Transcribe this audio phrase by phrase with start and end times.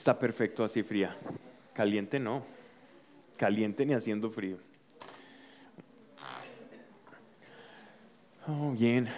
[0.00, 1.14] Está perfecto así fría.
[1.74, 2.42] Caliente no.
[3.36, 4.56] Caliente ni haciendo frío.
[8.48, 9.10] Oh, bien,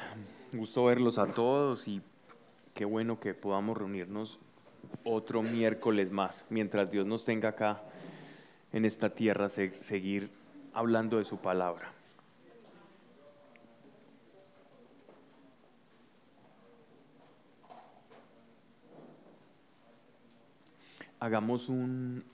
[0.52, 2.02] gusto verlos a todos y
[2.74, 4.40] qué bueno que podamos reunirnos
[5.04, 7.80] otro miércoles más, mientras Dios nos tenga acá
[8.72, 10.30] en esta tierra, seguir
[10.74, 11.92] hablando de su palabra.
[21.22, 22.24] Hagamos un,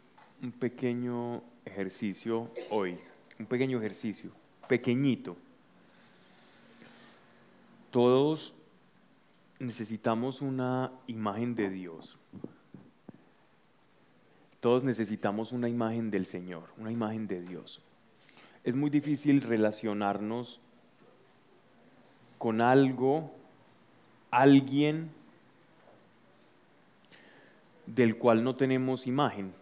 [0.59, 2.97] pequeño ejercicio hoy,
[3.39, 4.31] un pequeño ejercicio,
[4.67, 5.37] pequeñito.
[7.91, 8.57] Todos
[9.59, 12.17] necesitamos una imagen de Dios.
[14.61, 17.83] Todos necesitamos una imagen del Señor, una imagen de Dios.
[18.65, 20.63] Es muy difícil relacionarnos
[22.39, 23.35] con algo,
[24.31, 25.11] alguien
[27.95, 29.53] del cual no tenemos imagen,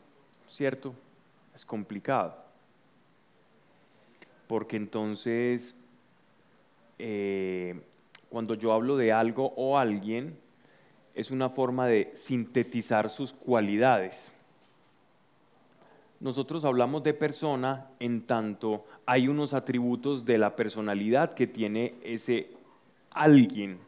[0.49, 0.95] ¿cierto?
[1.55, 2.37] Es complicado.
[4.47, 5.75] Porque entonces,
[6.99, 7.81] eh,
[8.29, 10.37] cuando yo hablo de algo o alguien,
[11.15, 14.33] es una forma de sintetizar sus cualidades.
[16.21, 22.51] Nosotros hablamos de persona en tanto hay unos atributos de la personalidad que tiene ese
[23.11, 23.79] alguien.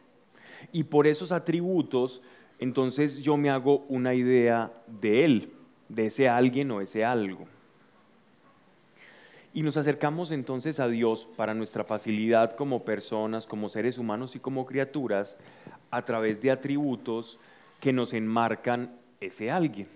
[0.71, 2.21] Y por esos atributos
[2.59, 5.53] entonces yo me hago una idea de él,
[5.87, 7.47] de ese alguien o ese algo.
[9.53, 14.39] Y nos acercamos entonces a Dios para nuestra facilidad como personas, como seres humanos y
[14.39, 15.37] como criaturas,
[15.89, 17.39] a través de atributos
[17.79, 19.87] que nos enmarcan ese alguien.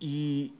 [0.00, 0.54] Y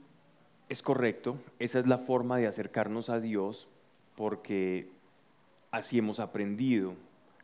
[0.69, 3.67] es correcto, esa es la forma de acercarnos a Dios
[4.15, 4.89] porque
[5.71, 6.95] así hemos aprendido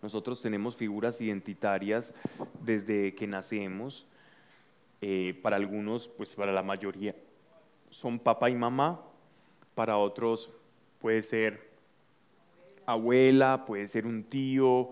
[0.04, 2.14] nosotros tenemos figuras identitarias
[2.62, 4.06] desde que nacemos.
[5.02, 7.16] Eh, para algunos, pues para la mayoría,
[7.90, 9.00] son papá y mamá.
[9.76, 10.52] Para otros
[11.00, 11.72] puede ser
[12.86, 14.90] abuela, puede ser un tío,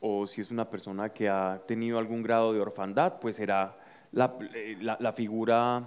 [0.00, 3.76] o si es una persona que ha tenido algún grado de orfandad, pues será
[4.12, 5.82] la, eh, la figura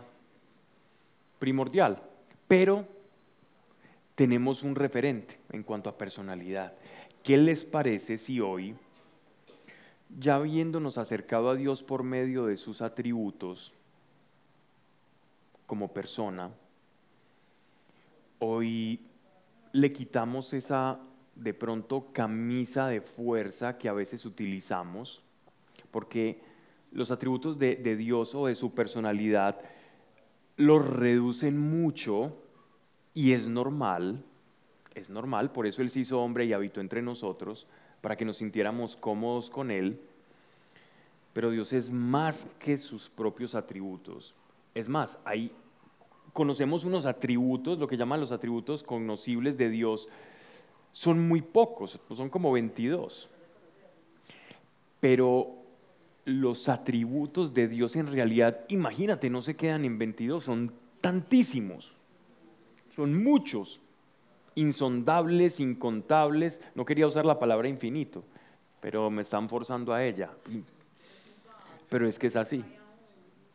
[1.39, 1.97] primordial.
[2.45, 2.85] Pero
[4.15, 6.73] tenemos un referente en cuanto a personalidad.
[7.23, 8.75] ¿Qué les parece si hoy,
[10.17, 13.73] ya habiéndonos acercado a Dios por medio de sus atributos
[15.67, 16.49] como persona,
[18.39, 19.01] hoy
[19.73, 20.99] le quitamos esa
[21.35, 25.21] de pronto camisa de fuerza que a veces utilizamos,
[25.91, 26.41] porque
[26.91, 29.59] los atributos de, de Dios o de su personalidad
[30.57, 32.35] los reducen mucho
[33.13, 34.23] y es normal
[34.95, 37.67] es normal, por eso Él se hizo hombre y habitó entre nosotros,
[38.01, 39.99] para que nos sintiéramos cómodos con Él.
[41.33, 44.35] Pero Dios es más que sus propios atributos.
[44.73, 45.51] Es más, ahí
[46.33, 50.07] conocemos unos atributos, lo que llaman los atributos conocibles de Dios,
[50.91, 53.29] son muy pocos, son como 22.
[54.99, 55.55] Pero
[56.25, 61.95] los atributos de Dios en realidad, imagínate, no se quedan en 22, son tantísimos,
[62.89, 63.79] son muchos
[64.55, 66.61] insondables, incontables.
[66.75, 68.23] No quería usar la palabra infinito,
[68.81, 70.29] pero me están forzando a ella.
[71.89, 72.63] Pero es que es así.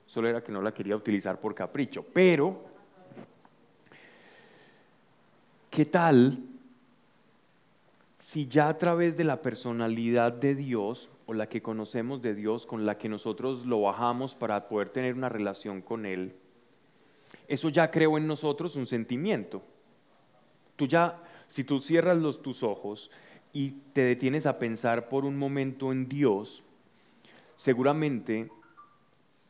[0.06, 2.04] Solo era que no la quería utilizar por capricho.
[2.12, 2.62] Pero,
[5.70, 6.38] ¿qué tal
[8.18, 12.64] si ya a través de la personalidad de Dios o la que conocemos de Dios,
[12.64, 16.34] con la que nosotros lo bajamos para poder tener una relación con Él,
[17.48, 19.62] eso ya creó en nosotros un sentimiento?
[20.76, 23.10] Tú ya, si tú cierras los, tus ojos
[23.52, 26.62] y te detienes a pensar por un momento en Dios,
[27.56, 28.50] seguramente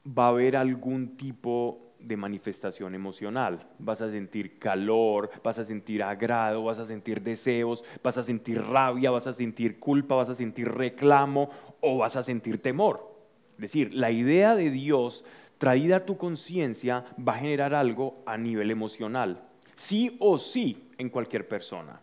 [0.06, 3.66] va a haber algún tipo de manifestación emocional.
[3.78, 8.60] Vas a sentir calor, vas a sentir agrado, vas a sentir deseos, vas a sentir
[8.60, 11.50] rabia, vas a sentir culpa, vas a sentir reclamo
[11.80, 13.14] o vas a sentir temor.
[13.54, 15.24] Es decir, la idea de Dios
[15.58, 19.40] traída a tu conciencia va a generar algo a nivel emocional.
[19.76, 22.00] Sí o sí, en cualquier persona.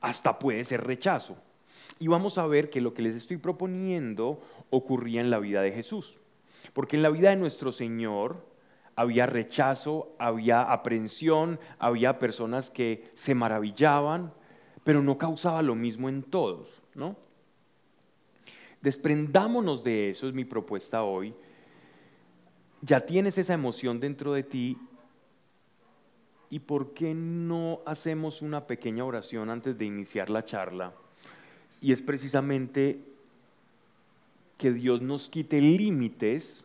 [0.00, 1.36] Hasta puede ser rechazo.
[1.98, 5.72] Y vamos a ver que lo que les estoy proponiendo ocurría en la vida de
[5.72, 6.20] Jesús.
[6.72, 8.44] Porque en la vida de nuestro Señor
[8.96, 14.32] había rechazo, había aprensión, había personas que se maravillaban,
[14.84, 17.16] pero no causaba lo mismo en todos, ¿no?
[18.80, 21.34] Desprendámonos de eso, es mi propuesta hoy.
[22.82, 24.78] Ya tienes esa emoción dentro de ti
[26.50, 30.92] ¿Y por qué no hacemos una pequeña oración antes de iniciar la charla?
[31.80, 33.00] Y es precisamente
[34.56, 36.64] que Dios nos quite límites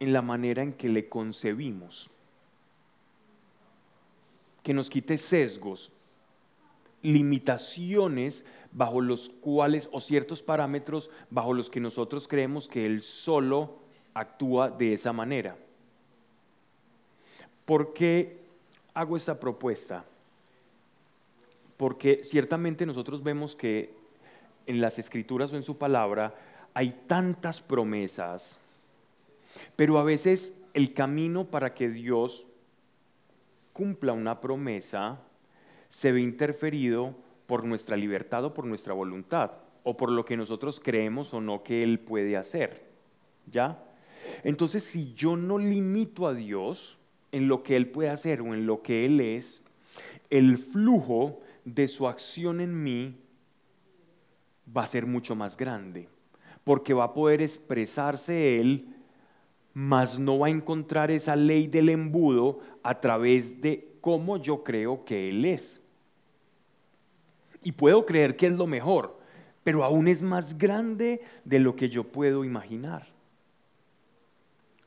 [0.00, 2.10] en la manera en que le concebimos,
[4.62, 5.92] que nos quite sesgos,
[7.02, 13.78] limitaciones bajo los cuales, o ciertos parámetros bajo los que nosotros creemos que Él solo
[14.14, 15.56] actúa de esa manera.
[17.64, 18.41] ¿Por qué
[18.94, 20.04] hago esta propuesta?
[21.76, 23.94] Porque ciertamente nosotros vemos que
[24.66, 26.34] en las escrituras o en su palabra
[26.74, 28.56] hay tantas promesas,
[29.76, 32.46] pero a veces el camino para que Dios
[33.72, 35.18] cumpla una promesa
[35.90, 37.14] se ve interferido
[37.46, 39.52] por nuestra libertad o por nuestra voluntad,
[39.84, 42.82] o por lo que nosotros creemos o no que Él puede hacer.
[43.50, 43.82] ¿Ya?
[44.44, 46.98] Entonces, si yo no limito a Dios
[47.32, 49.62] en lo que Él puede hacer o en lo que Él es,
[50.30, 53.16] el flujo de su acción en mí
[54.74, 56.08] va a ser mucho más grande,
[56.64, 58.94] porque va a poder expresarse Él,
[59.74, 65.04] mas no va a encontrar esa ley del embudo a través de cómo yo creo
[65.04, 65.80] que Él es.
[67.62, 69.18] Y puedo creer que es lo mejor,
[69.64, 73.06] pero aún es más grande de lo que yo puedo imaginar.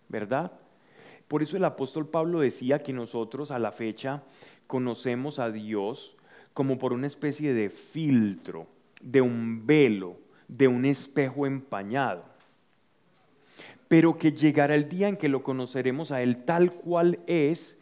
[0.09, 0.51] ¿Verdad?
[1.27, 4.23] Por eso el apóstol Pablo decía que nosotros a la fecha
[4.67, 6.15] conocemos a Dios
[6.53, 8.67] como por una especie de filtro
[9.01, 10.17] de un velo,
[10.47, 12.23] de un espejo empañado.
[13.87, 17.77] Pero que llegará el día en que lo conoceremos a Él tal cual es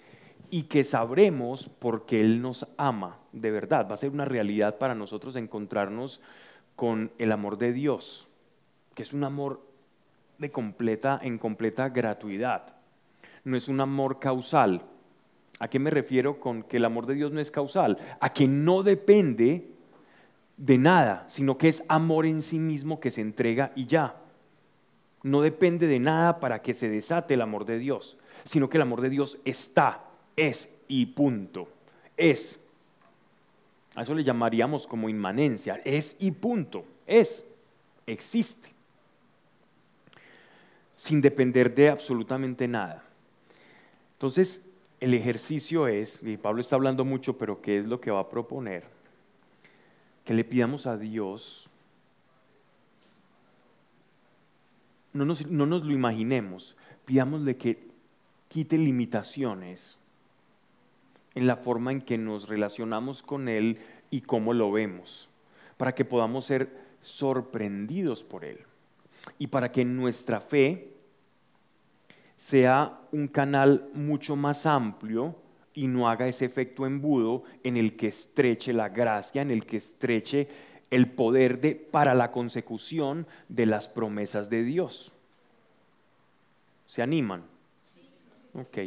[0.49, 3.87] y que sabremos porque Él nos ama de verdad.
[3.89, 6.21] Va a ser una realidad para nosotros encontrarnos
[6.75, 8.27] con el amor de Dios,
[8.95, 9.61] que es un amor
[10.39, 12.72] de completa, en completa gratuidad.
[13.43, 14.83] No es un amor causal.
[15.59, 17.97] ¿A qué me refiero con que el amor de Dios no es causal?
[18.19, 19.67] A que no depende
[20.57, 24.15] de nada, sino que es amor en sí mismo que se entrega y ya.
[25.21, 28.81] No depende de nada para que se desate el amor de Dios, sino que el
[28.81, 30.03] amor de Dios está,
[30.35, 31.69] es y punto.
[32.17, 32.59] Es.
[33.95, 35.81] A eso le llamaríamos como inmanencia.
[35.85, 36.83] Es y punto.
[37.07, 37.43] Es.
[38.05, 38.69] Existe.
[40.97, 43.03] Sin depender de absolutamente nada.
[44.23, 44.65] Entonces,
[45.01, 48.29] el ejercicio es, y Pablo está hablando mucho, pero ¿qué es lo que va a
[48.29, 48.85] proponer?
[50.23, 51.69] que le pidamos a Dios,
[55.11, 57.85] no nos, no nos lo imaginemos, pidámosle que
[58.47, 59.97] quite limitaciones
[61.35, 63.79] en la forma en que nos relacionamos con Él
[64.09, 65.27] y cómo lo vemos,
[65.75, 66.69] para que podamos ser
[67.01, 68.59] sorprendidos por Él
[69.37, 70.93] y para que nuestra fe
[72.43, 75.33] sea un canal mucho más amplio
[75.73, 79.77] y no haga ese efecto embudo en el que estreche la gracia, en el que
[79.77, 80.49] estreche
[80.91, 85.13] el poder de, para la consecución de las promesas de Dios.
[86.87, 87.43] ¿Se animan?
[88.53, 88.77] Ok.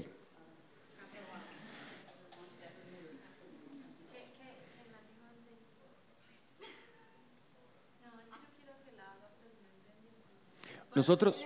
[10.94, 11.43] Nosotros...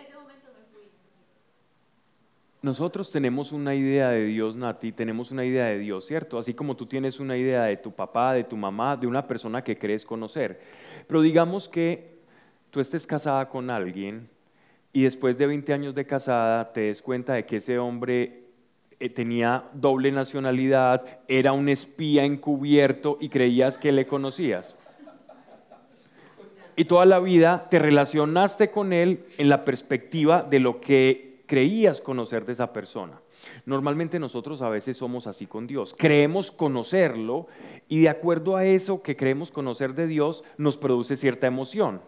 [2.62, 6.38] Nosotros tenemos una idea de Dios, Nati, tenemos una idea de Dios, ¿cierto?
[6.38, 9.64] Así como tú tienes una idea de tu papá, de tu mamá, de una persona
[9.64, 10.60] que crees conocer.
[11.06, 12.18] Pero digamos que
[12.70, 14.28] tú estés casada con alguien
[14.92, 18.42] y después de 20 años de casada te des cuenta de que ese hombre
[18.98, 24.76] eh, tenía doble nacionalidad, era un espía encubierto y creías que le conocías.
[26.76, 32.00] Y toda la vida te relacionaste con él en la perspectiva de lo que creías
[32.00, 33.20] conocer de esa persona.
[33.66, 35.96] Normalmente nosotros a veces somos así con Dios.
[35.98, 37.48] Creemos conocerlo
[37.88, 42.02] y de acuerdo a eso que creemos conocer de Dios nos produce cierta emoción.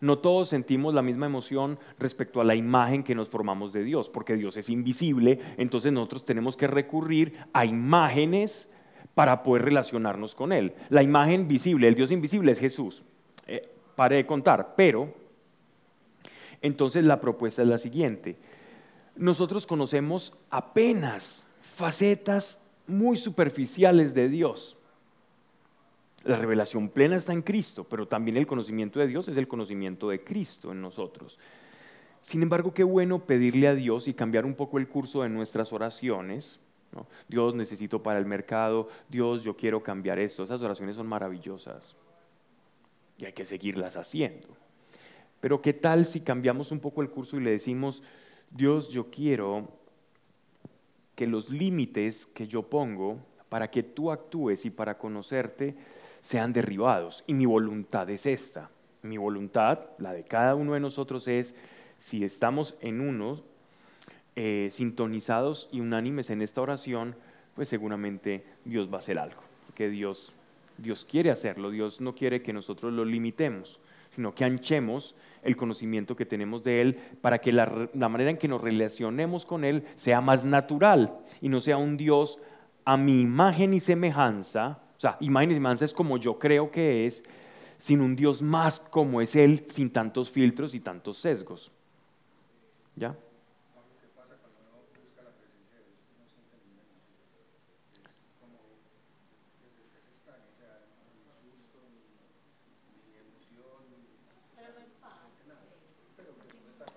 [0.00, 4.08] No todos sentimos la misma emoción respecto a la imagen que nos formamos de Dios,
[4.08, 8.66] porque Dios es invisible, entonces nosotros tenemos que recurrir a imágenes
[9.14, 10.72] para poder relacionarnos con Él.
[10.88, 13.02] La imagen visible, el Dios invisible es Jesús.
[13.46, 15.12] Eh, pare de contar, pero
[16.62, 18.38] entonces la propuesta es la siguiente
[19.20, 24.78] nosotros conocemos apenas facetas muy superficiales de Dios.
[26.24, 30.08] La revelación plena está en Cristo, pero también el conocimiento de Dios es el conocimiento
[30.08, 31.38] de Cristo en nosotros.
[32.22, 35.70] Sin embargo, qué bueno pedirle a Dios y cambiar un poco el curso de nuestras
[35.74, 36.58] oraciones.
[37.28, 40.44] Dios necesito para el mercado, Dios yo quiero cambiar esto.
[40.44, 41.94] Esas oraciones son maravillosas
[43.18, 44.48] y hay que seguirlas haciendo.
[45.40, 48.02] Pero qué tal si cambiamos un poco el curso y le decimos,
[48.50, 49.68] Dios, yo quiero
[51.14, 55.76] que los límites que yo pongo para que tú actúes y para conocerte
[56.22, 57.24] sean derribados.
[57.26, 58.70] Y mi voluntad es esta.
[59.02, 61.54] mi voluntad, la de cada uno de nosotros es,
[62.00, 63.42] si estamos en uno,
[64.36, 67.16] eh, sintonizados y unánimes en esta oración,
[67.54, 69.42] pues seguramente Dios va a hacer algo,
[69.74, 70.32] que Dios,
[70.78, 73.80] Dios quiere hacerlo, Dios no quiere que nosotros lo limitemos,
[74.10, 78.48] sino que anchemos el conocimiento que tenemos de Él para que la, manera en que
[78.48, 82.38] nos relacionemos con Él sea más natural y no sea un Dios
[82.84, 87.06] a mi imagen y semejanza, o sea, imagen y semejanza es como yo creo que
[87.06, 87.24] es,
[87.78, 91.70] sin un Dios más como es Él, sin tantos filtros y tantos sesgos.
[92.96, 93.16] ¿Ya?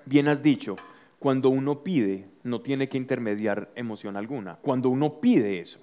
[0.05, 0.75] Bien has dicho,
[1.19, 4.57] cuando uno pide, no tiene que intermediar emoción alguna.
[4.61, 5.79] Cuando uno pide eso.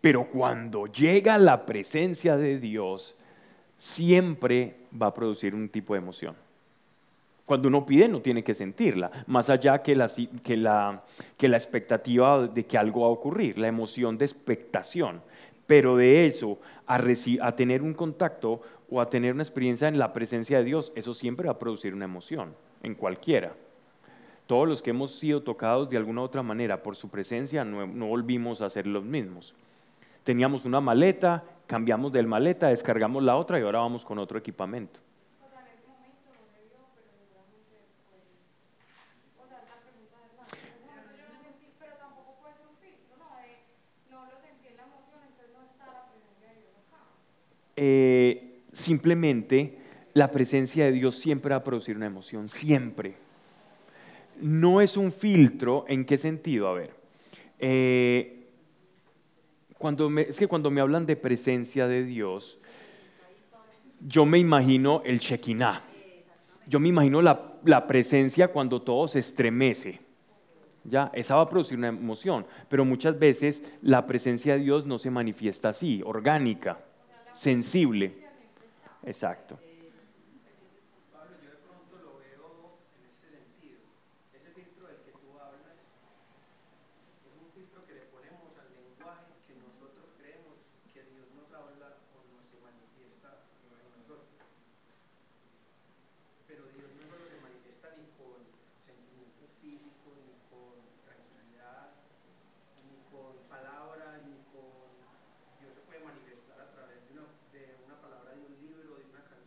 [0.00, 3.16] Pero cuando llega la presencia de Dios,
[3.78, 6.34] siempre va a producir un tipo de emoción.
[7.44, 10.10] Cuando uno pide no tiene que sentirla, más allá que la,
[10.42, 11.02] que la,
[11.36, 15.20] que la expectativa de que algo va a ocurrir, la emoción de expectación.
[15.66, 17.02] Pero de eso a,
[17.42, 21.12] a tener un contacto o a tener una experiencia en la presencia de Dios, eso
[21.12, 23.54] siempre va a producir una emoción, en cualquiera.
[24.46, 27.86] Todos los que hemos sido tocados de alguna u otra manera por su presencia no,
[27.86, 29.54] no volvimos a ser los mismos.
[30.24, 35.00] Teníamos una maleta, cambiamos del maleta, descargamos la otra y ahora vamos con otro equipamiento.
[35.40, 35.72] De de.
[47.74, 49.81] Eh, simplemente
[50.14, 53.14] la presencia de Dios siempre va a producir una emoción, siempre.
[54.40, 56.68] No es un filtro, ¿en qué sentido?
[56.68, 56.90] A ver.
[57.58, 58.38] Eh,
[60.28, 62.58] es que cuando me hablan de presencia de Dios,
[64.06, 65.82] yo me imagino el Shekinah.
[66.66, 70.00] Yo me imagino la, la, presencia cuando todo se estremece.
[70.84, 74.98] Ya, esa va a producir una emoción, pero muchas veces la presencia de Dios no
[74.98, 76.78] se manifiesta así, orgánica,
[77.34, 78.14] sensible.
[79.04, 79.58] Exacto.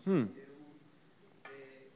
[0.06, 0.26] Hmm.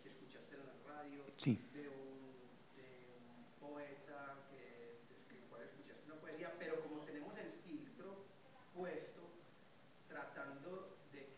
[0.02, 1.60] que escuchaste en la radio, sí.
[1.72, 2.34] de, un,
[2.74, 4.98] de, un, poeta que,
[5.30, 8.26] del cual escuchaste una poesía, pero como tenemos el filtro
[8.74, 9.30] puesto,
[10.08, 11.38] tratando de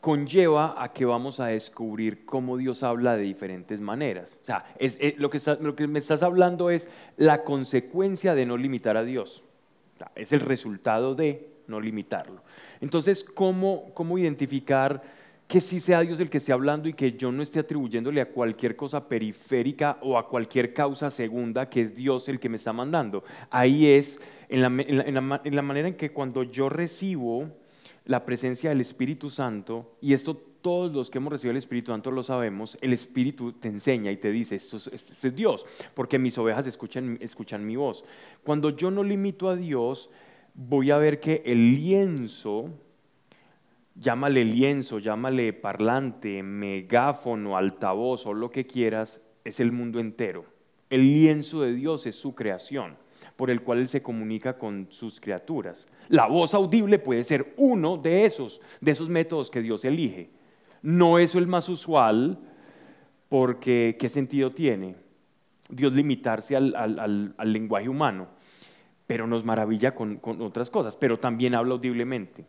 [0.00, 4.38] conlleva a que vamos a descubrir cómo Dios habla de diferentes maneras.
[4.42, 8.56] O sea, es, lo, que lo, que me estás hablando es la consecuencia de no
[8.56, 9.42] limitar a Dios.
[10.14, 12.42] es el resultado de no limitarlo.
[12.80, 15.02] Entonces, ¿cómo, cómo identificar
[15.48, 18.28] que sí sea Dios el que esté hablando y que yo no esté atribuyéndole a
[18.28, 22.74] cualquier cosa periférica o a cualquier causa segunda que es Dios el que me está
[22.74, 23.24] mandando.
[23.50, 27.48] Ahí es en la, manera en que cuando yo recibo
[28.08, 32.10] la presencia del Espíritu Santo, y esto todos los que hemos recibido el Espíritu Santo
[32.10, 36.18] lo sabemos, el Espíritu te enseña y te dice, esto es, este es Dios, porque
[36.18, 38.04] mis ovejas escuchan, escuchan mi voz.
[38.42, 40.08] Cuando yo no limito a Dios,
[40.54, 42.70] voy a ver que el lienzo,
[43.94, 50.46] llámale lienzo, llámale parlante, megáfono, altavoz o lo que quieras, es el mundo entero.
[50.88, 52.96] El lienzo de Dios es su creación,
[53.36, 55.86] por el cual Él se comunica con sus criaturas.
[56.08, 60.30] La voz audible puede ser uno de esos, de esos métodos que Dios elige.
[60.82, 62.38] No es el más usual,
[63.28, 64.96] porque ¿qué sentido tiene?
[65.68, 68.28] Dios limitarse al, lenguaje humano,
[69.06, 72.46] pero nos maravilla con otras cosas, pero también habla audiblemente.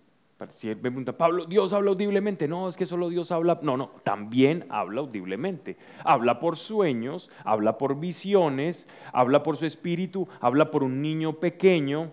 [0.56, 2.48] Si me pregunta, Pablo, ¿Dios habla audiblemente?
[2.48, 3.60] No, es que solo Dios habla.
[3.62, 5.78] No, no, también habla audiblemente.
[6.06, 12.12] Habla por sueños, habla por visiones, habla por su espíritu, habla por un niño pequeño,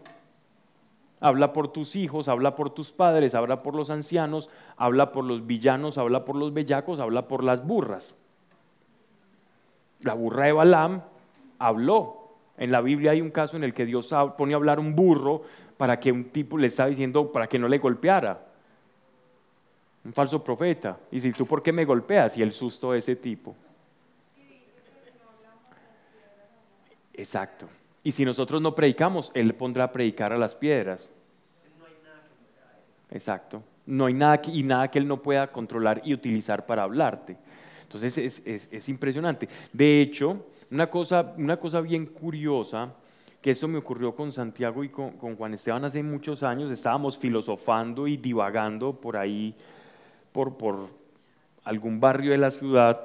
[1.27, 5.47] habla por tus hijos, habla por tus padres, habla por los ancianos, habla por los
[5.47, 8.15] villanos, habla por los bellacos, habla por las burras.
[10.01, 11.03] La burra de Balaam
[11.59, 12.29] habló.
[12.59, 15.43] En la Biblia hay un caso en el que Dios pone a hablar un burro
[15.77, 18.47] para que un tipo le está diciendo para que no le golpeara.
[20.05, 20.99] Un falso profeta.
[21.11, 23.57] Y si tú por qué me golpeas y el susto de ese tipo.
[27.15, 27.69] Exacto.
[28.05, 31.09] Y si nosotros no predicamos, Él pondrá a predicar a las piedras.
[33.11, 33.63] Exacto.
[33.87, 37.37] No hay nada y nada que Él no pueda controlar y utilizar para hablarte.
[37.83, 39.49] Entonces es, impresionante.
[39.73, 42.93] De hecho, una cosa, una cosa bien curiosa,
[43.41, 48.09] que eso me ocurrió con Santiago y con, Juan Esteban hace muchos años, estábamos filosofando
[48.09, 49.55] y divagando por ahí,
[50.33, 50.89] por, por
[51.63, 53.03] algún barrio de la ciudad,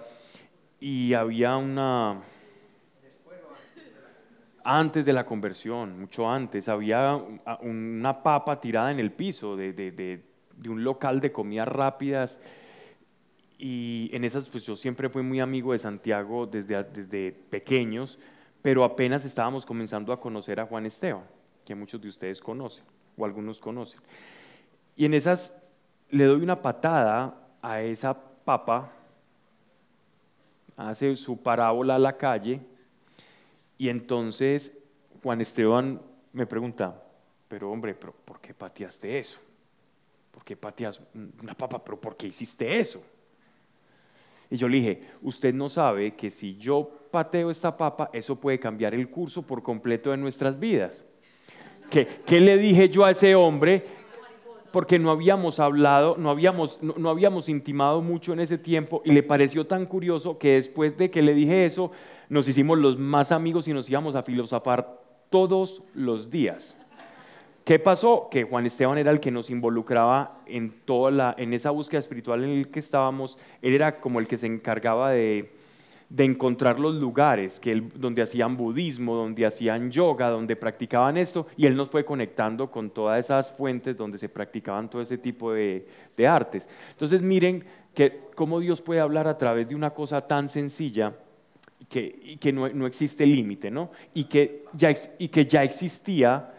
[0.79, 2.22] y había una,
[4.63, 7.15] antes de la conversión, mucho antes, había
[7.61, 10.23] una papa tirada en el piso de,
[10.67, 12.39] un local de comidas rápidas
[13.57, 18.17] y en esas, pues yo siempre fui muy amigo de Santiago desde, desde pequeños,
[18.61, 21.23] pero apenas estábamos comenzando a conocer a Juan Esteban,
[21.65, 22.83] que muchos de ustedes conocen
[23.17, 24.01] o algunos conocen.
[24.95, 25.55] Y en esas
[26.09, 28.91] le doy una patada a esa papa,
[30.75, 32.61] hace su parábola a la calle
[33.81, 34.77] y entonces
[35.23, 36.00] Juan Esteban
[36.33, 37.01] me pregunta,
[37.47, 39.39] pero hombre, ¿por qué pateaste eso?
[40.29, 41.01] ¿Por qué pateas
[41.41, 41.83] una papa?
[41.83, 43.01] ¿Pero por qué hiciste eso?
[44.51, 48.59] Y yo le dije, usted no sabe que si yo pateo esta papa, eso puede
[48.59, 51.03] cambiar el curso por completo de nuestras vidas.
[51.89, 53.83] ¿Qué, qué le dije yo a ese hombre?
[54.71, 59.23] Porque no habíamos hablado, no habíamos, no habíamos intimado mucho en ese tiempo y le
[59.23, 61.91] pareció tan curioso que después de que le dije eso,
[62.31, 66.77] nos hicimos los más amigos y nos íbamos a filosofar todos los días.
[67.65, 68.29] ¿Qué pasó?
[68.31, 72.46] Que Juan Esteban era el que nos involucraba en toda la, en esa búsqueda espiritual
[72.46, 73.37] en la que estábamos.
[73.61, 75.51] Él era como el que se encargaba de,
[76.17, 81.75] encontrar los lugares que donde hacían budismo, donde hacían yoga, donde practicaban esto, y él
[81.75, 86.27] nos fue conectando con todas esas fuentes donde se practicaban todo ese tipo de, de
[86.27, 86.70] artes.
[86.91, 91.13] Entonces miren que cómo Dios puede hablar a través de una cosa tan sencilla
[91.91, 93.91] que, no, no existe límite, ¿no?
[94.13, 96.53] Y que ya, y que ya existía,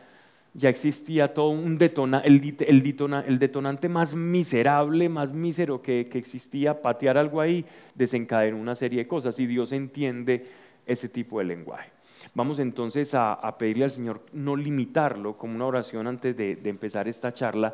[0.53, 7.17] ya existía todo un detona, el detonante más miserable, más mísero que, que existía, patear
[7.17, 7.65] algo ahí,
[7.95, 10.47] desencadenó una serie de cosas y Dios entiende
[10.87, 11.91] ese tipo de lenguaje.
[12.35, 16.71] Vamos entonces a, a, pedirle al Señor no limitarlo como una oración antes de, de,
[16.71, 17.73] empezar esta charla.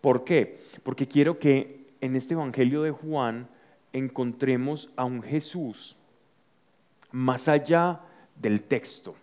[0.00, 0.60] ¿Por qué?
[0.84, 3.48] Porque quiero que en este Evangelio de Juan
[3.92, 5.96] encontremos a un Jesús
[7.12, 8.00] más allá
[8.36, 9.14] del texto.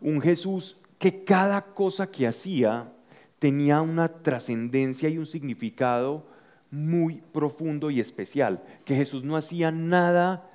[0.00, 2.92] Un Jesús que cada cosa que hacía
[3.38, 6.24] tenía una trascendencia y un significado
[6.70, 8.62] muy profundo y especial.
[8.84, 10.48] Que Jesús no hacía nada,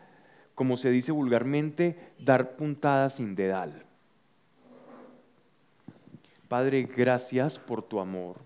[0.56, 3.84] como se dice vulgarmente, dar puntadas sin dedal.
[6.47, 8.38] Padre, gracias por tu amor.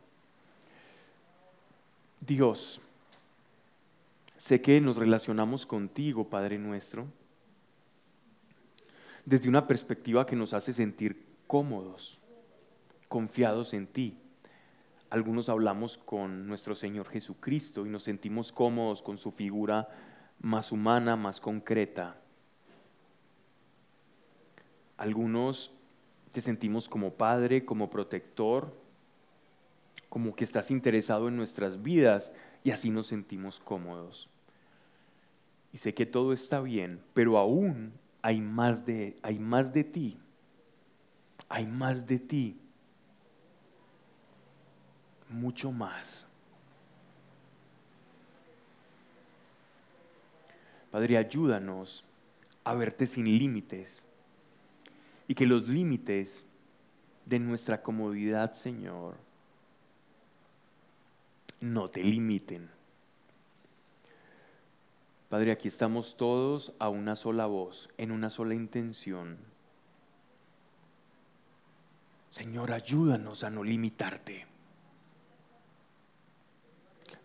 [2.19, 2.81] Dios,
[4.39, 7.05] sé que nos relacionamos contigo, Padre nuestro
[9.25, 12.19] desde una perspectiva que nos hace sentir cómodos,
[13.07, 14.17] confiados en ti.
[15.09, 19.89] Algunos hablamos con nuestro Señor Jesucristo y nos sentimos cómodos con su figura
[20.39, 22.15] más humana, más concreta.
[24.97, 25.73] Algunos
[26.31, 28.73] te sentimos como Padre, como protector,
[30.09, 32.31] como que estás interesado en nuestras vidas
[32.63, 34.29] y así nos sentimos cómodos.
[35.73, 40.17] Y sé que todo está bien, pero aún hay más de, hay más de ti.
[41.49, 42.57] Hay más de ti.
[45.29, 46.27] Mucho más.
[50.91, 52.03] Padre, ayúdanos
[52.63, 54.03] a verte sin límites
[55.27, 56.45] y que los límites
[57.25, 59.15] de nuestra comodidad, Señor,
[61.61, 62.69] no te limiten.
[65.31, 69.37] Padre, aquí estamos todos a una sola voz, en una sola intención.
[72.31, 74.45] Señor, ayúdanos a no limitarte,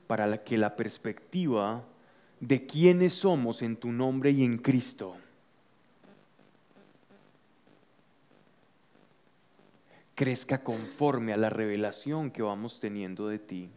[0.07, 1.83] para que la perspectiva
[2.39, 5.17] de quiénes somos en tu nombre y en Cristo
[10.15, 13.69] crezca conforme a la revelación que vamos teniendo de ti.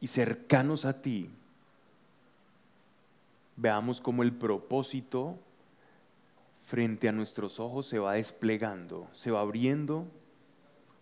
[0.00, 1.28] Y cercanos a ti,
[3.62, 5.38] veamos cómo el propósito
[6.64, 10.08] frente a nuestros ojos se va desplegando, se va abriendo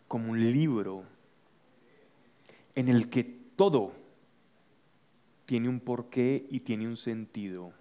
[0.09, 1.05] como un libro
[2.75, 3.93] en el que todo
[5.47, 7.73] tiene un porqué y tiene un sentido.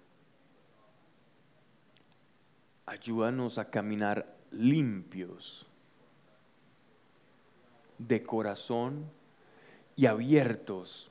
[2.86, 5.64] ayúdanos a caminar limpios
[7.98, 9.04] de corazón
[9.94, 11.08] y abiertos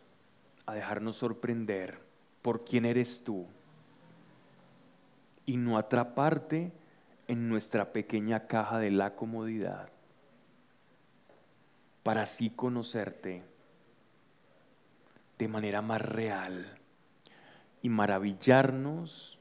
[0.66, 2.00] a dejarnos sorprender
[2.42, 3.48] por quién eres tú
[5.50, 6.72] y no atraparte
[7.28, 9.90] en nuestra pequeña caja de la comodidad
[12.04, 13.42] para así conocerte
[15.40, 16.78] de manera más real
[17.82, 19.40] y maravillarnos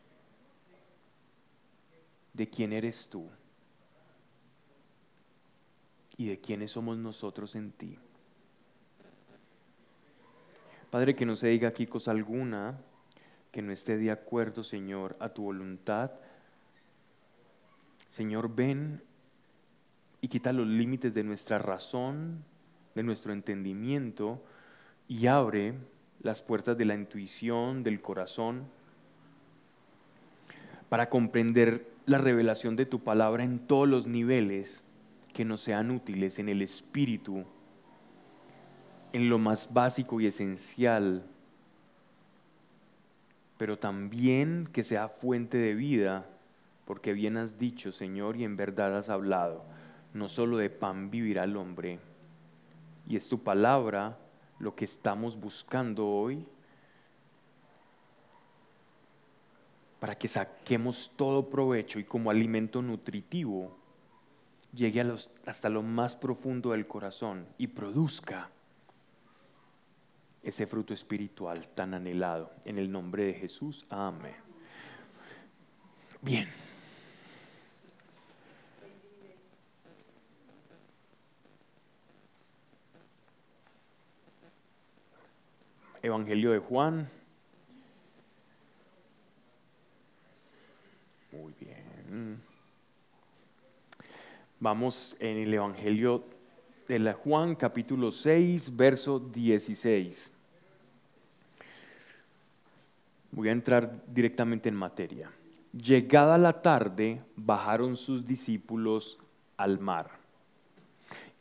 [2.33, 3.29] de quién eres tú
[6.17, 7.99] y de quiénes somos nosotros en ti.
[10.91, 12.81] Padre, que no se diga aquí cosa alguna
[13.59, 16.13] que no esté de acuerdo, Señor, a tu voluntad.
[18.09, 19.03] Señor, ven
[20.21, 22.45] y quita los límites de nuestra razón,
[22.95, 24.41] de nuestro entendimiento
[25.09, 25.75] y abre
[26.23, 28.69] las puertas de la intuición, del corazón,
[30.89, 34.85] para comprender la revelación de tu palabra en todos los niveles
[35.33, 37.45] que nos sean útiles en el espíritu,
[39.13, 41.25] en lo más básico y esencial,
[43.59, 46.27] pero también que sea fuente de vida,
[46.87, 49.65] porque bien has dicho, Señor, y en verdad has hablado,
[50.15, 51.99] no solo de pan vivirá el hombre,
[53.07, 54.17] y es tu palabra
[54.59, 56.47] lo que estamos buscando hoy
[60.01, 63.77] para que saquemos todo provecho y como alimento nutritivo
[64.73, 65.05] llegue
[65.47, 68.51] hasta lo más profundo del corazón y produzca
[70.43, 72.51] ese fruto espiritual tan anhelado.
[72.65, 74.37] En el nombre de Jesús, amén.
[76.21, 76.49] Bien.
[86.03, 87.11] Evangelio de Juan.
[91.33, 92.41] Muy bien.
[94.61, 96.25] Vamos en el Evangelio
[96.89, 100.33] de la Juan capítulo 6, verso 16.
[103.31, 105.31] Voy a entrar directamente en materia.
[105.73, 109.19] Llegada la tarde, bajaron sus discípulos
[109.59, 110.19] al mar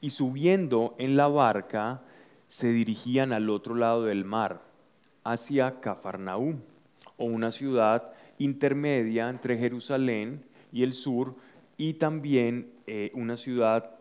[0.01, 2.01] y subiendo en la barca,
[2.49, 4.61] se dirigían al otro lado del mar,
[5.23, 6.59] hacia Cafarnaúm,
[7.17, 11.35] o una ciudad intermedia entre Jerusalén y el sur,
[11.77, 13.96] y también eh, una ciudad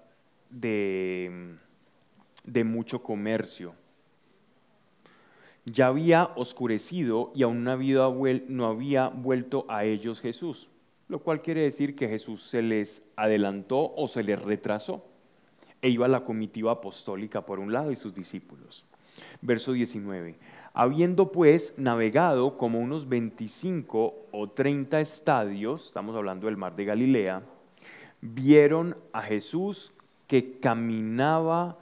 [0.50, 1.56] de,
[2.44, 3.74] de mucho comercio.
[5.64, 8.08] Ya había oscurecido y aún no había,
[8.48, 10.70] no había vuelto a ellos Jesús,
[11.08, 15.04] lo cual quiere decir que Jesús se les adelantó o se les retrasó
[15.82, 18.84] e iba la comitiva apostólica por un lado y sus discípulos.
[19.40, 20.36] Verso 19.
[20.72, 27.42] Habiendo pues navegado como unos 25 o 30 estadios, estamos hablando del mar de Galilea,
[28.20, 29.94] vieron a Jesús
[30.26, 31.76] que caminaba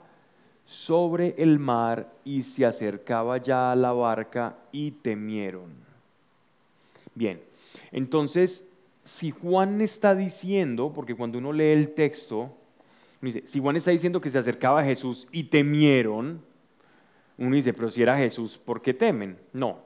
[0.67, 5.69] sobre el mar y se acercaba ya a la barca y temieron.
[7.13, 7.41] Bien,
[7.91, 8.63] entonces,
[9.03, 12.51] si Juan está diciendo, porque cuando uno lee el texto,
[13.21, 16.41] dice, si Juan está diciendo que se acercaba a Jesús y temieron,
[17.37, 19.37] uno dice, pero si era Jesús, ¿por qué temen?
[19.51, 19.81] No,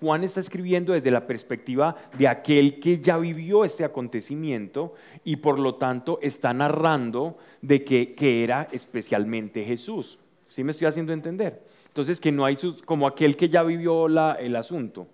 [0.00, 5.58] Juan está escribiendo desde la perspectiva de aquel que ya vivió este acontecimiento y por
[5.58, 10.18] lo tanto está narrando de que, era especialmente Jesús.
[10.46, 11.62] ¿Sí me estoy haciendo entender?
[11.88, 15.06] Entonces, que no hay como aquel que ya vivió el asunto,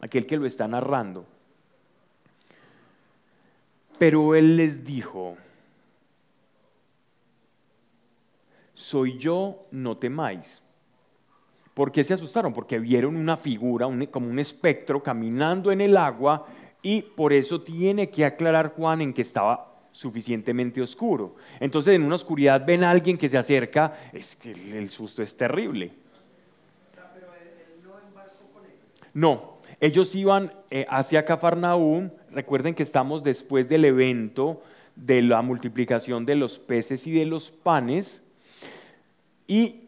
[0.00, 1.24] aquel que lo está narrando.
[3.98, 5.38] Pero él les dijo,
[8.74, 10.62] soy yo, no temáis.
[11.76, 12.54] ¿Por qué se asustaron?
[12.54, 16.46] Porque vieron una figura, como un espectro caminando en el agua
[16.80, 21.36] y por eso tiene que aclarar Juan en que estaba suficientemente oscuro.
[21.60, 25.36] Entonces en una oscuridad ven a alguien que se acerca, es que el susto es
[25.36, 25.92] terrible.
[29.12, 34.62] No, ellos iban eh, hacia Cafarnaúm, recuerden que estamos después del evento
[34.94, 38.22] de la multiplicación de los peces y de los panes,
[39.46, 39.85] y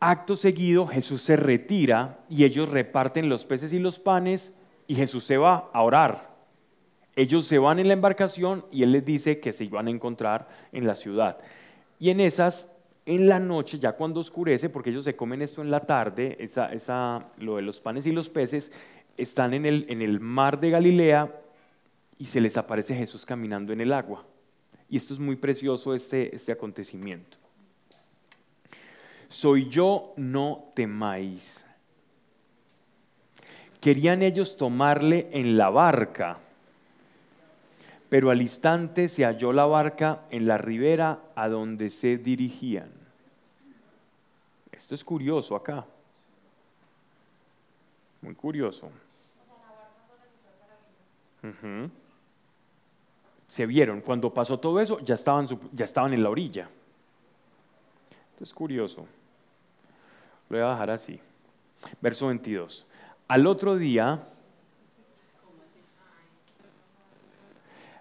[0.00, 4.52] Acto seguido, Jesús se retira y ellos reparten los peces y los panes
[4.86, 6.36] y Jesús se va a orar.
[7.16, 10.48] Ellos se van en la embarcación y Él les dice que se iban a encontrar
[10.70, 11.38] en la ciudad.
[11.98, 12.70] Y en esas,
[13.06, 17.26] en la noche, ya cuando oscurece, porque ellos se comen esto en la tarde, esa,
[17.38, 18.70] lo de los panes y los peces,
[19.16, 21.34] están en el, en el mar de Galilea
[22.18, 24.24] y se les aparece Jesús caminando en el agua.
[24.88, 27.37] Y esto es muy precioso, este, este acontecimiento
[29.28, 31.64] soy yo, no temáis.
[33.80, 36.38] Querían ellos tomarle en la barca,
[38.08, 42.90] pero al instante se halló la barca en la ribera a donde se dirigían.
[44.72, 45.84] Esto es curioso acá.
[48.22, 48.90] Muy curioso.
[53.46, 56.68] Se vieron, cuando pasó todo eso, ya estaban, ya estaban en la orilla.
[58.32, 59.06] Esto es curioso.
[60.48, 61.20] Lo voy a dejar así.
[62.00, 62.86] Verso 22.
[63.28, 64.22] Al otro día,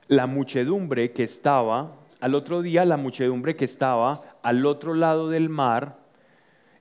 [0.08, 5.50] la muchedumbre que estaba, al otro día la muchedumbre que estaba al otro lado del
[5.50, 5.98] mar,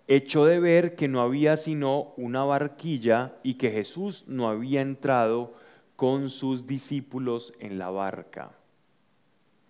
[0.07, 5.55] echó de ver que no había sino una barquilla y que Jesús no había entrado
[5.97, 8.53] con sus discípulos en la barca.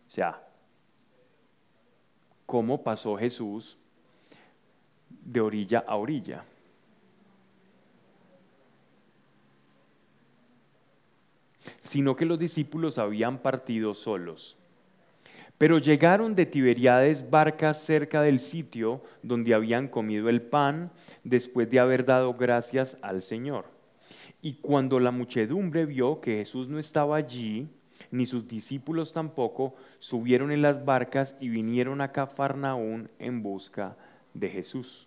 [0.06, 0.42] O sea,
[2.44, 3.78] ¿cómo pasó Jesús
[5.24, 6.44] de orilla a orilla?
[11.82, 14.56] Sino que los discípulos habían partido solos.
[15.58, 20.90] Pero llegaron de Tiberiades barcas cerca del sitio donde habían comido el pan
[21.24, 23.64] después de haber dado gracias al Señor.
[24.42, 27.68] Y cuando la muchedumbre vio que Jesús no estaba allí,
[28.10, 33.96] ni sus discípulos tampoco, subieron en las barcas y vinieron a Cafarnaún en busca
[34.34, 35.05] de Jesús.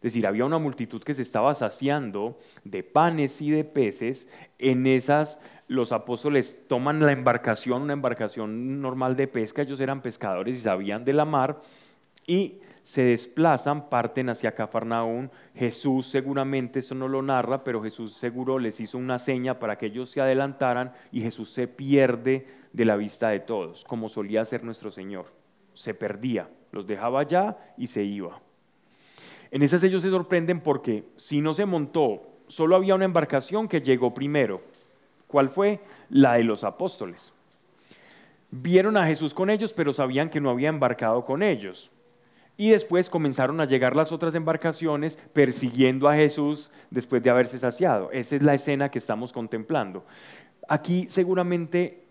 [0.00, 4.86] Es decir, había una multitud que se estaba saciando de panes y de peces en
[4.86, 10.60] esas los apóstoles toman la embarcación, una embarcación normal de pesca, ellos eran pescadores y
[10.60, 11.60] sabían de la mar,
[12.26, 15.30] y se desplazan, parten hacia Cafarnaún.
[15.54, 19.86] Jesús seguramente, eso no lo narra, pero Jesús seguro les hizo una seña para que
[19.86, 24.64] ellos se adelantaran y Jesús se pierde de la vista de todos, como solía hacer
[24.64, 25.26] nuestro Señor.
[25.74, 28.40] Se perdía, los dejaba allá y se iba.
[29.50, 33.80] En esas ellos se sorprenden porque si no se montó, solo había una embarcación que
[33.80, 34.62] llegó primero
[35.30, 35.78] ¿Cuál fue?
[36.08, 37.32] La de los apóstoles.
[38.50, 41.92] Vieron a Jesús con ellos, pero sabían que no había embarcado con ellos.
[42.56, 48.10] Y después comenzaron a llegar las otras embarcaciones persiguiendo a Jesús después de haberse saciado.
[48.10, 50.04] Esa es la escena que estamos contemplando.
[50.68, 52.02] Aquí seguramente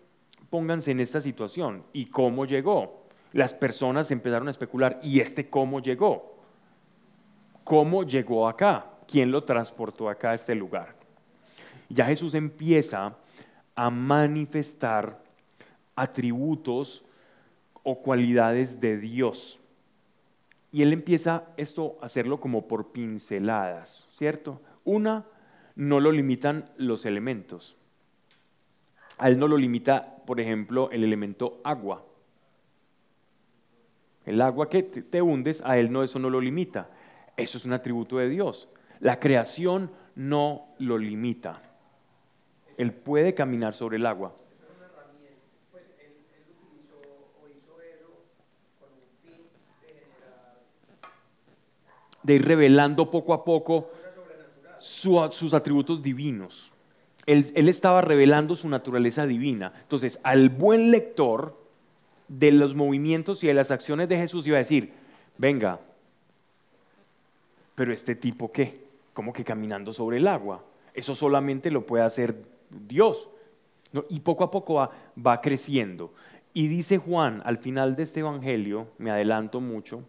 [0.48, 1.84] pónganse en esta situación.
[1.92, 3.04] ¿Y cómo llegó?
[3.34, 4.98] Las personas empezaron a especular.
[5.02, 6.39] ¿Y este cómo llegó?
[7.64, 8.86] ¿Cómo llegó acá?
[9.06, 11.00] ¿Quién lo transportó acá a este lugar?
[11.90, 13.16] ya Jesús empieza
[13.74, 15.18] a manifestar
[15.96, 17.04] atributos
[17.82, 19.60] o cualidades de Dios.
[20.72, 24.60] Y él empieza esto a hacerlo como por pinceladas, ¿cierto?
[24.84, 25.26] Una,
[25.74, 27.76] no lo limitan los elementos.
[29.18, 32.04] A él no lo limita, por ejemplo, el elemento agua.
[34.24, 36.88] El agua que te hundes, a él no eso no lo limita.
[37.36, 38.68] Eso es un atributo de Dios.
[39.00, 41.62] La creación no lo limita.
[42.76, 44.34] Él puede caminar sobre el agua.
[52.22, 53.90] de ir revelando poco a poco
[54.78, 56.70] sus atributos divinos.
[57.24, 59.72] Él, él, estaba revelando su naturaleza divina.
[59.82, 61.56] Entonces, al buen lector
[62.28, 64.92] de los movimientos y de las acciones de Jesús iba a decir,
[65.38, 65.80] venga,
[67.80, 68.78] pero este tipo qué?
[69.14, 70.62] ¿Cómo que caminando sobre el agua?
[70.92, 73.30] Eso solamente lo puede hacer Dios.
[74.10, 76.12] Y poco a poco va, creciendo.
[76.52, 80.02] Y dice Juan al final de este Evangelio, me adelanto mucho,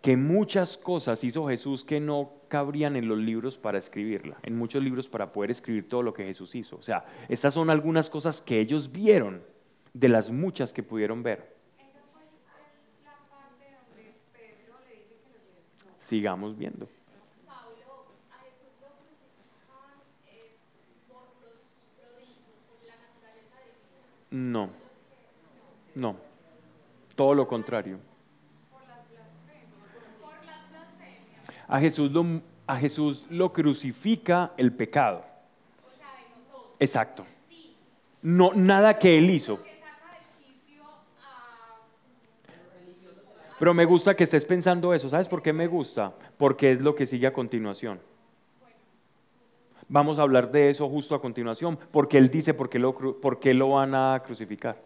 [0.00, 4.82] que muchas cosas hizo Jesús que no cabrían en los libros para escribirla, en muchos
[4.82, 6.76] libros para poder escribir todo lo que Jesús hizo.
[6.76, 9.42] O sea, estas son algunas cosas que ellos vieron
[9.92, 11.59] de las muchas que pudieron ver.
[16.10, 16.88] Sigamos viendo.
[24.32, 24.70] No,
[25.94, 26.16] no,
[27.14, 28.00] todo lo contrario.
[31.68, 32.24] A Jesús lo,
[32.66, 35.24] a Jesús lo crucifica el pecado.
[36.80, 37.24] Exacto.
[38.20, 39.60] No, nada que él hizo.
[43.60, 45.10] Pero me gusta que estés pensando eso.
[45.10, 46.14] ¿Sabes por qué me gusta?
[46.38, 48.00] Porque es lo que sigue a continuación.
[49.86, 53.38] Vamos a hablar de eso justo a continuación, porque Él dice por qué lo, por
[53.38, 54.80] qué lo van a crucificar.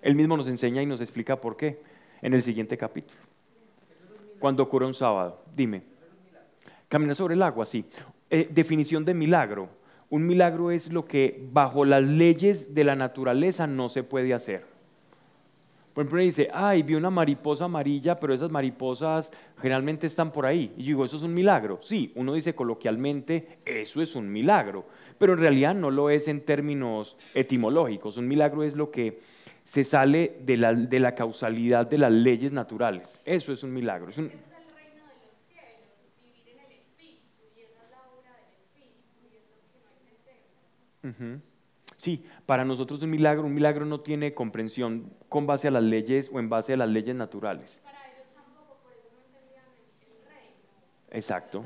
[0.00, 1.82] Él mismo nos enseña y nos explica por qué
[2.22, 3.20] en el siguiente capítulo.
[4.38, 5.82] Cuando ocurre un sábado, dime.
[6.88, 7.84] Caminar sobre el agua, sí.
[8.30, 9.68] Eh, definición de milagro.
[10.08, 14.75] Un milagro es lo que bajo las leyes de la naturaleza no se puede hacer.
[15.96, 19.32] Por ejemplo, dice, ay, vi una mariposa amarilla, pero esas mariposas
[19.62, 20.74] generalmente están por ahí.
[20.76, 21.80] Y yo digo, ¿eso es un milagro?
[21.82, 24.84] Sí, uno dice coloquialmente, eso es un milagro,
[25.16, 28.18] pero en realidad no lo es en términos etimológicos.
[28.18, 29.20] Un milagro es lo que
[29.64, 33.18] se sale de la, de la causalidad de las leyes naturales.
[33.24, 34.10] Eso es un milagro.
[34.10, 34.30] Es un,
[41.96, 46.30] Sí, para nosotros un milagro, un milagro no tiene comprensión con base a las leyes
[46.32, 47.80] o en base a las leyes naturales.
[47.82, 49.64] Para ellos tampoco, por eso no entendían
[50.00, 50.56] el, reino.
[51.10, 51.64] Exacto.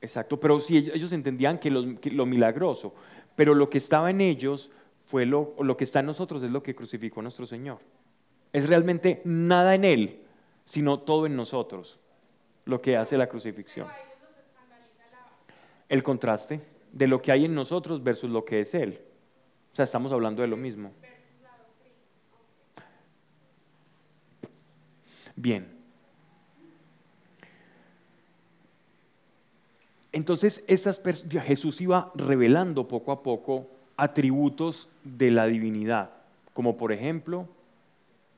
[0.00, 2.94] Exacto, pero sí, ellos entendían que, lo milagroso,
[3.34, 4.70] pero lo que estaba en ellos
[5.06, 7.78] fue lo, lo que está en nosotros es lo que crucificó nuestro Señor.
[8.52, 10.20] Es realmente nada en Él,
[10.66, 11.98] sino todo en nosotros,
[12.66, 13.88] lo que hace la crucifixión.
[15.88, 16.60] El contraste
[16.92, 19.00] de lo que hay en nosotros versus lo que es Él.
[19.74, 20.92] O sea, estamos hablando de lo mismo.
[25.34, 25.66] Bien.
[30.12, 31.00] Entonces, estas
[31.42, 36.10] Jesús iba revelando poco a poco atributos de la divinidad,
[36.52, 37.48] como por ejemplo,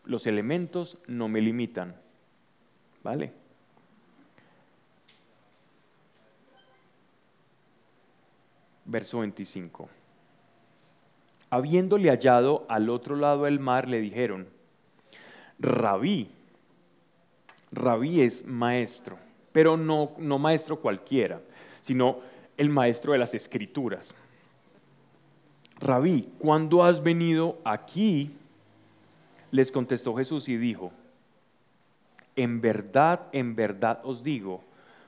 [0.07, 1.97] los elementos no me limitan.
[3.03, 3.31] ¿Vale?
[8.87, 9.96] Verso 25.
[11.57, 14.47] Habiéndole hallado al otro lado del mar, le dijeron,
[15.59, 16.29] Rabí,
[17.73, 19.17] Rabí es maestro,
[19.53, 21.41] pero no, no maestro cualquiera,
[21.81, 22.19] sino
[22.59, 24.15] el maestro de las escrituras.
[25.81, 28.37] Rabí, ¿cuándo has venido aquí?
[29.51, 30.93] Les contestó Jesús y dijo,
[32.37, 34.63] en verdad, en verdad os digo,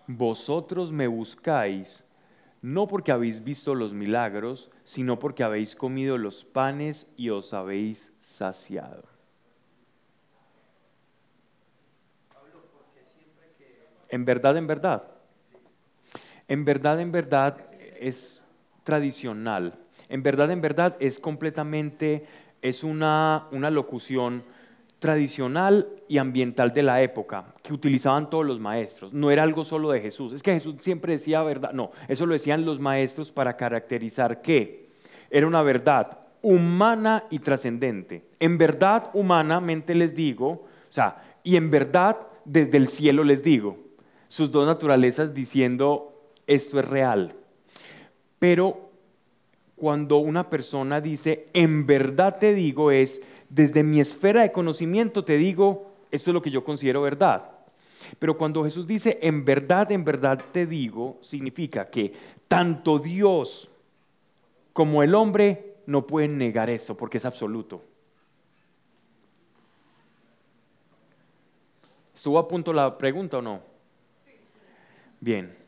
[0.07, 2.03] vosotros me buscáis
[2.63, 8.13] no porque habéis visto los milagros, sino porque habéis comido los panes y os habéis
[8.21, 9.05] saciado.
[14.09, 15.05] En verdad, en verdad.
[16.49, 17.67] En verdad, en verdad
[18.01, 18.43] es
[18.85, 19.79] tradicional.
[20.09, 22.27] En verdad, en verdad es completamente,
[22.63, 24.43] es una, una locución
[24.99, 29.13] tradicional y ambiental de la época que utilizaban todos los maestros.
[29.13, 30.33] No era algo solo de Jesús.
[30.33, 31.73] Es que Jesús siempre decía verdad.
[31.73, 34.89] No, eso lo decían los maestros para caracterizar que
[35.31, 38.25] era una verdad humana y trascendente.
[38.41, 43.79] En verdad humanamente les digo, o sea, y en verdad desde el cielo les digo.
[44.29, 47.35] Sus dos naturalezas diciendo esto es real.
[48.39, 48.89] Pero
[49.77, 55.37] cuando una persona dice en verdad te digo es desde mi esfera de conocimiento te
[55.37, 57.51] digo, esto es lo que yo considero verdad.
[58.19, 62.13] Pero cuando Jesús dice, en verdad, en verdad te digo, significa que
[62.47, 63.69] tanto Dios
[64.73, 67.83] como el hombre no pueden negar eso porque es absoluto.
[72.15, 73.61] ¿Estuvo a punto la pregunta o no?
[75.21, 75.68] Bien.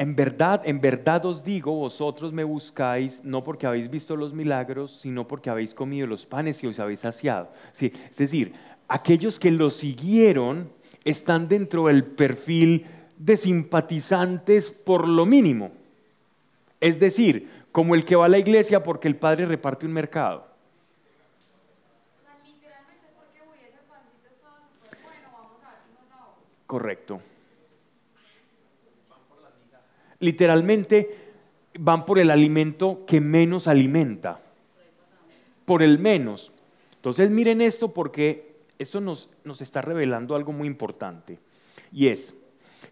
[0.00, 4.98] En verdad, en verdad os digo, vosotros me buscáis no porque habéis visto los milagros,
[5.02, 7.50] sino porque habéis comido los panes y os habéis saciado.
[7.72, 8.54] Sí, es decir,
[8.88, 10.72] aquellos que lo siguieron
[11.04, 12.86] están dentro del perfil
[13.18, 15.70] de simpatizantes por lo mínimo.
[16.80, 20.46] Es decir, como el que va a la iglesia porque el padre reparte un mercado.
[26.66, 27.20] Correcto
[30.20, 31.16] literalmente
[31.78, 34.40] van por el alimento que menos alimenta,
[35.64, 36.52] por el menos.
[36.96, 41.38] Entonces miren esto porque esto nos, nos está revelando algo muy importante
[41.92, 42.34] y es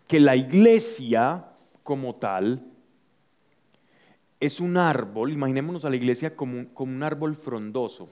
[0.06, 1.44] que la iglesia
[1.82, 2.62] como tal
[4.40, 8.08] es un árbol, imaginémonos a la iglesia como un, como un árbol frondoso,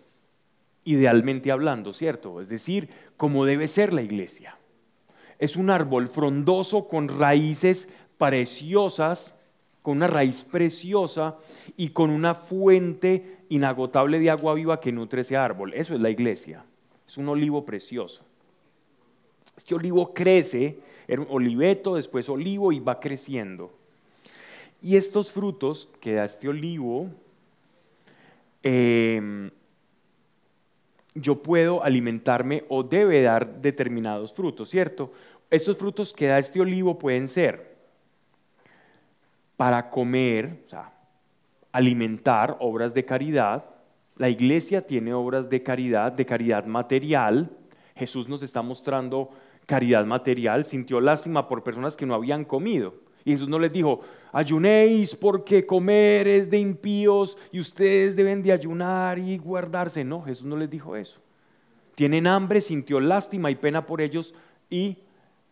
[0.84, 2.40] idealmente hablando, ¿cierto?
[2.40, 4.56] Es decir, como debe ser la iglesia.
[5.38, 7.88] Es un árbol frondoso con raíces
[8.18, 9.32] preciosas,
[9.82, 11.36] con una raíz preciosa
[11.76, 15.74] y con una fuente inagotable de agua viva que nutre ese árbol.
[15.74, 16.64] Eso es la iglesia.
[17.06, 18.24] Es un olivo precioso.
[19.56, 23.72] Este olivo crece, era un oliveto, después olivo y va creciendo.
[24.82, 27.08] Y estos frutos que da este olivo,
[28.64, 29.50] em,
[31.14, 35.12] yo puedo alimentarme o debe dar determinados frutos, ¿cierto?
[35.48, 37.75] Estos frutos que da este olivo pueden ser
[39.56, 40.92] para comer, o sea,
[41.72, 43.64] alimentar obras de caridad.
[44.16, 47.50] La iglesia tiene obras de caridad, de caridad material.
[47.94, 49.30] Jesús nos está mostrando
[49.66, 52.94] caridad material, sintió lástima por personas que no habían comido
[53.24, 54.00] Y Jesús no les dijo,
[54.32, 60.04] ayunéis porque comer es de impíos y ustedes deben de ayunar y guardarse.
[60.04, 61.18] No, Jesús no les dijo eso.
[61.96, 64.34] Tienen hambre, sintió lástima y pena por ellos
[64.70, 64.98] y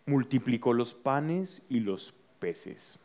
[0.07, 2.99] multiplicó los panes y los peces.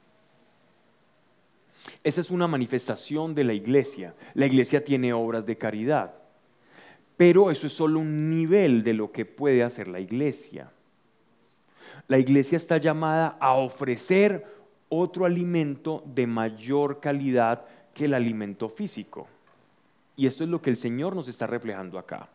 [2.03, 4.13] Esa es una manifestación de la iglesia.
[4.34, 6.13] La iglesia tiene obras de caridad,
[7.17, 10.71] pero eso es solo un nivel de lo que puede hacer la iglesia.
[12.07, 14.45] La iglesia está llamada a ofrecer
[14.89, 19.27] otro alimento de mayor calidad que el alimento físico.
[20.15, 22.30] Y esto es lo que el Señor nos está reflejando acá.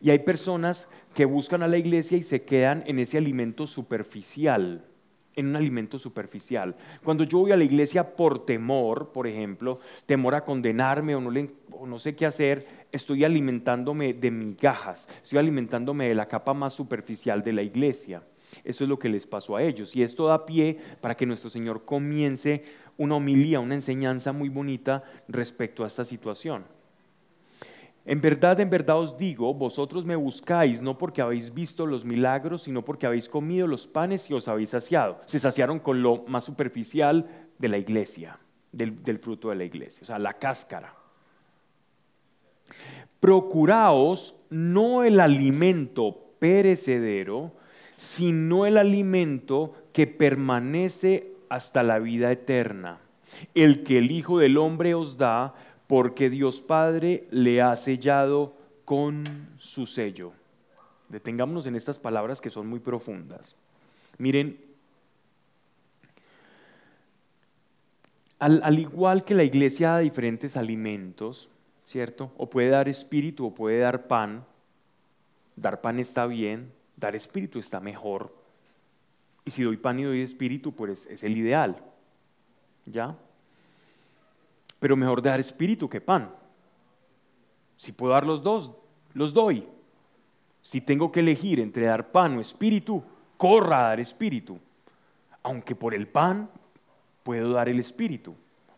[0.00, 4.84] Y hay personas que buscan a la iglesia y se quedan en ese alimento superficial
[5.38, 6.74] en un alimento superficial.
[7.04, 11.98] Cuando yo voy a la iglesia por temor, por ejemplo, temor a condenarme o no,
[11.98, 17.52] sé qué hacer, estoy alimentándome de migajas, estoy alimentándome de la capa más superficial de
[17.52, 18.22] la iglesia.
[18.64, 19.94] Eso es lo que les pasó a ellos.
[19.94, 22.64] Y esto da pie para que nuestro Señor comience
[22.96, 26.64] una homilía, una enseñanza muy bonita respecto a esta situación.
[28.08, 32.62] En verdad, en verdad os digo, vosotros me buscáis no porque habéis visto los milagros,
[32.62, 35.20] sino porque habéis comido los panes y os habéis saciado.
[35.26, 37.28] Se saciaron con lo más superficial
[37.58, 38.38] de la iglesia,
[38.72, 40.94] del, fruto de la iglesia, o sea, la cáscara.
[43.20, 47.52] Procuraos no el alimento perecedero,
[47.98, 53.00] sino el alimento que permanece hasta la vida eterna,
[53.54, 55.52] el que el Hijo del Hombre os da,
[55.88, 60.32] porque Dios Padre le ha sellado con su sello.
[61.08, 63.56] Detengámonos en estas palabras que son muy profundas.
[64.18, 64.60] Miren,
[68.38, 71.48] al, igual que la iglesia da diferentes alimentos,
[71.86, 72.30] ¿cierto?
[72.36, 74.44] O puede dar espíritu o puede dar pan.
[75.56, 78.32] Dar pan está bien, dar espíritu está mejor.
[79.46, 81.82] Y si doy pan y doy espíritu, pues es el ideal.
[82.84, 83.16] ¿Ya?
[84.78, 86.30] Pero mejor dar espíritu que pan.
[87.76, 88.70] Si puedo dar los dos,
[89.14, 89.66] los doy.
[90.62, 93.02] Si tengo que elegir entre dar pan o espíritu,
[93.36, 94.58] corra a dar espíritu.
[95.42, 96.50] Aunque por el pan
[97.22, 98.34] puedo dar el espíritu,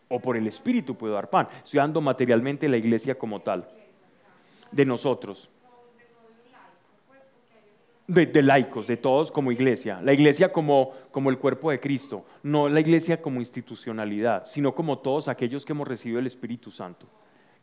[0.07, 1.47] o por el espíritu puedo dar pan.
[1.63, 3.67] Estoy dando materialmente la iglesia como tal,
[4.71, 5.49] de nosotros
[8.13, 10.01] de, laicos, de todos como iglesia.
[10.01, 14.99] La iglesia como, como el cuerpo de Cristo, no la iglesia como institucionalidad, sino como
[14.99, 17.05] todos aquellos que hemos recibido el Espíritu Santo,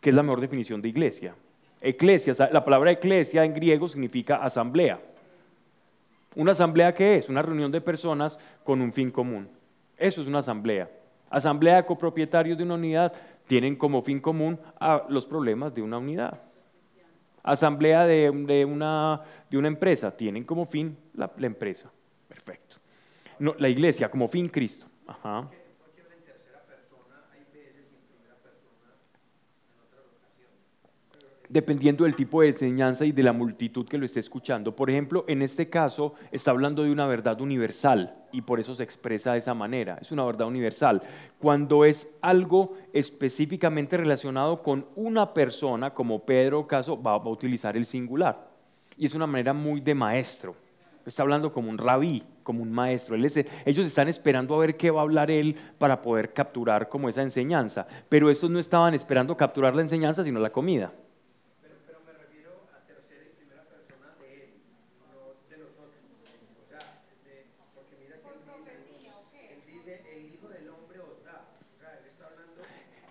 [0.01, 1.35] que es la mejor definición de iglesia.
[1.81, 5.01] Eclesia, la palabra eclesia en griego significa asamblea.
[6.35, 7.29] ¿Una asamblea qué es?
[7.29, 9.49] Una reunión de personas con un fin común.
[9.97, 10.91] Eso es una asamblea.
[11.31, 13.13] Asamblea de copropietarios de una unidad
[13.47, 16.48] tienen como fin común a los problemas de una unidad
[17.43, 21.91] asamblea de, una, de una, empresa, tienen como fin la, empresa.
[22.29, 22.77] Perfecto.
[23.39, 24.87] No, la iglesia como fin Cristo.
[25.07, 25.49] Ajá.
[31.49, 34.77] Dependiendo del tipo de enseñanza y de la multitud que lo esté escuchando.
[34.77, 38.83] Por ejemplo, en este caso está hablando de una verdad universal y por eso se
[38.83, 39.99] expresa de esa manera.
[40.01, 41.03] Es una verdad universal.
[41.39, 47.87] Cuando es algo específicamente relacionado con una persona, como Pedro caso, va, a utilizar el
[47.87, 48.49] singular.
[48.97, 50.55] Y es una manera muy de maestro.
[51.07, 53.17] Está hablando como un rabí, como un maestro.
[53.17, 57.23] ellos están esperando a ver qué va a hablar él para poder capturar como esa
[57.23, 57.87] enseñanza.
[58.11, 60.93] Pero estos no estaban esperando capturar la enseñanza, sino la comida.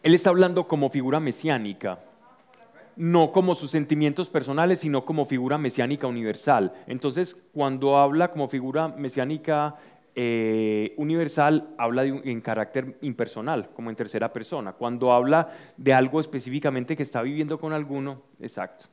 [0.07, 1.99] Él está hablando como figura mesiánica,
[2.95, 6.71] no como sus sentimientos personales, sino como figura mesiánica universal.
[6.87, 9.75] Entonces, cuando habla como figura mesiánica
[10.15, 14.71] eh, universal, habla en carácter impersonal, como en tercera persona.
[14.71, 18.85] Cuando habla de algo específicamente que está viviendo con alguno, exacto.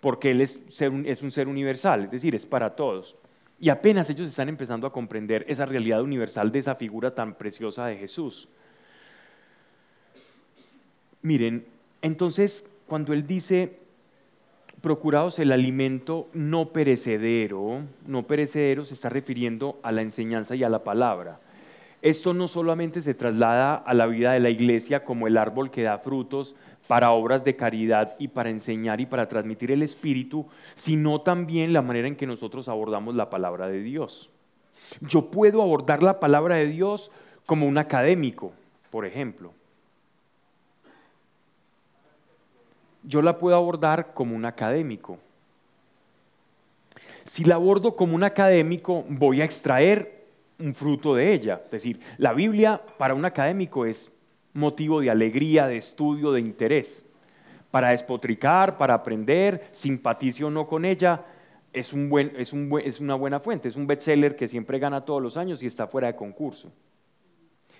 [0.00, 3.18] Porque Él es, es un ser universal, es decir, es para todos.
[3.60, 7.84] Y apenas ellos están empezando a comprender esa realidad universal de esa figura tan preciosa
[7.84, 8.48] de Jesús.
[11.22, 11.66] Miren,
[12.02, 13.78] entonces cuando él dice,
[14.80, 20.68] procuraos el alimento no perecedero, no perecedero se está refiriendo a la enseñanza y a
[20.68, 21.40] la palabra.
[22.00, 25.82] Esto no solamente se traslada a la vida de la iglesia como el árbol que
[25.82, 26.54] da frutos
[26.86, 30.46] para obras de caridad y para enseñar y para transmitir el Espíritu,
[30.76, 34.30] sino también la manera en que nosotros abordamos la palabra de Dios.
[35.00, 37.10] Yo puedo abordar la palabra de Dios
[37.44, 38.52] como un académico,
[38.90, 39.52] por ejemplo.
[43.08, 45.18] Yo la puedo abordar como un académico.
[47.24, 50.26] Si la abordo como un académico, voy a extraer
[50.58, 51.62] un fruto de ella.
[51.64, 54.10] Es decir, la Biblia para un académico es
[54.52, 57.02] motivo de alegría, de estudio, de interés.
[57.70, 61.24] Para despotricar, para aprender, simpatice o no con ella,
[61.72, 65.86] es, una buena fuente, es un bestseller que siempre gana todos los años y está
[65.86, 66.70] fuera de concurso.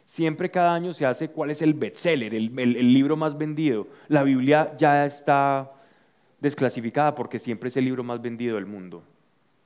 [0.08, 3.86] Siempre cada año se hace cuál es el bestseller, el, libro más vendido.
[4.08, 5.70] La Biblia ya está
[6.40, 9.04] desclasificada porque siempre es el libro más vendido del mundo.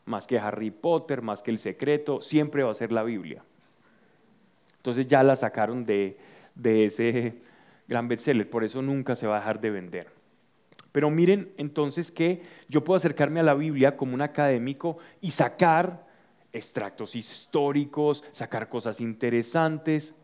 [0.05, 3.43] Más que Harry Potter, más que El Secreto, siempre va a ser la Biblia.
[4.79, 6.17] Entonces ya la sacaron de
[6.57, 7.35] ese
[7.89, 10.09] gran bestseller, por eso nunca se va a dejar de vender.
[10.91, 16.05] Pero miren entonces que yo puedo acercarme a la Biblia como un académico y sacar
[16.53, 20.15] extractos históricos, sacar cosas interesantes,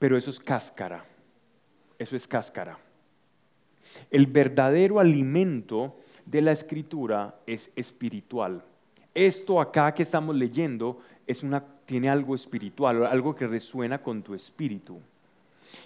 [0.00, 1.04] pero eso es cáscara,
[1.98, 2.78] eso es cáscara.
[4.10, 8.64] El verdadero alimento de la escritura es espiritual.
[9.14, 14.34] Esto acá que estamos leyendo es una, tiene algo espiritual, algo que resuena con tu
[14.34, 14.98] espíritu.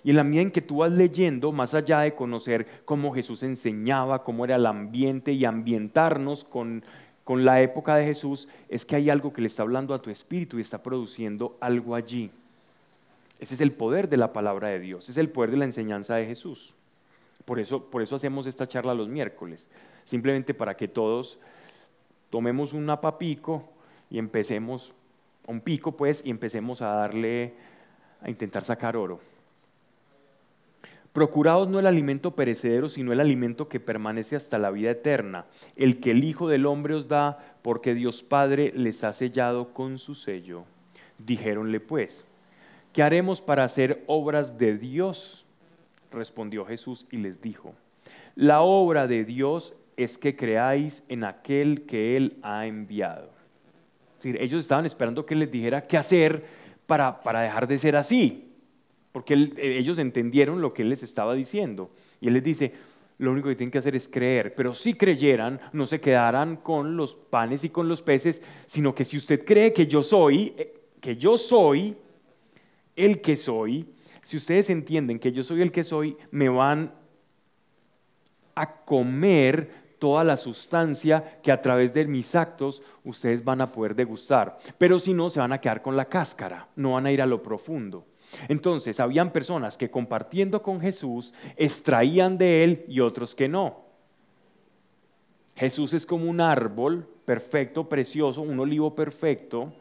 [0.04, 3.42] Y en la medida en que tú vas leyendo, más allá de conocer cómo Jesús
[3.42, 6.84] enseñaba, cómo era el ambiente y ambientarnos con,
[7.24, 10.10] con la época de Jesús, es que hay algo que le está hablando a tu
[10.10, 12.30] espíritu y está produciendo algo allí.
[13.44, 16.14] Ese es el poder de la palabra de Dios, es el poder de la enseñanza
[16.14, 16.74] de Jesús.
[17.44, 19.68] Por eso, por eso hacemos esta charla los miércoles,
[20.04, 21.38] simplemente para que todos
[22.30, 23.68] tomemos un papico
[24.08, 24.94] y empecemos,
[25.46, 27.52] un pico pues, y empecemos a darle,
[28.22, 29.20] a intentar sacar oro.
[31.12, 35.44] Procuraos no el alimento perecedero, sino el alimento que permanece hasta la vida eterna,
[35.76, 39.98] el que el Hijo del Hombre os da, porque Dios Padre les ha sellado con
[39.98, 40.64] su sello.
[41.18, 42.24] Dijéronle pues,
[42.94, 45.44] ¿qué haremos para hacer obras de Dios?
[46.10, 47.74] Respondió Jesús y les dijo,
[48.34, 53.28] la obra de Dios es que creáis en aquel que Él ha enviado.
[54.22, 56.46] ellos estaban esperando que les dijera qué hacer
[56.86, 58.44] para, para dejar de ser así
[59.14, 61.92] porque eh, ellos entendieron lo que él les estaba diciendo.
[62.20, 62.72] Y él les dice,
[63.18, 66.96] lo único que tienen que hacer es creer, pero si creyeran, no se quedarán con
[66.96, 70.74] los panes y con los peces, sino que si usted cree que yo soy, eh,
[71.00, 71.96] que yo soy
[72.96, 73.88] el que soy,
[74.22, 76.92] si ustedes entienden que yo soy el que soy, me van
[78.54, 83.94] a comer toda la sustancia que a través de mis actos ustedes van a poder
[83.94, 84.58] degustar.
[84.78, 87.26] Pero si no, se van a quedar con la cáscara, no van a ir a
[87.26, 88.06] lo profundo.
[88.48, 93.84] Entonces, habían personas que compartiendo con Jesús extraían de él y otros que no.
[95.56, 99.72] Jesús es como un árbol perfecto, precioso, un olivo perfecto,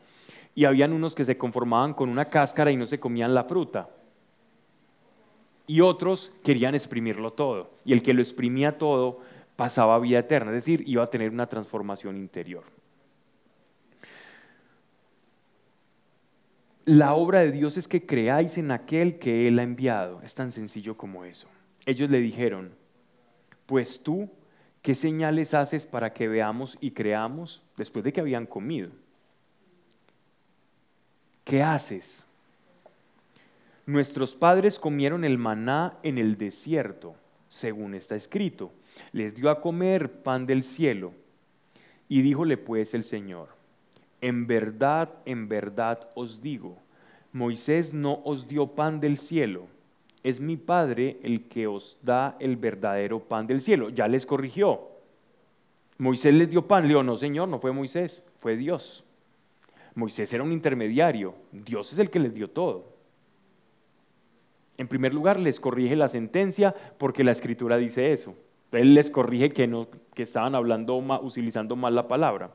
[0.55, 3.89] y habían unos que se conformaban con una cáscara y no se comían la fruta.
[5.65, 9.21] Y otros querían exprimirlo todo, y el que lo exprimía todo
[9.55, 12.63] pasaba vida eterna, es decir, iba a tener una transformación interior.
[16.85, 20.21] La obra de Dios es que creáis en aquel que Él ha enviado.
[20.21, 21.47] Es tan sencillo como eso.
[21.85, 22.75] Ellos le dijeron,
[23.65, 24.29] pues tú,
[24.81, 28.91] ¿qué señales haces para que veamos y creamos después de que habían comido?
[31.43, 32.25] ¿Qué haces?
[33.85, 37.15] Nuestros padres comieron el maná en el desierto,
[37.49, 38.71] según está escrito.
[39.11, 41.13] Les dio a comer pan del cielo.
[42.07, 43.49] Y díjole pues el Señor,
[44.21, 46.77] en verdad, en verdad os digo,
[47.31, 49.67] Moisés no os dio pan del cielo,
[50.23, 53.89] es mi Padre el que os da el verdadero pan del cielo.
[53.89, 54.89] Ya les corrigió.
[55.97, 59.03] Moisés les dio pan, le dijo, no Señor, no fue Moisés, fue Dios.
[59.95, 62.93] Moisés era un intermediario, Dios es el que les dio todo.
[64.77, 68.35] En primer lugar, les corrige la sentencia porque la escritura dice eso.
[68.71, 72.51] Él les corrige que, no, que estaban hablando, utilizando mal la palabra.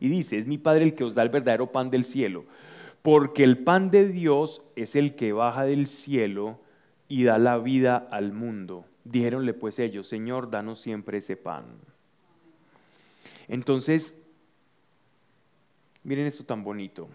[0.00, 2.44] Y dice, es mi Padre el que os da el verdadero pan del cielo,
[3.02, 6.58] porque el pan de Dios es el que baja del cielo
[7.08, 8.84] y da la vida al mundo.
[9.04, 11.64] Dijéronle pues ellos, Señor, danos siempre ese pan.
[13.46, 14.14] Entonces,
[16.08, 17.06] miren esto tan bonito.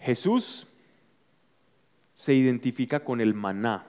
[0.00, 0.66] Jesús
[2.14, 3.86] se identifica con el maná.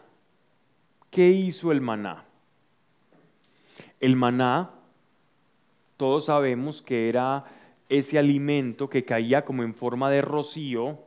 [1.09, 2.25] ¿Qué hizo el maná?
[3.99, 4.69] El maná
[5.97, 7.45] todos sabemos que era
[7.89, 10.99] ese alimento que caía como en forma de rocío,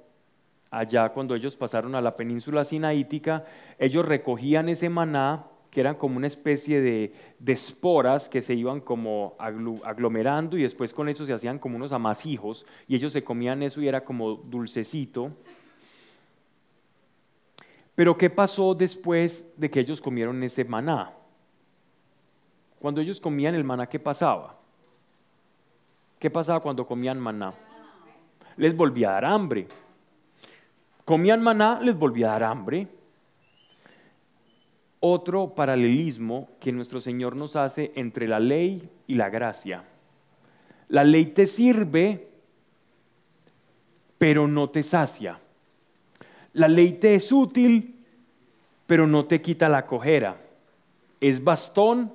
[0.72, 3.44] allá cuando ellos pasaron a la península sinaítica,
[3.78, 7.14] ellos recogían ese maná, que eran como una especie de,
[7.46, 12.66] esporas que se iban como aglomerando y después con eso se hacían como unos amasijos
[12.86, 15.32] y ellos se comían eso y era como dulcecito.
[17.94, 21.14] Pero ¿qué pasó después de que ellos comieron ese maná?
[22.78, 24.58] Cuando ellos comían el maná, ¿qué pasaba?
[26.18, 27.54] ¿Qué pasaba cuando comían maná?
[28.58, 29.68] les volvía a dar hambre.
[31.06, 32.88] Comían maná, les volvía a dar hambre.
[35.04, 39.82] Otro paralelismo que nuestro Señor nos hace entre la ley y la gracia.
[40.86, 42.28] La ley te sirve,
[44.16, 45.40] pero no te sacia.
[46.52, 47.96] La ley te es útil,
[48.86, 50.36] pero no te quita la cojera.
[51.20, 52.12] Es bastón,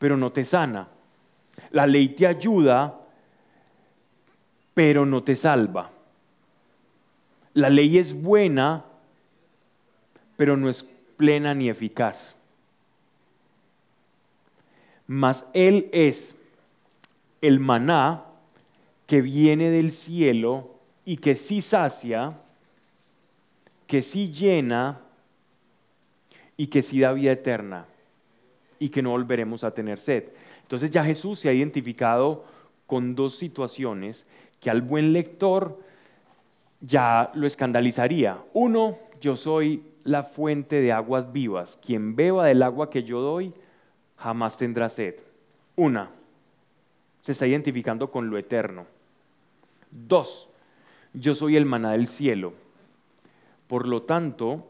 [0.00, 0.88] pero no te sana.
[1.70, 3.00] La ley te ayuda,
[4.74, 5.92] pero no te salva.
[7.52, 8.86] La ley es buena,
[10.36, 10.84] pero no es
[11.16, 12.34] plena ni eficaz.
[15.06, 16.36] Mas Él es
[17.40, 18.24] el maná
[19.06, 20.70] que viene del cielo
[21.04, 22.34] y que sí sacia,
[23.86, 25.00] que sí llena
[26.56, 27.86] y que sí da vida eterna
[28.78, 30.24] y que no volveremos a tener sed.
[30.62, 32.44] Entonces ya Jesús se ha identificado
[32.86, 34.26] con dos situaciones
[34.60, 35.78] que al buen lector
[36.80, 38.38] ya lo escandalizaría.
[38.52, 41.78] Uno, yo soy la fuente de aguas vivas.
[41.84, 43.52] Quien beba del agua que yo doy,
[44.16, 45.16] jamás tendrá sed.
[45.76, 46.10] Una,
[47.22, 48.86] se está identificando con lo eterno.
[49.90, 50.48] Dos,
[51.12, 52.52] yo soy el maná del cielo.
[53.66, 54.66] Por lo tanto,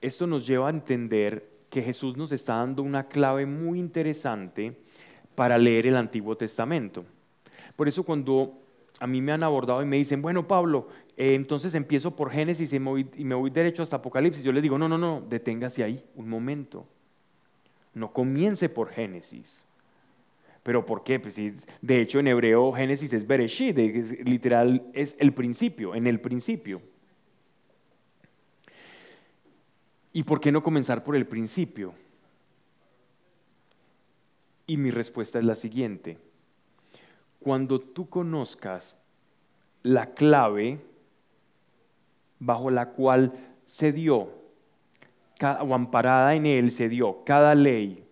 [0.00, 4.76] esto nos lleva a entender que Jesús nos está dando una clave muy interesante
[5.34, 7.04] para leer el Antiguo Testamento.
[7.76, 8.54] Por eso cuando
[8.98, 10.88] a mí me han abordado y me dicen, bueno Pablo,
[11.20, 14.88] eh, entonces empiezo por Génesis y me, voy, derecho hasta Apocalipsis, yo les digo, no,
[14.88, 16.86] no, no, deténgase ahí un momento.
[17.92, 19.62] No comience por Génesis.
[20.62, 21.20] ¿Pero por qué?
[21.20, 23.76] Pues de hecho en hebreo Génesis es Bereshit,
[24.24, 26.80] literal es el principio, en el principio.
[30.14, 31.92] ¿Y por qué no comenzar por el principio?
[34.66, 36.16] Y mi respuesta es la siguiente.
[37.40, 38.96] Cuando tú conozcas
[39.82, 40.80] la clave
[42.40, 43.32] bajo la cual
[43.66, 44.28] se dio,
[45.40, 48.04] o amparada en él se dio cada ley,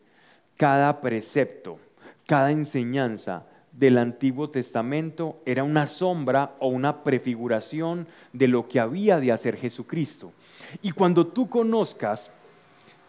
[0.56, 1.78] cada precepto,
[2.26, 9.20] cada enseñanza del Antiguo Testamento era una sombra o una prefiguración de lo que había
[9.20, 10.32] de hacer Jesucristo.
[10.82, 12.30] Y cuando tú conozcas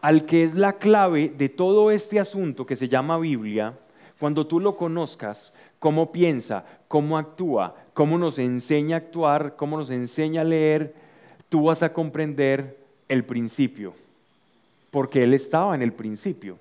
[0.02, 3.74] al que es la clave de todo este asunto que se llama Biblia,
[4.20, 9.90] cuando tú lo conozcas, cómo piensa, cómo actúa, cómo nos enseña a actuar, cómo nos
[9.90, 10.94] enseña a leer,
[11.50, 12.78] tú vas a comprender
[13.08, 13.94] el principio,
[14.92, 16.58] porque Él estaba en el principio.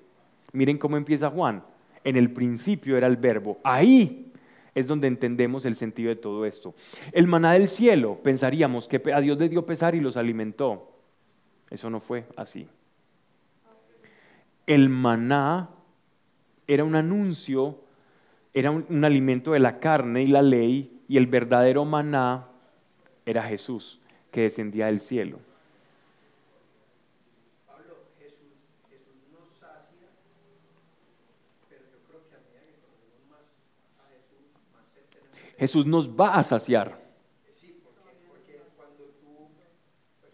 [0.51, 1.63] Miren cómo empieza Juan.
[2.03, 3.59] En el principio era el verbo.
[3.63, 4.31] Ahí
[4.73, 6.73] es donde entendemos el sentido de todo esto.
[7.11, 10.91] El maná del cielo, pensaríamos que a Dios le dio pesar y los alimentó.
[11.69, 12.67] Eso no fue así.
[14.65, 15.69] El maná
[16.67, 17.79] era un anuncio,
[18.53, 22.47] era un, alimento de la carne y la ley, y el verdadero maná
[23.25, 23.98] era Jesús,
[24.31, 25.39] que descendía del cielo.
[35.59, 36.97] Jesús nos va a saciar.
[37.51, 37.99] Sí, porque,
[38.29, 39.49] porque cuando tú,
[40.21, 40.31] pues,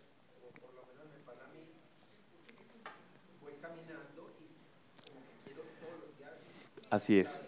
[0.61, 1.65] por lo menos me pasa a mí,
[3.41, 6.33] voy caminando y como que quiero todos los días.
[6.91, 7.39] Así es.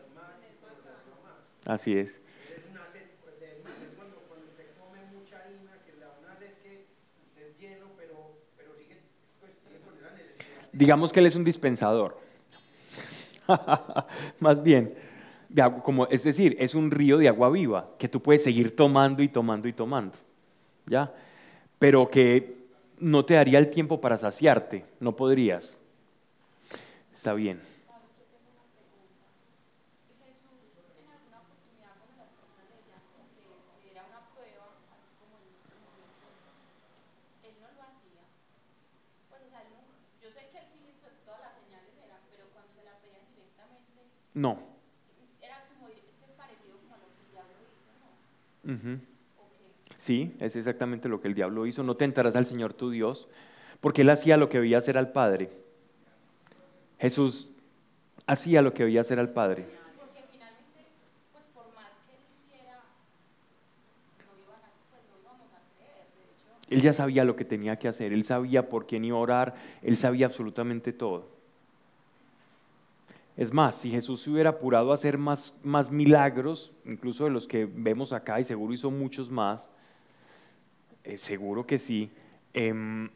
[1.66, 2.20] Así es.
[2.50, 6.18] Es una sed, pues, de, es cuando, cuando usted come mucha harina, que le da
[6.20, 6.88] una sed que
[7.28, 9.04] usted es lleno, pero, pero sigue,
[9.40, 10.67] pues, sigue con la necesidad.
[10.78, 12.20] Digamos que él es un dispensador.
[14.40, 14.94] Más bien
[15.84, 19.28] como, es decir, es un río de agua viva que tú puedes seguir tomando y
[19.28, 20.18] tomando y tomando,
[20.86, 21.14] ¿ya?
[21.80, 22.58] Pero que
[23.00, 25.78] no te daría el tiempo para saciarte, no podrías.
[27.14, 27.62] Está bien.
[44.38, 44.60] No.
[49.98, 51.82] Sí, es exactamente lo que el diablo hizo.
[51.82, 53.28] No tentarás al Señor tu Dios,
[53.82, 55.50] porque él hacía lo que veía hacer al Padre.
[57.00, 57.50] Jesús
[58.28, 59.66] hacía lo que veía hacer al Padre.
[59.98, 60.86] Porque finalmente,
[61.32, 62.84] pues por más que él hiciera,
[64.18, 66.06] pues, no iban a, pues no íbamos a creer.
[66.14, 66.46] De hecho.
[66.70, 69.56] Él ya sabía lo que tenía que hacer, él sabía por quién iba a orar,
[69.82, 71.37] él sabía absolutamente todo.
[73.38, 77.48] Es más, si Jesús se hubiera apurado a hacer más, más milagros, incluso de los
[77.48, 79.70] que vemos acá, y seguro hizo muchos más,
[81.04, 82.10] eh, seguro que sí,
[82.56, 83.10] em,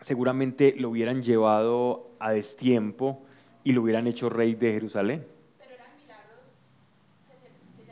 [0.00, 3.26] seguramente lo hubieran llevado a destiempo
[3.62, 5.26] y lo hubieran hecho rey de Jerusalén.
[5.58, 6.38] Pero eran milagros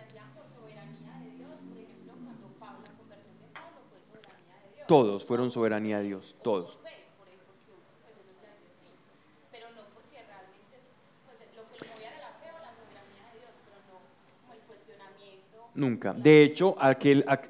[0.00, 1.50] hacían por soberanía de Dios.
[1.68, 4.86] Por ejemplo, cuando la conversión de Pablo fue soberanía de Dios.
[4.86, 6.78] Todos fueron soberanía de Dios, todos.
[15.76, 16.14] Nunca.
[16.14, 16.96] De hecho, a,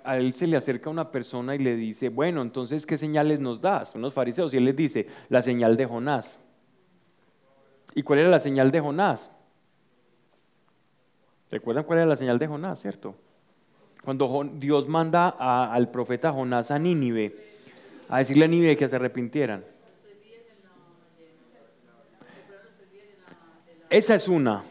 [0.05, 3.61] a, él se le acerca una persona y le dice, bueno, entonces, ¿qué señales nos
[3.61, 3.95] das?
[3.95, 4.53] Unos fariseos.
[4.53, 6.41] Y él les dice, la señal de Jonás.
[7.95, 9.31] ¿Y cuál era la señal de Jonás?
[11.53, 13.14] ¿Recuerdan cuál era la señal de Jonás, cierto?
[14.03, 17.35] Cuando Dios manda al profeta Jonás a Nínive,
[18.09, 19.64] a decirle a Nínive que se arrepintieran.
[23.89, 24.64] Esa es una,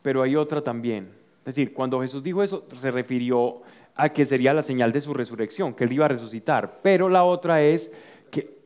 [0.00, 1.21] pero hay otra también.
[1.42, 3.62] Es decir, cuando Jesús dijo eso, se refirió
[3.96, 6.78] a que sería la señal de su resurrección, que él iba a resucitar.
[6.82, 7.90] Pero la otra es
[8.30, 8.58] que...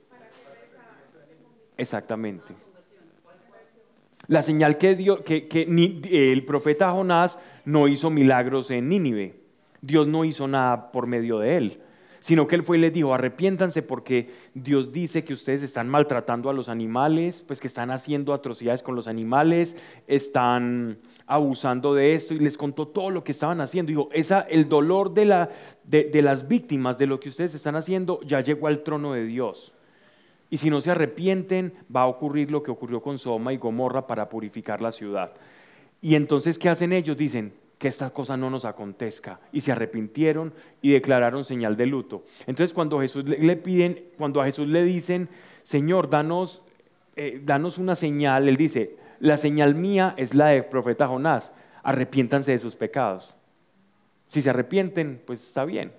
[1.78, 2.54] Exactamente.
[4.28, 5.62] La señal que, dio, que, que
[6.32, 9.40] el profeta Jonás no hizo milagros en Nínive.
[9.80, 11.80] Dios no hizo nada por medio de él
[12.26, 16.50] sino que él fue y les dijo, arrepiéntanse porque Dios dice que ustedes están maltratando
[16.50, 19.76] a los animales, pues que están haciendo atrocidades con los animales,
[20.08, 23.90] están abusando de esto y les contó todo lo que estaban haciendo.
[23.90, 25.50] Dijo, esa, el dolor de, la,
[25.84, 29.72] de, las víctimas de lo que ustedes están haciendo ya llegó al trono de Dios.
[30.48, 34.06] Y si no se arrepienten, va a ocurrir lo que ocurrió con Soma y Gomorra
[34.06, 35.32] para purificar la ciudad.
[36.00, 37.16] Y entonces, ¿qué hacen ellos?
[37.16, 39.40] Dicen, que esta cosa no nos acontezca.
[39.52, 42.24] Y se arrepintieron y declararon señal de luto.
[42.46, 45.28] Entonces cuando Jesús le, piden, cuando a Jesús le dicen,
[45.62, 46.62] Señor, danos,
[47.16, 51.52] eh, danos una señal, él dice, la señal mía es la del profeta Jonás,
[51.82, 53.34] arrepiéntanse de sus pecados.
[54.28, 55.92] Si se arrepienten, pues está bien.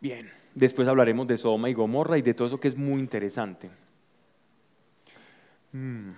[0.00, 3.70] Bien, después hablaremos de Soma y Gomorra y de todo eso que es muy interesante.
[5.72, 6.12] Mm.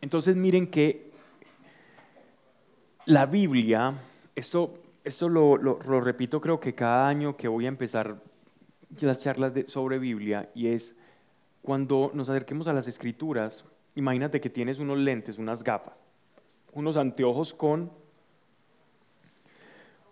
[0.00, 1.10] Entonces miren que
[3.06, 3.94] la Biblia,
[4.34, 5.56] esto, esto lo,
[6.00, 8.16] repito creo que cada año que voy a empezar
[9.00, 10.94] las charlas sobre Biblia y es
[11.62, 13.64] cuando nos acerquemos a las escrituras,
[13.94, 15.94] imagínate que tienes unos lentes, unas gafas,
[16.72, 17.90] unos anteojos con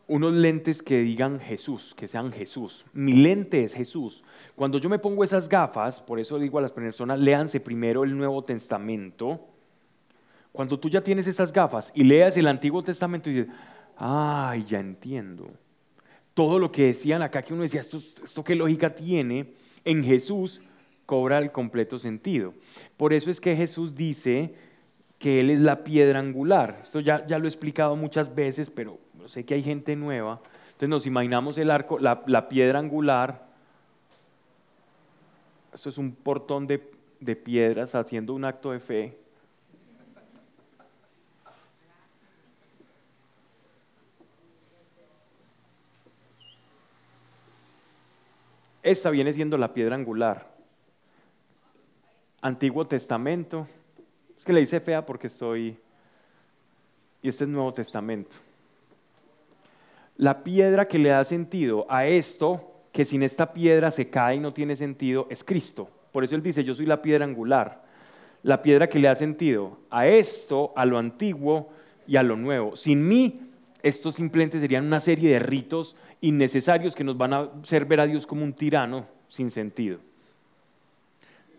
[0.07, 2.85] unos lentes que digan Jesús, que sean Jesús.
[2.93, 4.23] Mi lente es Jesús.
[4.55, 8.17] Cuando yo me pongo esas gafas, por eso digo a las personas, léanse primero el
[8.17, 9.41] Nuevo Testamento
[10.55, 13.53] cuando tú ya tienes esas gafas y leas el Antiguo Testamento y dices,
[13.97, 15.51] ay, ya entiendo.
[16.35, 19.55] Todo lo que decían acá, que uno decía, esto, esto qué lógica tiene,
[19.85, 20.61] en Jesús
[21.07, 22.55] cobra el completo sentido.
[22.97, 24.55] Por eso es que Jesús dice
[25.19, 26.81] que Él es la piedra angular.
[26.85, 30.41] Esto ya, ya lo he explicado muchas veces, pero sé que hay gente nueva.
[30.67, 33.47] Entonces nos imaginamos el arco, la, la piedra angular.
[35.73, 39.24] Esto es un portón de, de piedras haciendo un acto de fe
[48.85, 50.47] Esta viene siendo la piedra angular.
[52.43, 53.67] Antiguo Testamento.
[54.39, 55.79] Es que le hice fea porque estoy...
[57.23, 58.37] Y este es Nuevo Testamento.
[60.19, 64.41] La piedra que le da sentido a esto, que sin esta piedra se cae y
[64.41, 65.89] no tiene sentido, es Cristo.
[66.13, 67.85] Por eso él dice, yo soy la piedra angular.
[68.43, 71.71] La piedra que le da sentido a esto, a lo antiguo
[72.07, 72.77] y a lo nuevo.
[72.77, 73.44] Sin mí,
[73.85, 78.07] esto simplemente serían una serie de ritos innecesarios que nos van a hacer ver a
[78.07, 79.99] Dios como un tirano sin sentido.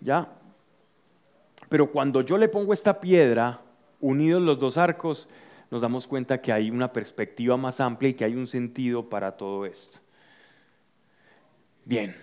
[0.01, 0.27] ¿Ya?
[1.69, 3.61] Pero cuando yo le pongo esta piedra,
[4.01, 5.29] unidos los dos arcos,
[5.69, 9.37] nos damos cuenta que hay una perspectiva más amplia y que hay un sentido para
[9.37, 9.99] todo esto.
[11.85, 12.15] Bien,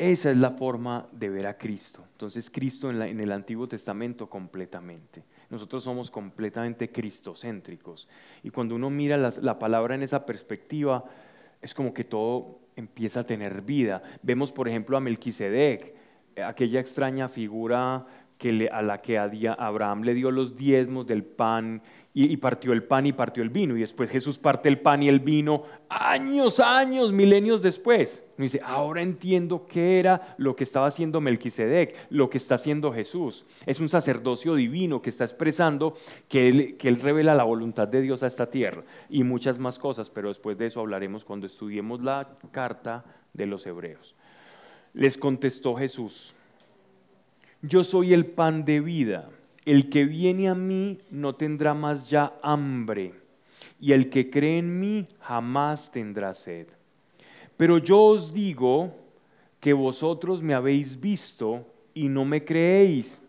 [0.00, 2.02] esa es la forma de ver a Cristo.
[2.12, 5.22] Entonces Cristo en, el Antiguo Testamento completamente.
[5.50, 8.08] Nosotros somos completamente cristocéntricos.
[8.42, 11.04] Y cuando uno mira la, palabra en esa perspectiva,
[11.60, 14.02] es como que todo empieza a tener vida.
[14.22, 15.94] Vemos, por ejemplo, a Melquisedec,
[16.46, 18.06] aquella extraña figura
[18.40, 21.82] que a la que a Abraham le dio los diezmos del pan
[22.14, 23.76] y, partió el pan y partió el vino.
[23.76, 28.24] Y después Jesús parte el pan y el vino años, años, milenios después.
[28.38, 32.92] Y dice, ahora entiendo qué era lo que estaba haciendo Melquisedec, lo que está haciendo
[32.94, 33.44] Jesús.
[33.66, 35.94] Es un sacerdocio divino que está expresando
[36.26, 39.78] que él, que él revela la voluntad de Dios a esta tierra y muchas más
[39.78, 44.16] cosas, pero después de eso hablaremos cuando estudiemos la carta de los hebreos.
[44.94, 46.34] Les contestó Jesús,
[47.62, 49.28] yo soy el pan de vida
[49.64, 53.14] el que viene a mí no tendrá más ya hambre,
[53.78, 56.66] y el que cree en mí jamás tendrá sed.
[57.56, 58.92] Pero yo os digo
[59.60, 63.20] que vosotros me habéis visto y no me creéis.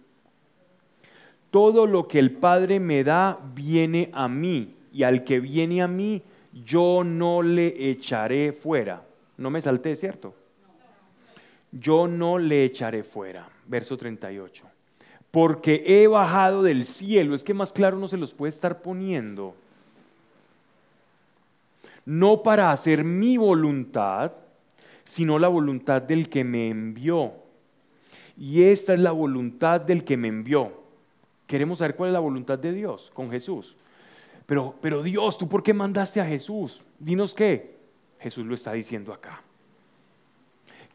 [1.52, 5.88] Todo lo que el Padre me da viene a mí, y al que viene a
[5.88, 6.24] mí,
[6.66, 9.04] yo no le echaré fuera.
[9.38, 10.34] No me salté, ¿cierto?
[11.72, 13.51] Yo no le echaré fuera.
[13.68, 14.66] Verso 38.
[15.32, 17.36] Porque he bajado del cielo.
[17.36, 19.56] Es que más claro no se los puede estar poniendo.
[22.06, 24.34] No para hacer mi voluntad,
[25.06, 27.34] sino la voluntad del que me envió.
[28.38, 30.82] Y esta es la voluntad del que me envió.
[31.48, 33.76] Queremos saber cuál es la voluntad de Dios con Jesús.
[34.46, 36.84] Pero, pero Dios, ¿tú por qué mandaste a Jesús?
[36.98, 37.78] Dinos qué.
[38.20, 39.42] Jesús lo está diciendo acá.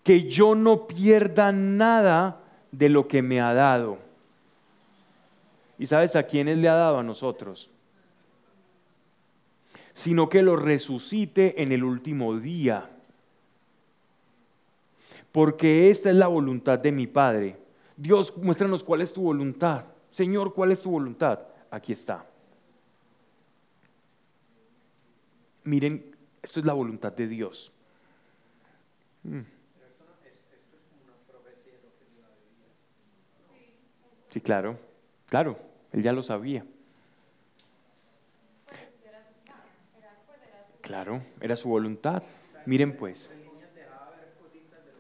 [0.02, 2.40] Que yo no pierda nada
[2.76, 3.98] de lo que me ha dado.
[5.78, 7.70] ¿Y sabes a quiénes le ha dado a nosotros?
[9.94, 12.90] Sino que lo resucite en el último día.
[15.32, 17.56] Porque esta es la voluntad de mi Padre.
[17.96, 19.84] Dios, muéstranos cuál es tu voluntad.
[20.10, 21.40] Señor, ¿cuál es tu voluntad?
[21.70, 22.26] Aquí está.
[25.64, 27.72] Miren, esto es la voluntad de Dios.
[29.24, 29.55] Mm.
[34.36, 34.78] Sí, claro,
[35.30, 35.58] claro,
[35.94, 36.62] él ya lo sabía.
[40.82, 42.22] Claro, era su voluntad.
[42.66, 43.30] Miren pues,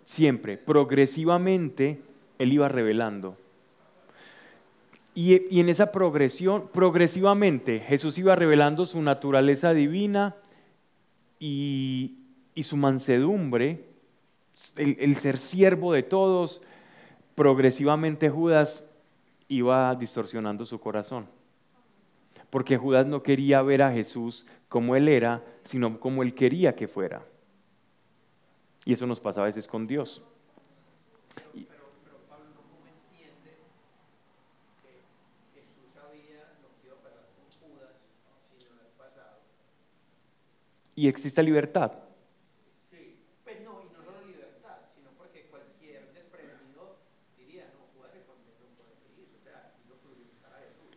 [0.06, 2.00] siempre, progresivamente,
[2.38, 3.36] él iba revelando.
[5.14, 10.34] Y, y, en esa progresión, progresivamente, Jesús iba revelando su naturaleza divina
[11.38, 12.16] y,
[12.62, 13.84] su mansedumbre,
[14.76, 16.62] el, ser siervo de todos,
[17.34, 18.85] progresivamente Judas
[19.48, 21.26] iba distorsionando su corazón.
[22.50, 26.88] Porque Judas no quería ver a Jesús como él era, sino como él quería que
[26.88, 27.22] fuera.
[28.84, 30.22] Y eso nos pasa a veces con Dios.
[40.96, 41.92] y existe libertad.
[42.90, 46.96] Sí, pues no, y no solo libertad, sino porque cualquier desprevenido
[47.36, 50.96] diría, no, Judas se condenó por lo que hizo, o sea, hizo crucificar a Jesús.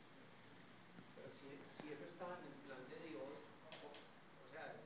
[1.20, 1.52] Pero si,
[1.84, 3.44] si eso estaba en el plan de Dios,
[3.76, 4.80] o, sea...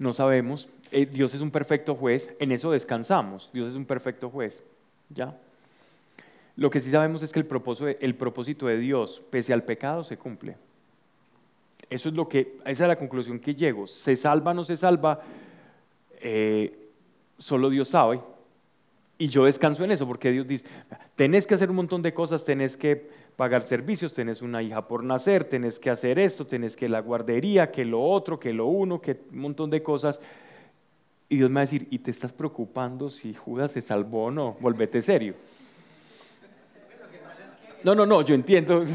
[0.00, 4.30] No sabemos, eh, Dios es un perfecto juez, en eso descansamos, Dios es un perfecto
[4.30, 4.62] juez,
[5.10, 5.36] ¿ya?
[6.56, 10.02] Lo que sí sabemos es que el propósito, el propósito de Dios, pese al pecado,
[10.02, 10.56] se cumple.
[11.90, 13.86] Eso es lo que, esa es la conclusión que llego.
[13.86, 15.20] ¿Se salva o no se salva?
[16.22, 16.88] Eh,
[17.36, 18.20] solo Dios sabe.
[19.18, 20.64] Y yo descanso en eso, porque Dios dice,
[21.14, 23.10] tenés que hacer un montón de cosas, tenés que
[23.40, 27.70] pagar servicios, tenés una hija por nacer, tenés que hacer esto, tenés que la guardería,
[27.72, 30.20] que lo otro, que lo uno, que un montón de cosas.
[31.26, 34.30] Y Dios me va a decir, ¿y te estás preocupando si Judas se salvó o
[34.30, 34.58] no?
[34.60, 35.36] Volvete serio.
[37.82, 38.84] No, no, no, yo entiendo.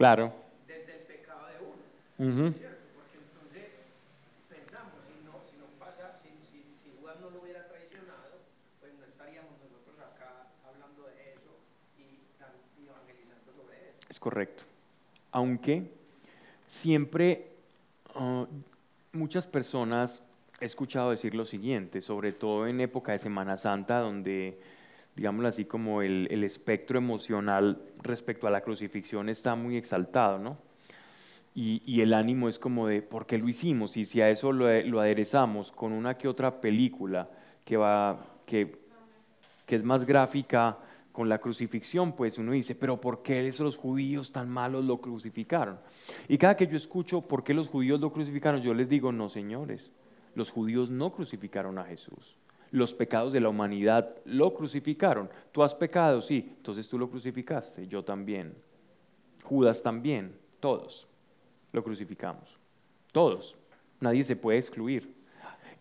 [0.00, 0.32] Claro.
[0.66, 2.54] Desde el pecado de uno.
[2.56, 2.80] ¿cierto?
[2.96, 3.68] Porque entonces
[4.48, 8.40] pensamos, si no, si no pasa, si, si, si Juan no lo hubiera traicionado,
[8.80, 11.52] pues no estaríamos nosotros acá hablando de eso
[12.00, 12.16] y,
[12.80, 14.08] y evangelizando sobre eso.
[14.20, 14.62] Correcto.
[15.32, 15.90] Aunque
[16.68, 17.48] siempre
[18.14, 18.46] uh,
[19.12, 20.22] muchas personas
[20.60, 24.58] he escuchado decir lo siguiente, sobre todo en época de Semana Santa, donde
[25.16, 30.56] digámoslo así, como el, espectro emocional respecto a la crucifixión está muy exaltado, ¿no?
[31.54, 33.96] Y, el ánimo es como de, ¿por qué lo hicimos?
[33.96, 34.66] Y si a eso lo,
[35.00, 37.28] aderezamos con una que otra película
[37.64, 38.76] que, va, que,
[39.66, 40.78] que es más gráfica
[41.12, 45.78] con la crucifixión, pues uno dice, pero ¿por qué esos judíos tan malos lo crucificaron?
[46.28, 49.28] Y cada que yo escucho por qué los judíos lo crucificaron, yo les digo, no,
[49.28, 49.90] señores,
[50.34, 52.36] los judíos no crucificaron a Jesús
[52.72, 55.28] los pecados de la humanidad lo crucificaron.
[55.52, 58.54] Tú has pecado, sí, entonces tú lo crucificaste, yo también.
[59.42, 61.08] Judas también, todos
[61.72, 62.58] lo crucificamos.
[63.12, 63.56] Todos.
[64.00, 65.14] Nadie se puede excluir.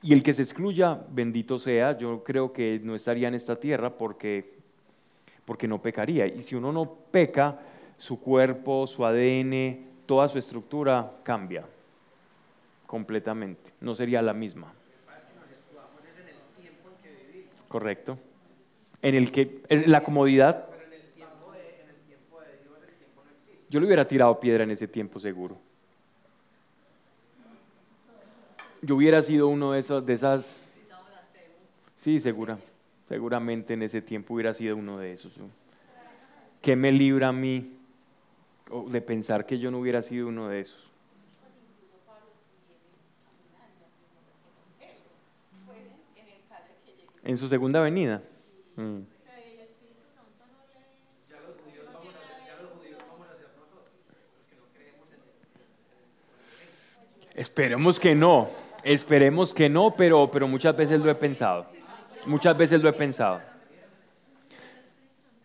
[0.01, 3.97] Y el que se excluya, bendito sea, yo creo que no estaría en esta tierra
[3.97, 4.59] porque,
[5.50, 6.28] porque no pecaría.
[6.28, 7.58] Y si uno no peca,
[7.97, 11.66] su cuerpo, su ADN, toda su estructura cambia
[12.86, 13.72] completamente.
[13.82, 14.72] No sería la misma.
[17.68, 18.20] Correcto.
[19.02, 20.68] En el que, en la comodidad.
[23.72, 25.58] Yo le hubiera tirado piedra en ese tiempo seguro.
[28.84, 30.62] Yo hubiera sido uno de esos, de esas.
[31.97, 32.60] Sí, segura.
[33.10, 35.34] Seguramente en ese tiempo hubiera sido uno de esos.
[36.62, 37.74] ¿Qué me libra a mí
[38.88, 40.89] de pensar que yo no hubiera sido uno de esos?
[47.30, 48.24] en su segunda venida.
[48.76, 49.01] Mm.
[57.36, 58.49] Esperemos que no,
[58.84, 61.68] esperemos que no, pero, pero muchas veces lo he pensado.
[62.26, 63.41] Muchas veces lo he pensado.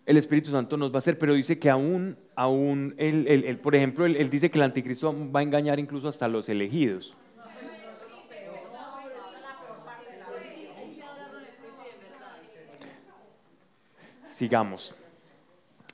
[0.06, 4.04] El Espíritu Santo nos va a hacer, pero dice que aún, aún él, por ejemplo,
[4.04, 7.16] él, dice que el anticristo va a engañar incluso hasta los elegidos.
[14.34, 14.94] Sigamos.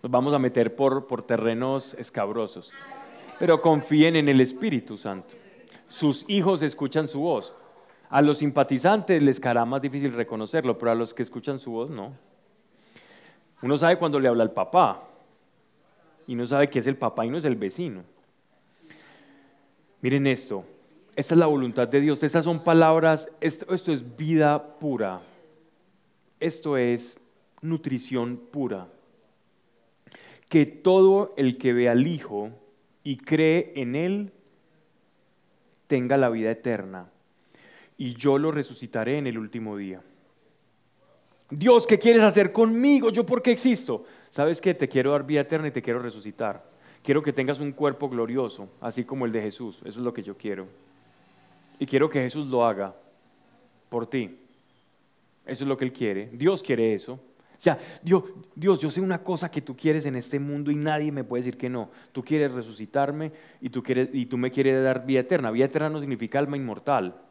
[0.02, 2.72] Nos vamos a meter por, por terrenos escabrosos.
[3.38, 5.36] Pero confíen en el Espíritu Santo.
[5.88, 7.52] Sus hijos escuchan su voz.
[8.10, 11.90] A los simpatizantes les caerá más difícil reconocerlo, pero a los que escuchan su voz
[11.90, 12.12] no.
[13.62, 15.04] Uno sabe cuando le habla al papá
[16.26, 18.02] y no sabe que es el papá y no es el vecino.
[20.02, 20.64] Miren esto,
[21.14, 25.20] esta es la voluntad de Dios, estas son palabras, esto, esto es vida pura,
[26.40, 27.16] esto es
[27.60, 28.88] nutrición pura.
[30.48, 32.50] Que todo el que ve al Hijo
[33.04, 34.32] y cree en Él
[35.86, 37.10] tenga la vida eterna,
[38.00, 40.00] y yo lo resucitaré en el último día.
[41.50, 43.10] Dios, ¿qué quieres hacer conmigo?
[43.10, 44.06] ¿Yo por qué existo?
[44.30, 44.72] ¿Sabes qué?
[44.72, 46.64] Te quiero dar vida eterna y te quiero resucitar.
[47.02, 49.80] Quiero que tengas un cuerpo glorioso, así como el de Jesús.
[49.80, 50.66] Eso es lo que yo quiero.
[51.78, 52.94] Y quiero que Jesús lo haga
[53.90, 54.34] por ti.
[55.44, 56.30] Eso es lo que Él quiere.
[56.32, 57.12] Dios quiere eso.
[57.12, 58.24] O sea, Dios,
[58.54, 61.42] Dios, yo sé una cosa que tú quieres en este mundo y nadie me puede
[61.42, 61.90] decir que no.
[62.12, 63.30] Tú quieres resucitarme
[63.60, 65.50] y tú, quieres, y tú me quieres dar vida eterna.
[65.50, 67.28] Vida eterna no significa alma inmortal.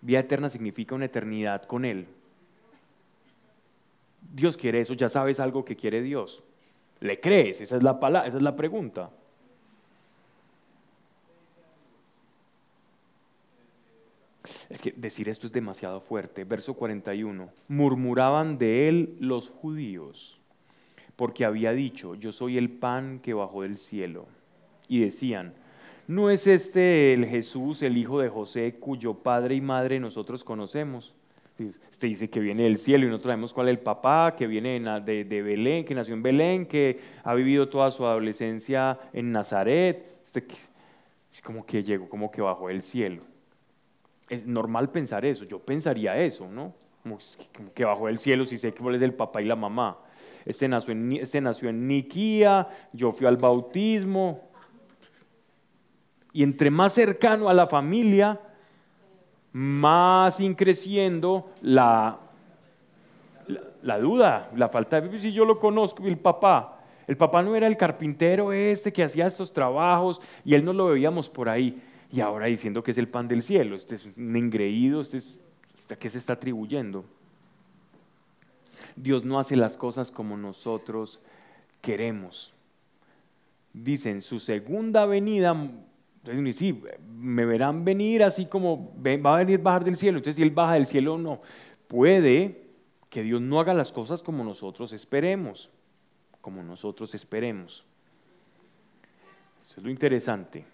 [0.00, 2.06] Vida eterna significa una eternidad con Él.
[4.32, 6.42] Dios quiere eso, ya sabes algo que quiere Dios.
[7.00, 7.60] ¿Le crees?
[7.60, 9.10] Esa es la, palabra, esa es la pregunta.
[14.68, 16.44] Es que decir esto es demasiado fuerte.
[16.44, 17.50] Verso 41.
[17.68, 20.38] Murmuraban de él los judíos,
[21.16, 24.26] porque había dicho, yo soy el pan que bajó del cielo.
[24.88, 25.54] Y decían,
[26.10, 31.14] ¿no es este el Jesús, el hijo de José, cuyo padre y madre nosotros conocemos?
[31.58, 34.80] Este dice que viene del cielo y nosotros sabemos cuál es el papá, que viene
[35.00, 40.22] de, de Belén, que nació en Belén, que ha vivido toda su adolescencia en Nazaret.
[40.24, 40.46] Este,
[41.32, 43.30] es como que llegó, como que bajó del cielo
[44.30, 46.72] es normal pensar eso, yo pensaría eso, ¿no?
[47.02, 47.18] Como,
[47.74, 49.98] que bajo del cielo si sé que es del papá y la mamá.
[50.46, 54.49] Este nació, en, este nació en Niquía, yo fui al bautismo.
[56.32, 58.40] Y entre más cercano a la familia,
[59.52, 62.18] más increciendo la,
[63.82, 65.18] la, duda, la falta de...
[65.18, 69.26] Si yo lo conozco, el papá, el papá no era el carpintero este que hacía
[69.26, 73.08] estos trabajos y él no lo veíamos por ahí y ahora diciendo que es el
[73.08, 73.76] pan del cielo.
[73.76, 75.38] Este es un engreído, este es,
[75.90, 77.04] ¿a qué se está atribuyendo?
[78.96, 81.20] Dios no hace las cosas como nosotros
[81.80, 82.52] queremos.
[83.72, 85.56] Dicen, su segunda venida,
[86.54, 90.18] sí, me verán venir así como va a venir bajar del cielo.
[90.18, 91.40] Entonces, si Él baja del cielo, no.
[91.88, 92.70] Puede
[93.08, 95.70] que Dios no haga las cosas como nosotros esperemos,
[96.40, 97.84] como nosotros esperemos.
[99.66, 100.64] Eso es lo interesante.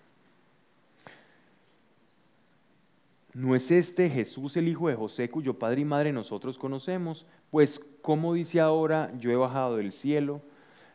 [3.32, 7.26] ¿No es este Jesús el hijo de José cuyo padre y madre nosotros conocemos?
[7.50, 10.40] Pues, ¿cómo dice ahora, yo he bajado del cielo?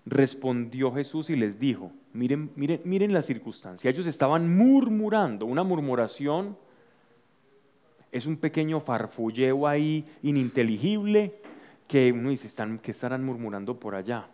[0.08, 6.57] Respondió Jesús y les dijo, miren, miren, miren la circunstancia, ellos estaban murmurando, una murmuración
[8.12, 11.34] es un pequeño farfulleo ahí ininteligible
[11.88, 14.28] que uno dice, ¿están, ¿qué estarán murmurando por allá?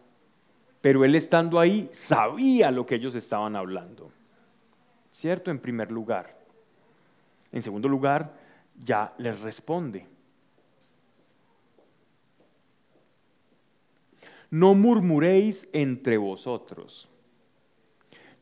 [0.82, 4.12] Pero él estando ahí sabía lo que ellos estaban hablando,
[5.12, 5.52] ¿cierto?
[5.52, 6.38] En primer lugar.
[7.52, 8.34] En segundo lugar,
[8.84, 10.08] ya les responde.
[14.50, 17.10] No murmuréis entre vosotros.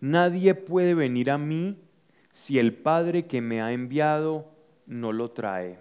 [0.02, 1.78] Nadie puede venir a mí
[2.34, 4.46] si el Padre que me ha enviado
[4.86, 5.80] no lo trae.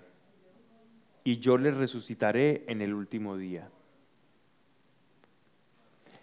[1.25, 3.69] Y yo le resucitaré en el último día.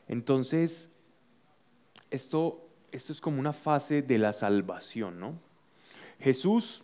[0.08, 0.89] Entonces,
[2.10, 5.36] esto, esto es como una fase de la salvación, ¿no?
[6.20, 6.84] Jesús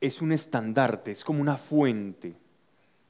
[0.00, 2.34] es un estandarte, es como una fuente,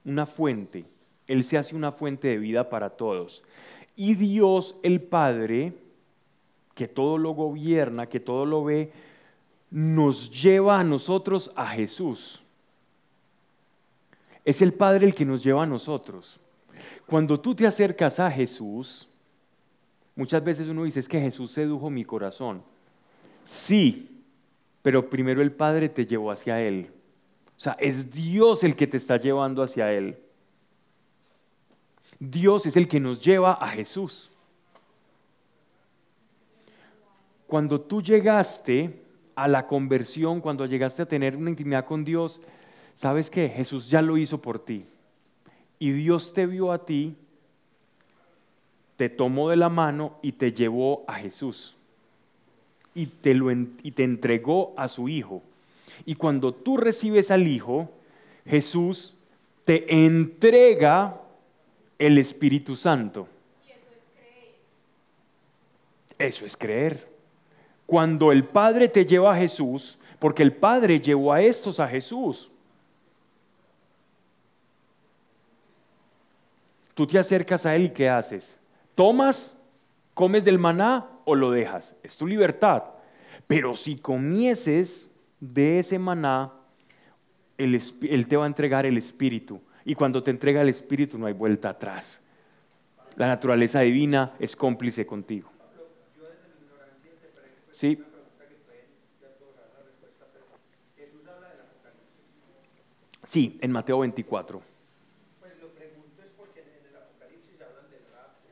[0.04, 0.84] una fuente.
[1.26, 3.42] Él se hace una fuente de vida para todos.
[3.96, 5.74] Y Dios el Padre,
[6.78, 8.92] que todo lo gobierna, que todo lo ve,
[9.68, 12.40] nos lleva a nosotros a Jesús.
[14.44, 16.38] Es el Padre el que nos lleva a nosotros.
[17.04, 19.08] Cuando tú te acercas a Jesús,
[20.14, 22.62] muchas veces uno dice, es que Jesús sedujo mi corazón.
[23.44, 24.22] Sí,
[24.80, 26.92] pero primero el Padre te llevó hacia Él.
[27.56, 30.16] O sea, es Dios el que te está llevando hacia Él.
[32.20, 34.30] Dios es el que nos lleva a Jesús.
[37.48, 39.00] Cuando tú llegaste
[39.34, 42.42] a la conversión, cuando llegaste a tener una intimidad con Dios,
[42.94, 43.48] ¿sabes qué?
[43.48, 44.84] Jesús ya lo hizo por ti.
[45.78, 47.16] Y Dios te vio a ti,
[48.98, 51.74] te tomó de la mano y te llevó a Jesús.
[52.94, 55.42] Y te, lo, y te entregó a su Hijo.
[56.04, 57.90] Y cuando tú recibes al Hijo,
[58.44, 59.14] Jesús
[59.64, 61.18] te entrega
[61.98, 63.26] el Espíritu Santo.
[66.18, 67.17] Eso es creer.
[67.88, 72.50] Cuando el Padre te lleva a Jesús, porque el Padre llevó a estos a Jesús.
[76.92, 78.60] Tú te acercas a Él y ¿qué haces?
[78.94, 79.56] ¿Tomas,
[80.12, 81.96] comes del maná o lo dejas?
[82.02, 82.82] Es tu libertad.
[83.46, 85.08] Pero si comieses
[85.40, 86.52] de ese maná,
[87.56, 89.62] él, te va a entregar el Espíritu.
[89.86, 92.20] Y cuando te entrega el Espíritu no hay vuelta atrás.
[93.16, 95.48] La naturaleza divina es cómplice contigo.
[97.78, 97.96] Sí.
[103.28, 104.62] Sí, en Mateo 24.
[105.38, 108.48] Pues lo pregunto es porque en el Apocalipsis hablan del rapto.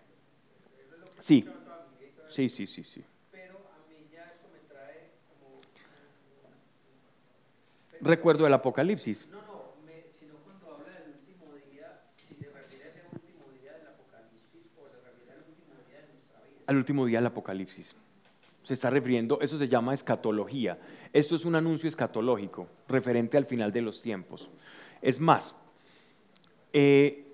[0.78, 1.42] Eso es lo que Sí.
[1.42, 2.22] toda mi vida.
[2.28, 3.02] Sí, sí, sí, sí.
[3.32, 5.60] Pero a mí ya esto me trae como...
[8.00, 9.26] Recuerdo del Apocalipsis.
[9.30, 13.50] No, no, me- sino cuando habla del último día, si se refiere a ese último
[13.60, 16.60] día del Apocalipsis o se refiere al último día de nuestra vida.
[16.66, 17.96] Al último día del Apocalipsis.
[18.66, 20.76] Se está refiriendo, eso se llama escatología.
[21.12, 24.50] Esto es un anuncio escatológico, referente al final de los tiempos.
[25.00, 25.54] Es más,
[26.72, 27.28] eh,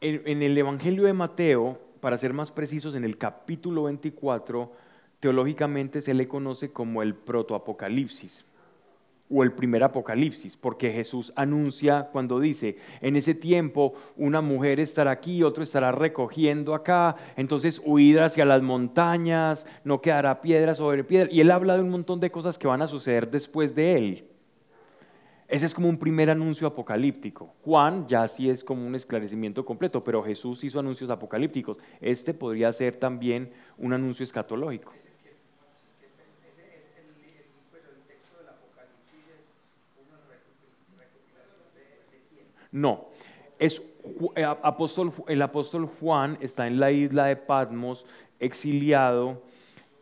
[0.00, 4.72] en, en el Evangelio de Mateo, para ser más precisos, en el capítulo 24,
[5.20, 8.44] teológicamente se le conoce como el protoapocalipsis
[9.30, 15.10] o el primer apocalipsis, porque Jesús anuncia cuando dice, en ese tiempo una mujer estará
[15.12, 21.28] aquí, otro estará recogiendo acá, entonces huid hacia las montañas, no quedará piedra sobre piedra,
[21.32, 24.28] y él habla de un montón de cosas que van a suceder después de él.
[25.46, 27.54] Ese es como un primer anuncio apocalíptico.
[27.64, 31.76] Juan ya sí es como un esclarecimiento completo, pero Jesús hizo anuncios apocalípticos.
[32.00, 34.92] Este podría ser también un anuncio escatológico.
[34.92, 39.44] Ese, el, el- el- pues el texto del Apocalipsis es
[40.08, 42.46] una recopi- recopilación de, de quién.
[42.74, 43.06] No,
[43.60, 43.80] es
[44.34, 44.44] eh,
[45.28, 48.04] el apóstol Juan está en la isla de Patmos,
[48.40, 49.44] exiliado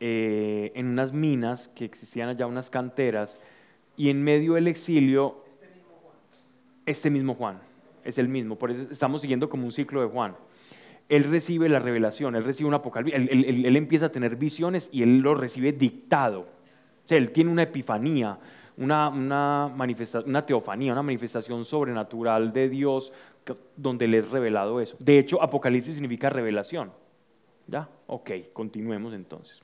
[0.01, 3.39] eh, en unas minas que existían allá, unas canteras,
[3.95, 5.45] y en medio del exilio,
[6.87, 7.61] este mismo Juan,
[8.05, 10.35] es el mismo, por eso estamos siguiendo como un ciclo de Juan.
[11.11, 15.19] Él recibe la revelación, él recibe un apocalipsis, él empieza a tener visiones y él
[15.19, 16.47] lo recibe dictado.
[17.05, 18.39] O sea, él tiene una epifanía,
[18.77, 19.75] una, una,
[20.27, 23.13] una teofanía, una manifestación sobrenatural de Dios
[23.77, 24.97] donde le es revelado eso.
[24.99, 26.93] De hecho, apocalipsis significa revelación.
[27.67, 27.89] ¿Ya?
[28.07, 29.63] Ok, continuemos entonces.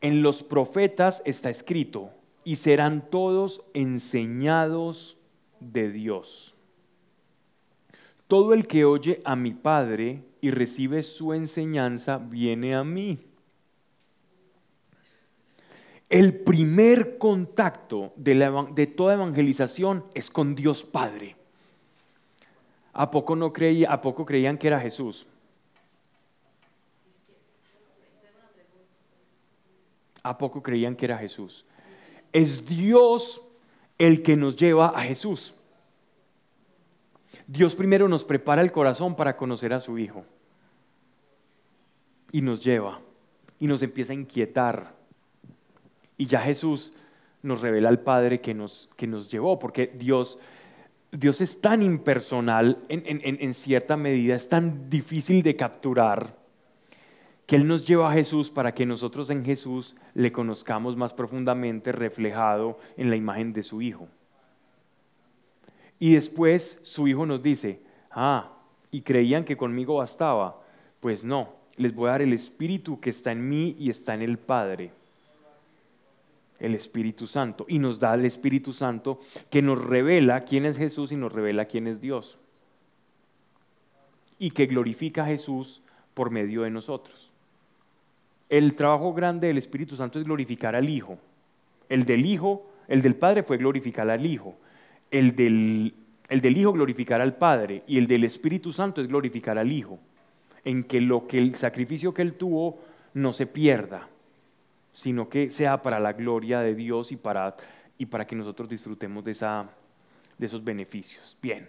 [0.00, 2.10] En los profetas está escrito,
[2.44, 5.18] y serán todos enseñados
[5.60, 6.54] de Dios.
[8.26, 13.18] Todo el que oye a mi Padre y recibe su enseñanza viene a mí.
[16.10, 21.36] El primer contacto de, toda evangelización es con Dios Padre.
[22.92, 25.24] ¿A poco, no creía, ¿A poco creían que era Jesús?
[30.24, 31.64] ¿A poco creían que era Jesús?
[32.32, 33.40] Es Dios
[33.96, 35.54] el que nos lleva a Jesús.
[37.46, 40.24] Dios primero nos prepara el corazón para conocer a su Hijo.
[42.32, 43.00] Y nos lleva.
[43.60, 44.99] Y nos empieza a inquietar.
[46.20, 46.92] Y ya Jesús
[47.42, 49.58] nos revela al Padre que nos, que nos llevó.
[49.58, 50.38] Porque Dios,
[51.10, 56.36] Dios es tan impersonal en, en- en- cierta medida, es tan difícil de capturar
[57.46, 61.90] que Él nos lleva a Jesús para que nosotros en Jesús le conozcamos más profundamente
[61.90, 64.06] reflejado en la imagen de su Hijo.
[65.98, 67.80] Y después su Hijo nos dice,
[68.10, 68.58] ah,
[68.90, 70.60] y creían que conmigo bastaba.
[71.00, 74.20] Pues no, les voy a dar el Espíritu que está en mí y está en
[74.20, 74.92] el Padre.
[76.60, 77.64] El Espíritu Santo.
[77.68, 79.20] Y nos da el Espíritu Santo
[79.50, 82.38] que nos revela quién es Jesús y nos revela quién es Dios.
[84.38, 85.82] Y que glorifica a Jesús
[86.14, 87.30] por medio de nosotros.
[88.50, 91.18] El trabajo grande del Espíritu Santo es glorificar al Hijo.
[91.88, 94.54] El del Hijo, el del Padre fue glorificar al Hijo.
[95.10, 95.94] El del,
[96.28, 97.84] el del Hijo glorificar al Padre.
[97.86, 99.98] Y el del Espíritu Santo es glorificar al Hijo.
[100.64, 102.78] En que lo que el sacrificio que Él tuvo
[103.14, 104.09] no se pierda,
[105.00, 107.56] sino que sea para la gloria de Dios y para,
[107.96, 109.66] y para que nosotros disfrutemos de, esa,
[110.36, 111.38] de esos beneficios.
[111.40, 111.66] Bien.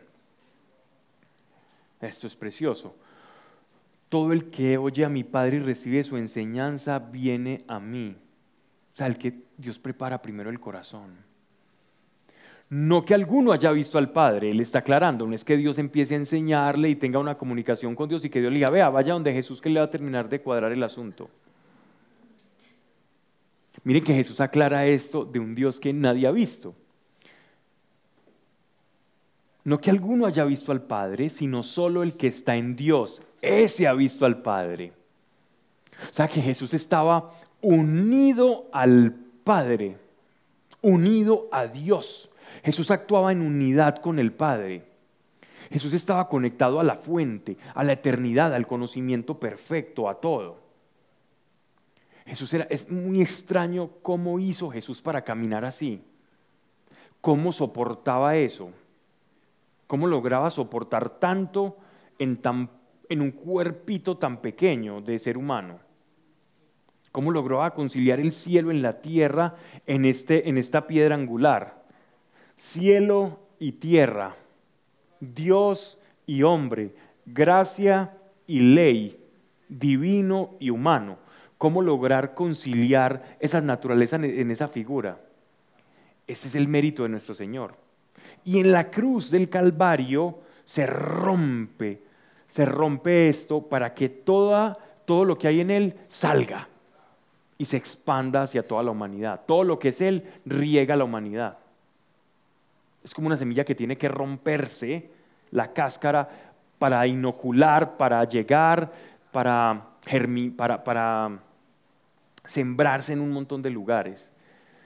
[2.01, 2.93] Esto es precioso.
[4.09, 8.17] todo el que oye a mi Padre y recibe su enseñanza viene a mí.
[8.93, 11.15] O sea, el que Dios prepara primero el corazón.
[12.69, 16.15] No que alguno haya visto al Padre, Él está aclarando, no es que Dios empiece
[16.15, 19.13] a enseñarle y tenga una comunicación con Dios y que Dios le diga, vea, vaya
[19.13, 21.29] donde Jesús que le va a terminar de cuadrar el asunto.
[23.83, 26.75] Miren que Jesús aclara esto de un Dios que nadie ha visto.
[29.63, 33.21] No que alguno haya visto al Padre, sino solo el que está en Dios.
[33.41, 34.93] Ese ha visto al Padre.
[36.09, 37.31] O sea que Jesús estaba
[37.61, 39.97] unido al Padre,
[40.81, 42.29] unido a Dios.
[42.63, 44.83] Jesús actuaba en unidad con el Padre.
[45.71, 50.60] Jesús estaba conectado a la fuente, a la eternidad, al conocimiento perfecto, a todo.
[52.31, 56.01] Jesús era, es muy extraño cómo hizo Jesús para caminar así.
[57.19, 58.71] ¿Cómo soportaba eso?
[59.85, 61.75] ¿Cómo lograba soportar tanto
[62.17, 62.39] en,
[63.19, 65.79] un cuerpito tan pequeño de ser humano?
[67.11, 71.83] ¿Cómo lograba conciliar el cielo en la tierra este, en esta piedra angular?
[72.55, 74.37] Cielo y tierra,
[75.19, 76.95] Dios y hombre,
[77.25, 78.17] gracia
[78.47, 79.21] y ley,
[79.67, 81.17] divino y humano
[81.61, 85.19] cómo lograr conciliar esas naturalezas en esa figura.
[86.25, 87.75] Ese es el mérito de nuestro Señor.
[88.43, 92.01] Y en la cruz del Calvario se rompe,
[92.49, 94.75] se rompe esto para que toda,
[95.05, 96.67] todo lo que hay en Él salga
[97.59, 99.41] y se expanda hacia toda la humanidad.
[99.45, 101.59] Todo lo que es Él riega a la humanidad.
[103.03, 105.11] Es como una semilla que tiene que romperse
[105.51, 106.27] la cáscara
[106.79, 108.91] para inocular, para llegar,
[109.31, 109.89] para,
[110.57, 111.31] para, para
[112.51, 114.29] sembrarse en un montón de lugares.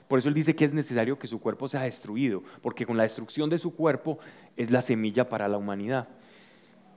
[0.08, 3.04] Por eso él dice que es necesario que su cuerpo sea destruido, porque con la
[3.04, 4.20] destrucción de su cuerpo
[4.56, 6.08] es la semilla para la humanidad.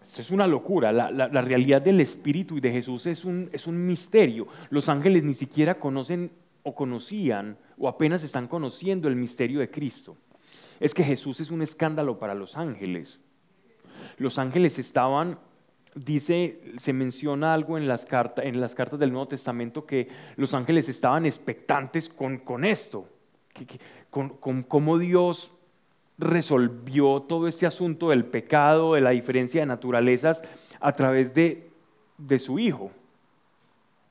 [0.03, 0.93] Esto es una locura.
[0.93, 4.47] La, realidad del Espíritu y de Jesús es un, es un misterio.
[4.71, 6.31] Los ángeles ni siquiera conocen
[6.63, 10.17] o conocían o apenas están conociendo el misterio de Cristo.
[10.81, 13.23] Es que Jesús es un escándalo para los ángeles.
[14.17, 15.39] Los ángeles estaban
[16.05, 20.55] dice, se menciona algo en las, cartas, en las cartas del Nuevo Testamento que los
[20.55, 23.07] ángeles estaban expectantes con, con esto,
[24.11, 25.53] con, con cómo Dios
[26.19, 30.43] resolvió todo este asunto del pecado, de la diferencia de naturalezas
[30.81, 31.71] a través de,
[32.17, 32.91] de su Hijo,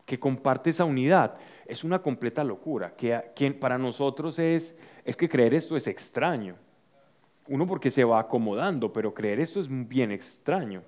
[0.05, 1.35] que comparte esa unidad.
[1.65, 4.73] Es una completa locura, que, que para nosotros es,
[5.03, 6.55] es que creer esto es extraño.
[7.49, 10.81] Uno porque se va acomodando, pero creer esto es bien extraño.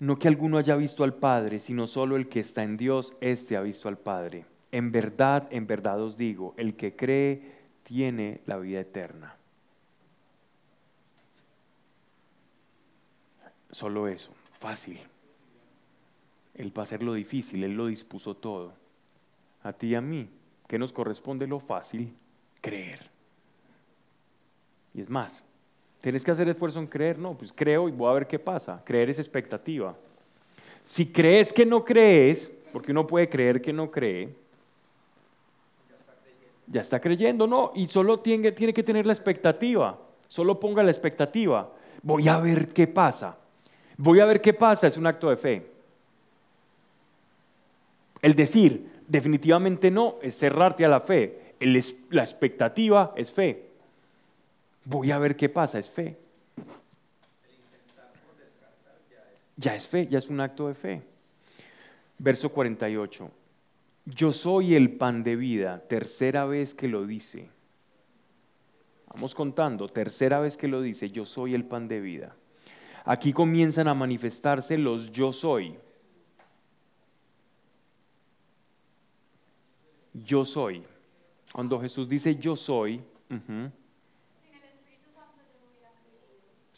[0.00, 3.56] No que alguno haya visto al Padre, sino solo el que está en Dios, éste
[3.56, 4.46] ha visto al Padre.
[4.72, 9.36] En verdad, en verdad os digo, el que cree tiene la vida eterna.
[13.70, 14.98] Solo eso, fácil.
[16.54, 18.72] Él va a hacer lo difícil, Él lo dispuso todo.
[19.62, 20.30] A ti y a mí,
[20.66, 22.14] ¿qué nos corresponde lo fácil?
[22.62, 23.00] Creer.
[24.94, 25.44] Y es más,
[26.00, 27.18] ¿Tienes que hacer esfuerzo en creer?
[27.18, 28.80] No, pues creo y voy a ver qué pasa.
[28.84, 29.94] Creer es expectativa.
[30.84, 34.30] Si crees que no crees, porque uno puede creer que no cree,
[36.66, 39.98] ya está creyendo, no, y solo tiene, que tener la expectativa.
[40.28, 41.70] Solo ponga la expectativa.
[42.02, 43.36] Voy a ver qué pasa.
[43.96, 45.66] Voy a ver qué pasa es un acto de fe.
[48.22, 51.54] El decir definitivamente no es cerrarte a la fe.
[51.60, 53.69] la expectativa es fe.
[54.84, 56.16] Voy a ver qué pasa, es fe.
[59.56, 61.02] Ya es fe, ya es un acto de fe.
[62.18, 63.30] Verso 48.
[64.06, 67.48] Yo soy el pan de vida, tercera vez que lo dice.
[69.12, 72.34] Vamos contando, tercera vez que lo dice, yo soy el pan de vida.
[73.04, 75.76] Aquí comienzan a manifestarse los yo soy.
[80.14, 80.84] Yo soy.
[81.52, 83.02] Cuando Jesús dice yo soy,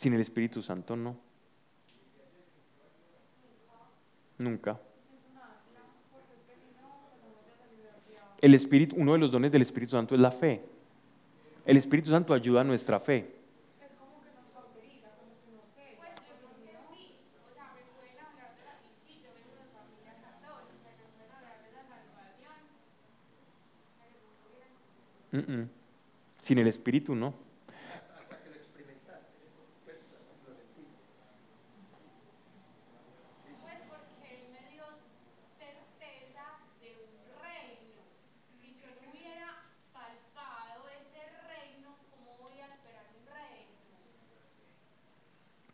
[0.03, 1.17] sin el Espíritu Santo no.
[4.37, 4.81] Nunca.
[8.41, 10.61] El Espíritu, uno de los dones del Espíritu Santo es la fe.
[11.65, 13.33] El Espíritu Santo ayuda a nuestra fe.
[26.43, 27.52] Sin el Espíritu no.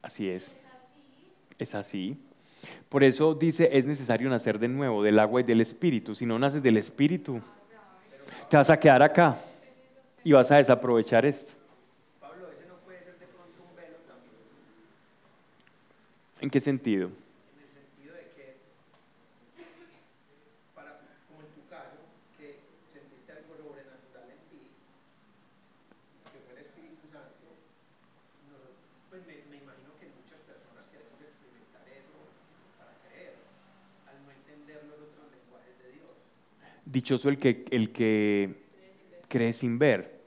[0.08, 0.50] Así es.
[1.58, 2.16] Es así.
[2.88, 6.14] Por eso dice, es necesario nacer de nuevo del agua y del espíritu.
[6.14, 7.42] Si no naces del espíritu,
[8.48, 9.36] te vas a quedar acá
[10.24, 11.52] y vas a desaprovechar esto.
[12.20, 14.40] Pablo, ese no puede ser de pronto un velo también,
[16.40, 17.08] ¿En qué sentido?
[17.08, 18.56] en el sentido de que,
[20.74, 22.00] para, como en tu caso,
[22.38, 24.72] que sentiste algo sobrenatural en ti,
[26.32, 27.60] que fue el Espíritu Santo,
[28.48, 28.72] nosotros,
[29.10, 32.18] pues me, me imagino que muchas personas queremos experimentar eso
[32.78, 33.34] para creer,
[34.06, 36.14] al no entender los otros lenguajes de Dios.
[37.14, 38.54] El que, el que
[39.28, 40.18] cree sin ver.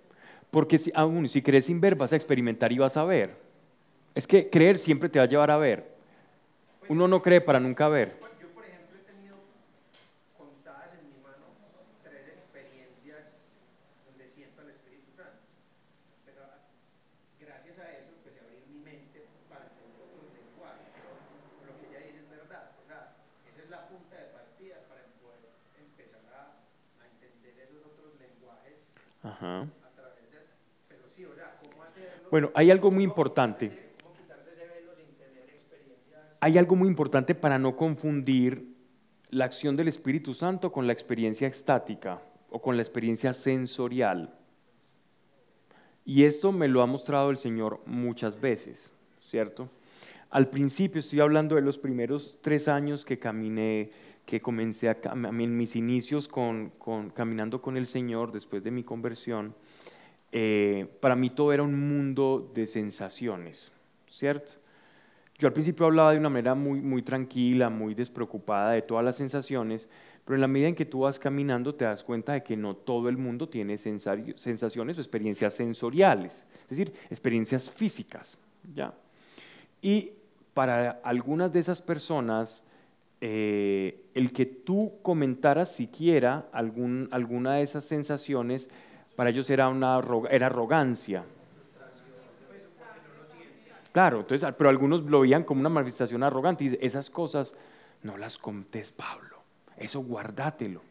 [0.50, 3.36] Porque si, aún si crees sin ver, vas a experimentar y vas a ver.
[4.16, 5.92] Es que creer siempre te va a llevar a ver.
[6.90, 8.18] Uno no cree para nunca ver.
[8.20, 9.38] Bueno, Yo, por ejemplo, he tenido
[10.36, 11.56] contadas en mi mano
[12.04, 13.32] tres experiencias
[14.10, 15.40] donde siento al Espíritu Santo.
[16.26, 16.60] Pero ah,
[17.40, 20.90] gracias a eso empecé a abrir mi mente para entender otros lenguajes.
[20.98, 21.16] Pero
[21.64, 22.76] lo que ella dice es verdad.
[22.76, 23.16] O sea,
[23.48, 25.48] esa es la punta de partida para poder
[25.80, 26.60] empezar a,
[27.00, 28.84] a entender esos otros lenguajes
[29.24, 29.64] Ajá.
[29.64, 30.44] a través de...
[30.92, 32.21] Pero sí, o sea, ¿cómo hacerlo?
[32.32, 33.72] Bueno, hay algo muy importante.
[36.40, 38.74] Hay algo muy importante para no confundir
[39.30, 44.34] la acción del Espíritu Santo con la experiencia estática o con la experiencia sensorial.
[46.06, 48.92] Y esto me lo ha mostrado el Señor muchas veces,
[49.22, 49.70] ¿cierto?
[50.32, 53.92] Al principio estoy hablando de los primeros tres años que caminé,
[54.26, 56.72] que comencé a, cam- mis inicios con-
[57.14, 59.54] caminando con el Señor después de mi conversión.
[60.32, 63.72] Eh, para mí todo era un mundo de sensaciones,
[64.10, 64.54] ¿cierto?
[65.38, 69.16] Yo al principio hablaba de una manera muy, muy tranquila, muy despreocupada de todas las
[69.16, 69.90] sensaciones,
[70.24, 72.76] pero en la medida en que tú vas caminando te das cuenta de que no
[72.76, 78.38] todo el mundo tiene sensaciones o experiencias sensoriales, es decir, experiencias físicas,
[78.74, 78.94] ¿ya?
[79.82, 80.12] Y
[80.54, 82.62] para algunas de esas personas,
[83.20, 88.70] eh, el que tú comentaras siquiera alguna de esas sensaciones,
[89.22, 91.24] para ellos era una era arrogancia.
[93.92, 97.54] Claro, entonces, pero algunos lo veían como una manifestación arrogante y esas cosas
[98.02, 99.38] no las contés, Pablo,
[99.78, 100.82] eso guardátelo,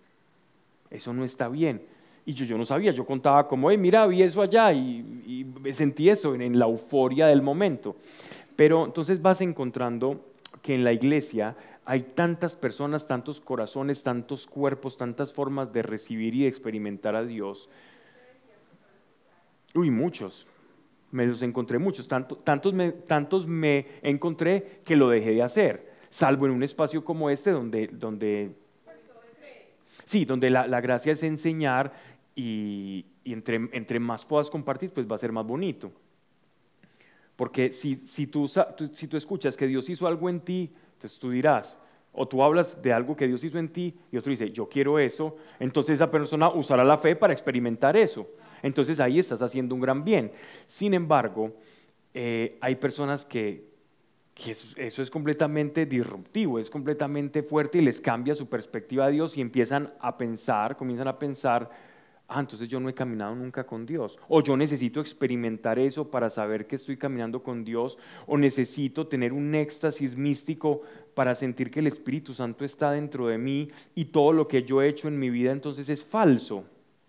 [0.93, 1.82] eso no está bien.
[2.24, 5.74] Y yo, yo no sabía, yo contaba como, hey, mira, vi eso allá y, y
[5.74, 7.97] sentí eso en, la euforia del momento.
[8.55, 10.24] Pero entonces vas encontrando
[10.62, 16.36] que en la iglesia hay tantas personas, tantos corazones, tantos cuerpos, tantas formas de recibir
[16.36, 17.69] y experimentar a Dios.
[19.75, 20.47] Uy, muchos.
[21.13, 22.07] Me los encontré muchos.
[22.09, 25.91] Tanto- tantos, me, tantos me encontré que lo dejé de hacer.
[26.11, 28.53] Salvo en un espacio como este donde, donde
[30.05, 31.93] sí, donde la, la gracia es enseñar
[32.35, 35.93] y, y entre, entre más puedas compartir, pues va a ser más bonito.
[37.37, 38.49] Porque si, si, tú,
[38.93, 41.79] si tú escuchas que Dios hizo algo en ti, entonces tú dirás,
[42.13, 44.99] o tú hablas de algo que Dios hizo en ti y otro dice, yo quiero
[44.99, 48.29] eso, entonces esa persona usará la fe para experimentar eso.
[48.62, 50.32] Entonces ahí estás haciendo un gran bien.
[50.66, 51.53] Sin embargo,
[52.15, 53.69] eh, hay personas que,
[54.47, 59.37] eso, eso es completamente disruptivo, es completamente fuerte y les cambia su perspectiva a Dios
[59.37, 61.70] y empiezan a pensar, comienzan a pensar,
[62.31, 66.31] ah, entonces yo no he caminado nunca con Dios, o yo necesito experimentar eso para
[66.31, 70.82] saber que estoy caminando con Dios, o necesito tener un éxtasis místico
[71.15, 74.81] para sentir que el Espíritu Santo está dentro de mí y todo lo que yo
[74.81, 76.65] he hecho en mi vida entonces es falso,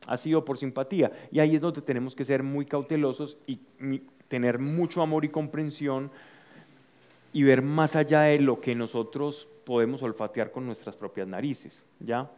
[0.07, 1.11] ha sido por simpatía.
[1.31, 3.59] Y ahí es donde tenemos que ser muy cautelosos y
[4.27, 6.11] tener mucho amor y comprensión
[7.33, 12.29] y ver más allá de lo que nosotros podemos olfatear con nuestras propias narices, ¿ya?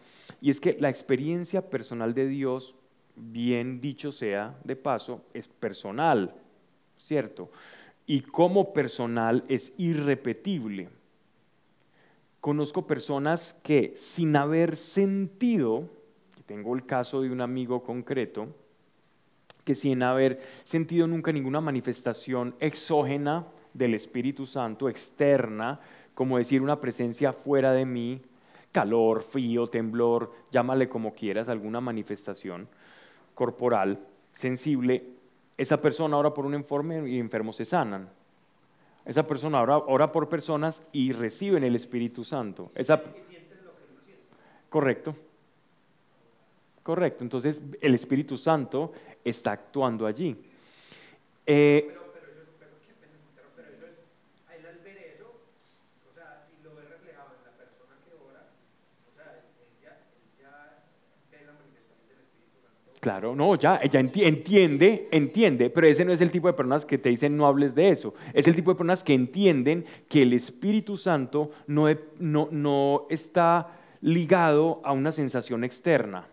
[0.42, 2.76] Y es que la experiencia personal de Dios,
[3.16, 6.36] bien dicho sea de paso, es personal,
[6.98, 7.50] ¿cierto?
[8.06, 10.90] Y como personal es irrepetible.
[12.40, 15.90] Conozco personas que sin haber sentido,
[16.46, 18.48] tengo el caso de un amigo concreto,
[19.64, 25.80] que sin haber sentido nunca ninguna manifestación exógena del Espíritu Santo, externa,
[26.14, 28.22] como decir una presencia fuera de mí,
[28.72, 32.68] calor, frío, temblor, llámale como quieras, alguna manifestación
[33.34, 34.00] corporal,
[34.34, 35.04] sensible,
[35.58, 38.10] esa persona ora por un enfermo y enfermos se sanan.
[39.06, 42.72] Esa persona ora, ora por personas y reciben el Espíritu Santo.
[42.76, 43.02] Esa,
[44.70, 45.16] correcto.
[46.84, 47.24] Correcto.
[47.24, 48.92] Entonces el Espíritu Santo
[49.24, 50.36] está actuando allí.
[51.46, 54.80] Eh, Pero, pero eso es, pero, qué pena, pero, pero eso es, a él al
[54.84, 55.28] ver eso,
[56.10, 58.48] o sea, y lo ve reflejado en la persona que ora,
[59.08, 60.84] o sea, él ya, él ya
[61.32, 66.04] ve la manifestación del Espíritu Santo Claro, no, ya, ella enti- entiende, entiende, pero ese
[66.06, 68.14] no es el tipo de personas que te dicen no hables de eso.
[68.34, 71.88] Es el tipo de personas que entienden que el Espíritu Santo no,
[72.20, 76.28] no, no está ligado a una sensación externa.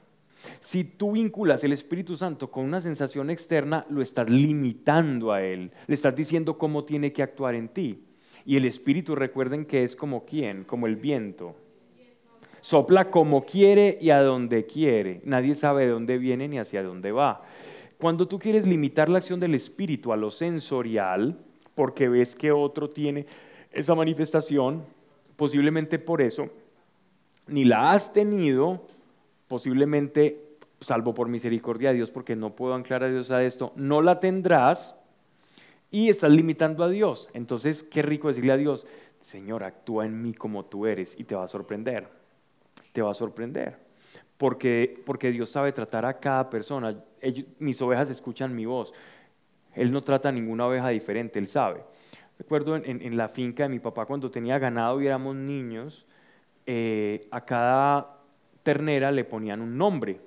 [0.61, 5.73] Si tú vinculas el Espíritu Santo con una sensación externa, lo estás limitando a Él,
[5.87, 8.05] le estás diciendo cómo tiene que actuar en ti.
[8.45, 11.55] Y el Espíritu, recuerden que es como quién, como el viento.
[12.61, 15.21] Sopla como quiere y a donde quiere.
[15.25, 17.43] Nadie sabe de dónde viene ni hacia dónde va.
[17.99, 21.39] Cuando tú quieres limitar la acción del Espíritu a lo sensorial,
[21.75, 23.27] porque ves que otro tiene
[23.73, 24.85] esa manifestación,
[25.37, 26.49] posiblemente por eso,
[27.47, 28.87] ni la has tenido,
[29.51, 30.40] posiblemente,
[30.81, 34.20] salvo por misericordia de Dios, porque no puedo anclar a Dios a esto, no la
[34.20, 34.94] tendrás
[35.90, 37.28] y estás limitando a Dios.
[37.32, 38.86] Entonces, qué rico decirle a Dios,
[39.20, 42.06] Señor, actúa en mí como tú eres y te va a sorprender.
[42.93, 43.77] Te va a sorprender.
[44.39, 47.02] Porque, porque Dios sabe tratar a cada persona.
[47.59, 48.93] Mis ovejas escuchan mi voz.
[49.74, 51.82] Él no trata a ninguna oveja diferente, Él sabe.
[52.39, 56.06] Recuerdo en la finca de mi papá cuando tenía ganado y éramos niños,
[56.66, 58.20] eh, a cada
[58.62, 60.20] ternera le ponían un nombre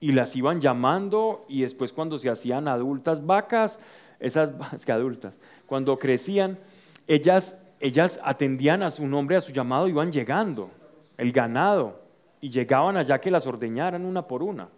[0.00, 3.78] y las iban llamando y después cuando se hacían adultas vacas,
[4.20, 5.34] esas es que adultas,
[5.66, 6.58] cuando crecían,
[7.06, 10.70] ellas, ellas atendían a su nombre, a su llamado, iban llegando,
[11.16, 12.00] el ganado,
[12.40, 14.68] y llegaban allá que las ordeñaran una por una.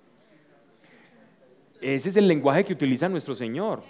[1.81, 3.83] Ese es el lenguaje que utiliza nuestro Señor.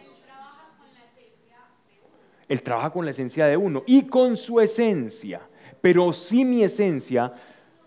[2.49, 5.41] Él trabaja con la esencia de uno y con su esencia,
[5.81, 7.33] pero sí mi esencia,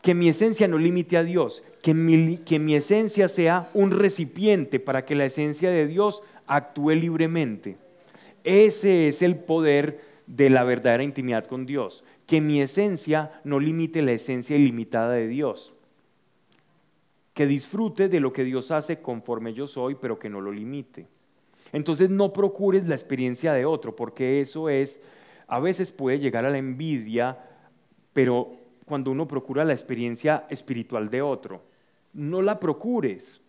[0.04, 4.82] que mi esencia no limite a Dios, que mi, que mi esencia sea un recipiente
[4.82, 7.78] para que la esencia de Dios actúe libremente.
[8.44, 14.02] Ese es el poder de la verdadera intimidad con Dios, que mi esencia no limite
[14.02, 15.74] la esencia ilimitada de Dios,
[17.34, 21.08] que disfrute de lo que Dios hace conforme yo soy, pero que no lo limite.
[21.72, 25.00] Entonces no procures la experiencia de otro, porque eso es,
[25.48, 27.40] a veces puede llegar a la envidia,
[28.12, 31.64] pero cuando uno procura la experiencia espiritual de otro,
[32.14, 33.42] no la procures.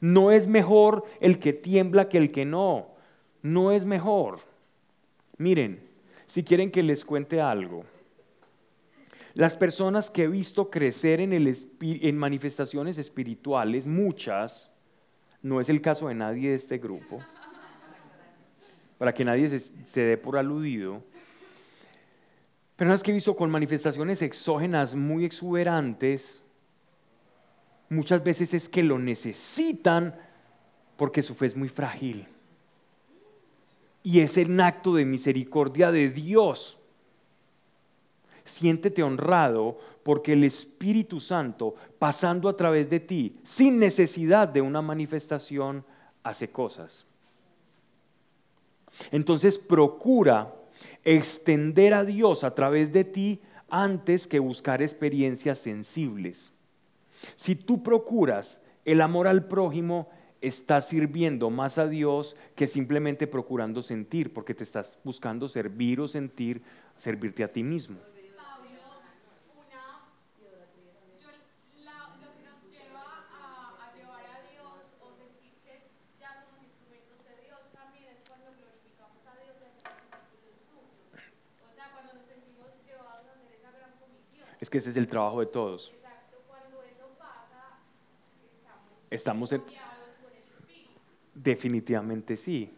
[0.00, 2.88] No es mejor el que tiembla que el que no.
[3.42, 4.40] No es mejor.
[5.38, 5.80] Miren,
[6.26, 7.84] si quieren que les cuente algo,
[9.34, 14.70] las personas que he visto crecer en, el en manifestaciones espirituales, muchas,
[15.42, 17.18] no es el caso de nadie de este grupo,
[18.98, 21.02] para que nadie se dé por aludido,
[22.76, 26.42] personas que he visto con manifestaciones exógenas muy exuberantes,
[27.88, 30.14] muchas veces es que lo necesitan
[30.96, 32.26] porque su fe es muy frágil.
[34.02, 36.78] Y es un acto de misericordia de Dios.
[38.44, 44.82] Siéntete honrado porque el Espíritu Santo, pasando a través de ti, sin necesidad de una
[44.82, 45.84] manifestación,
[46.24, 47.06] hace cosas.
[49.10, 50.52] Entonces procura
[51.04, 56.52] extender a Dios a través de ti antes que buscar experiencias sensibles.
[57.36, 60.08] Si tú procuras el amor al prójimo,
[60.40, 66.08] estás sirviendo más a Dios que simplemente procurando sentir, porque te estás buscando servir o
[66.08, 66.62] sentir,
[66.98, 67.98] servirte a ti mismo.
[68.36, 68.82] Pablo,
[69.54, 70.10] una,
[70.42, 71.30] yo,
[71.86, 75.86] la- lo que nos lleva a, a llevar a Dios o sentir que
[76.18, 81.22] ya somos instrumentos de Dios también es cuando glorificamos a Dios en los discípulos suyos.
[81.62, 84.50] O sea, cuando nos sentimos llevados a hacer esa gran comisión.
[84.62, 85.92] Es que ese es el trabajo de todos.
[85.92, 87.80] Exacto, cuando eso pasa,
[89.10, 89.82] estamos, Estamos en- por el.
[91.34, 92.72] Definitivamente sí.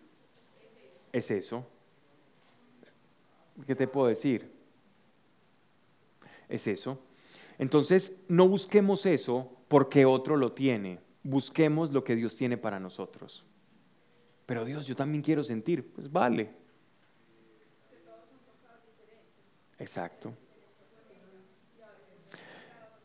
[1.13, 1.67] Es eso.
[3.67, 4.51] ¿Qué te puedo decir?
[6.49, 6.99] Es eso.
[7.59, 11.01] Entonces, no busquemos eso porque otro lo tiene.
[11.23, 13.45] Busquemos lo que Dios tiene para nosotros.
[14.47, 15.93] Pero Dios, yo también quiero sentir.
[15.93, 16.51] Pues vale.
[19.79, 20.33] Exacto.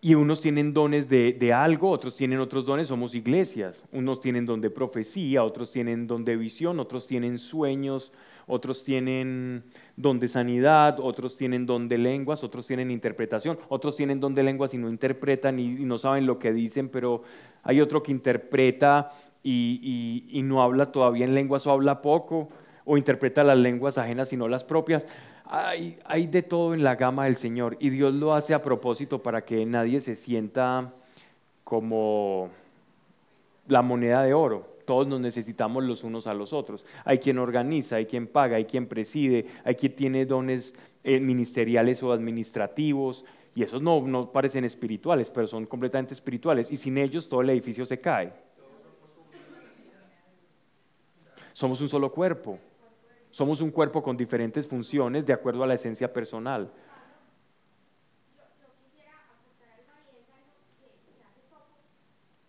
[0.02, 3.84] Y unos tienen dones de, algo, otros tienen otros dones, somos iglesias.
[3.92, 8.14] Unos tienen don de profecía, otros tienen don de visión, otros tienen sueños,
[8.48, 9.66] otros tienen
[9.98, 14.44] don de sanidad, otros tienen don de lenguas, otros tienen interpretación, otros tienen don de
[14.44, 17.24] lenguas y no interpretan y, no saben lo que dicen, pero
[17.64, 19.12] hay otro que interpreta
[19.44, 22.48] y- y no habla todavía en lenguas o habla poco,
[22.86, 25.06] o interpreta las lenguas ajenas y no las propias.
[25.52, 29.46] Hay, de todo en la gama del Señor y Dios lo hace a propósito para
[29.46, 30.94] que nadie se sienta
[31.64, 32.50] como
[33.68, 34.68] la moneda de oro.
[34.86, 36.86] Todos nos necesitamos los unos a los otros.
[37.04, 42.04] Hay quien organiza, hay quien paga, hay quien preside, hay quien tiene dones eh, ministeriales
[42.04, 43.26] o administrativos.
[43.56, 46.72] Y esos no, no parecen espirituales, pero son completamente espirituales.
[46.72, 48.32] Y sin ellos todo el edificio se cae.
[51.54, 52.60] Somos un solo cuerpo.
[53.32, 56.72] Somos un cuerpo con diferentes funciones de acuerdo a la esencia personal.
[58.36, 61.78] Yo, yo quisiera aportar algo ahí, es algo que, que hace poco,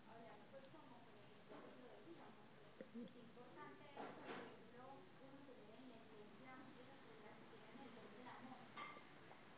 [0.09, 2.48] hablando pues como con el tiempo lo decíamos,
[2.90, 4.82] qué importante es, por ejemplo,
[5.20, 6.48] uno tener en la iglesia
[6.81, 8.65] esas personas que tienen el don del amor.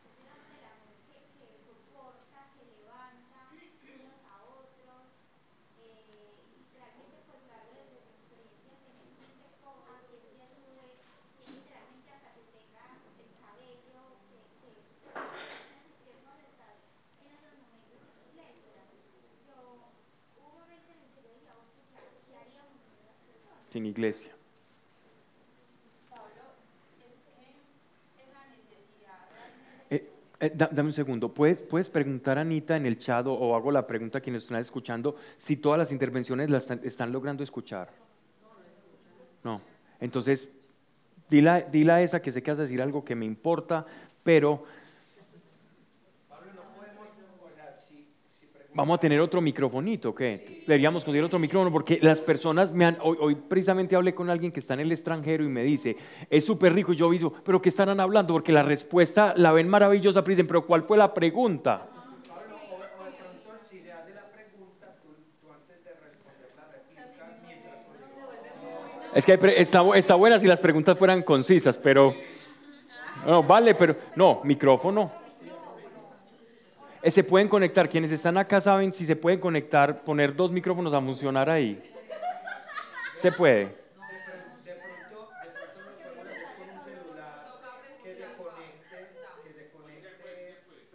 [0.03, 3.39] Ese don del amor que, que soporta, que levanta
[3.87, 5.07] unos a otros,
[5.79, 10.99] eh, literalmente pues lo hablo desde mi experiencia, tener quien te coja, quien te ayude,
[11.39, 12.85] quien literalmente hasta te tenga
[13.17, 14.69] el cabello, que, que
[16.03, 16.75] que es molestar
[17.17, 18.83] en esos momentos en la iglesia.
[19.47, 19.55] Yo,
[20.35, 23.63] hubo un momento en el que yo dije, "Oh, pucha, ¿qué haríamos con esas personas?
[23.71, 24.31] Sin iglesia.
[29.89, 30.09] Eh,
[30.39, 31.29] eh, da- dame un segundo.
[31.29, 34.61] ¿Puedes, ¿Puedes preguntar a Anita en el chat o, hago la pregunta a quienes están
[34.61, 37.89] escuchando si todas las intervenciones las están, están logrando escuchar?
[39.43, 39.61] No.
[39.99, 40.49] Entonces,
[41.29, 43.85] dile a esa que sé que vas a decir algo que me importa,
[44.23, 44.65] pero
[46.29, 47.07] Pablo, no podemos,
[47.41, 48.07] o sea, si,
[48.39, 50.21] si preguntas- vamos a tener otro microfonito, ¿ok?
[50.67, 54.51] Deberíamos conseguir otro micrófono porque las personas me han, hoy, hoy precisamente hablé con alguien
[54.51, 55.95] que está en el extranjero y me dice,
[56.29, 58.33] es súper rico y yo digo, pero ¿qué estarán hablando?
[58.33, 61.89] Porque la respuesta la ven maravillosa, pero dicen, pero ¿cuál fue la pregunta?
[69.13, 72.15] Es que hay está, está buena si las preguntas fueran concisas, pero...
[73.27, 73.95] No, vale, pero...
[74.15, 75.22] No, micrófono.
[77.03, 80.93] Eh, Se pueden conectar, quienes están acá saben si se pueden conectar, poner dos micrófonos
[80.93, 81.81] a funcionar ahí.
[83.19, 83.75] Se puede.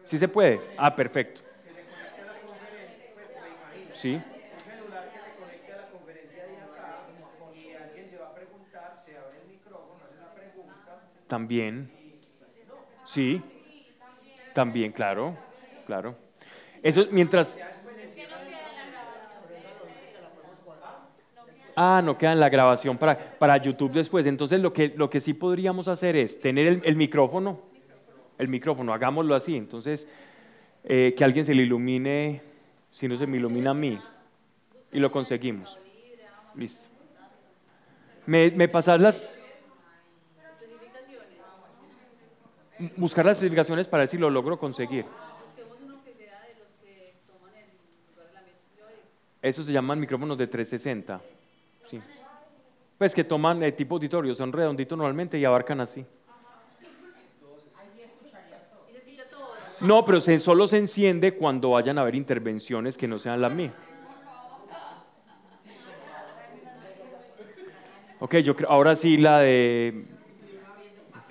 [0.06, 0.58] ¿Sí se puede?
[0.78, 1.42] Ah, perfecto.
[1.42, 1.54] pues.
[4.00, 4.14] Sí.
[4.14, 7.00] Un celular que se conecte a la conferencia de acá
[7.54, 11.02] y alguien se va a preguntar, se abre el micrófono, hace la pregunta.
[11.26, 11.92] También.
[13.04, 13.42] Sí.
[14.54, 15.36] También, claro.
[15.88, 16.14] Claro.
[16.82, 17.56] Eso es mientras...
[21.74, 24.26] Ah, no queda en la grabación para, para YouTube después.
[24.26, 27.62] Entonces lo que, lo que sí podríamos hacer es tener el, el micrófono,
[28.36, 29.56] el micrófono, hagámoslo así.
[29.56, 30.06] Entonces,
[30.84, 32.42] eh, que alguien se le ilumine,
[32.90, 33.98] si no se me ilumina a mí,
[34.92, 35.78] y lo conseguimos.
[36.54, 36.86] Listo.
[38.26, 39.24] ¿Me, me pasas las...
[42.96, 45.04] Buscar las especificaciones para ver si lo logro conseguir.
[45.04, 47.66] Busquemos uno que sea de los que toman el
[48.10, 48.58] lugar de la mesa.
[48.78, 49.02] Yo, eh,
[49.48, 51.20] Esos se llaman micrófonos de 360.
[51.88, 52.00] Sí.
[52.98, 56.04] Pues que toman eh, tipo auditorio, son redonditos normalmente y abarcan así.
[59.80, 63.52] No, pero se- solo se enciende cuando vayan a haber intervenciones que no sean las
[63.52, 63.72] mías.
[68.20, 70.04] Ok, yo creo, ahora sí la de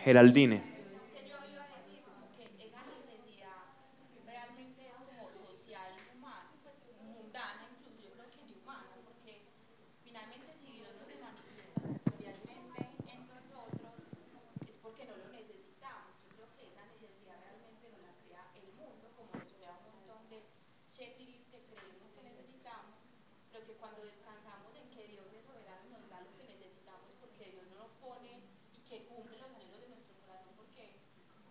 [0.06, 0.56] Geraldine.
[0.56, 3.60] Es que yo iba a decir como que esa necesidad
[4.24, 9.44] realmente es como social, humana, pues mundana, incluso yo creo que ni humana, porque
[10.08, 13.92] finalmente si Dios no se manifiesta sensorialmente en nosotros
[14.64, 16.16] es porque no lo necesitamos.
[16.24, 19.92] Yo creo que esa necesidad realmente no la crea el mundo, como nos crea un
[19.92, 20.40] montón de
[20.96, 22.96] checklists que creemos que necesitamos,
[23.52, 27.52] pero que cuando descansamos en que Dios es soberano nos da lo que necesitamos porque
[27.54, 28.40] Dios no lo pone
[28.74, 30.90] y que cumple los anhelos de nuestro corazón porque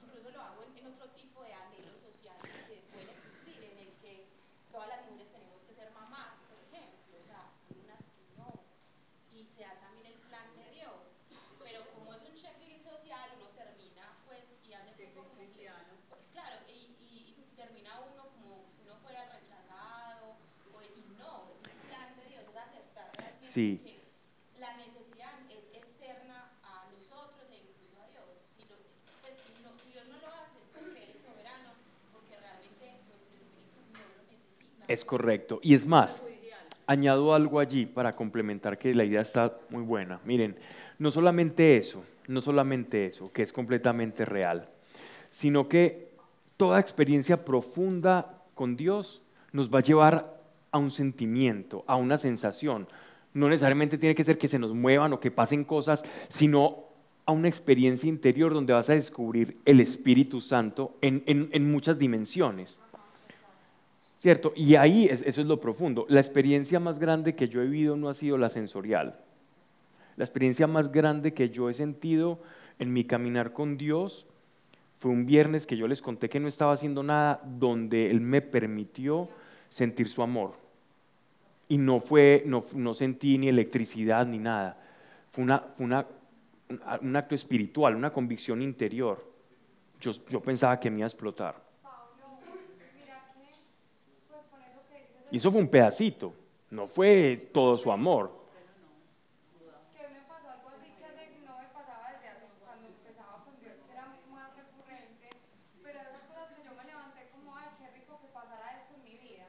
[0.02, 3.90] incluso lo hago en, en otro tipo de anhelos sociales que pueden existir, en el
[4.02, 4.26] que
[4.72, 8.48] todas las mujeres tenemos que ser mamás, por ejemplo, o sea, hay unas que no,
[9.30, 10.98] y se da también el plan de Dios,
[11.62, 15.70] pero como es un checklist social, uno termina pues y hace poco como que-
[16.10, 20.34] pues, claro, y, y- y termina uno como si uno fuera rechazado,
[20.72, 20.90] o, y
[21.20, 23.80] no, es el plan de Dios, es aceptar realmente Sí.
[24.60, 28.28] la necesidad es externa a nosotros e incluso a Dios.
[28.56, 28.76] Si, lo-
[29.22, 31.70] pues, si, no- Dios no lo hace es porque Él es soberano,
[32.12, 34.84] porque realmente nuestro espíritu no lo necesita.
[34.92, 35.58] Es correcto.
[35.62, 36.22] Y es más,
[36.86, 40.20] añado algo allí para complementar que la idea está muy buena.
[40.26, 40.56] Miren,
[40.98, 44.68] no solamente eso, no solamente eso, que es completamente real,
[45.30, 46.10] sino que
[46.58, 49.22] toda experiencia profunda con Dios
[49.52, 50.36] nos va a llevar
[50.70, 52.86] a un sentimiento, a una sensación.
[53.36, 56.84] No necesariamente tiene que ser que se nos muevan o que pasen cosas, sino
[57.26, 62.78] a una experiencia interior donde vas a descubrir el Espíritu Santo en, en- muchas dimensiones.
[64.20, 64.52] ¿Cierto?
[64.56, 66.06] Y ahí es- eso es lo profundo.
[66.08, 69.20] La experiencia más grande que yo he vivido no ha sido la sensorial.
[70.16, 72.38] La experiencia más grande que yo he sentido
[72.78, 74.26] en mi caminar con Dios
[74.98, 78.40] fue un viernes que yo les conté que no estaba haciendo nada, donde Él me
[78.40, 79.28] permitió
[79.68, 80.54] sentir su amor.
[81.68, 84.76] Y no fue, no, no sentí ni electricidad ni nada.
[85.32, 86.06] fue, una, una-
[87.02, 89.24] un, acto espiritual, una convicción interior.
[90.00, 91.56] Yo, yo pensaba que me iba a explotar.
[95.30, 96.32] Y eso fue un pedacito,
[96.70, 98.30] no fue todo su amor.
[99.92, 103.58] que me pasó algo así que hace- no me pasaba desde hace cuando empezaba con
[103.60, 105.28] Dios, que era más recurrente,
[105.82, 109.02] pero esas cosas que yo me levanté como, ay, qué rico que pasara esto en
[109.04, 109.46] mi vida.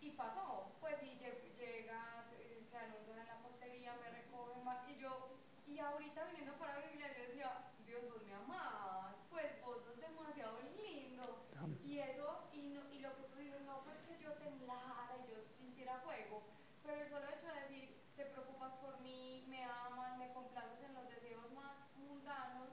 [0.00, 4.84] Y pasó, pues y lle- llega, eh, se anuncian en la portería, me recogen, ma-
[4.86, 5.32] y yo,
[5.66, 7.50] y ahorita viniendo para la Biblia, yo decía,
[7.88, 11.48] Dios, vos me amabas, pues vos sos demasiado lindo.
[11.82, 15.38] Y eso, y, no, y lo que tú dices, no porque yo temblara y yo
[15.58, 16.42] sintiera fuego,
[16.84, 20.94] pero el solo hecho de decir, te preocupas por mí, me amas, me complaces en
[20.94, 22.68] los deseos más mundanos,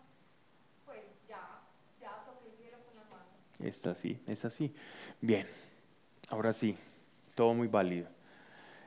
[0.86, 1.62] pues ya,
[2.02, 3.08] ya toqué el cielo con las
[3.64, 3.78] manos.
[3.78, 4.72] Es así, es así.
[5.22, 5.48] Bien,
[6.30, 6.76] ahora sí,
[7.36, 8.08] todo muy válido.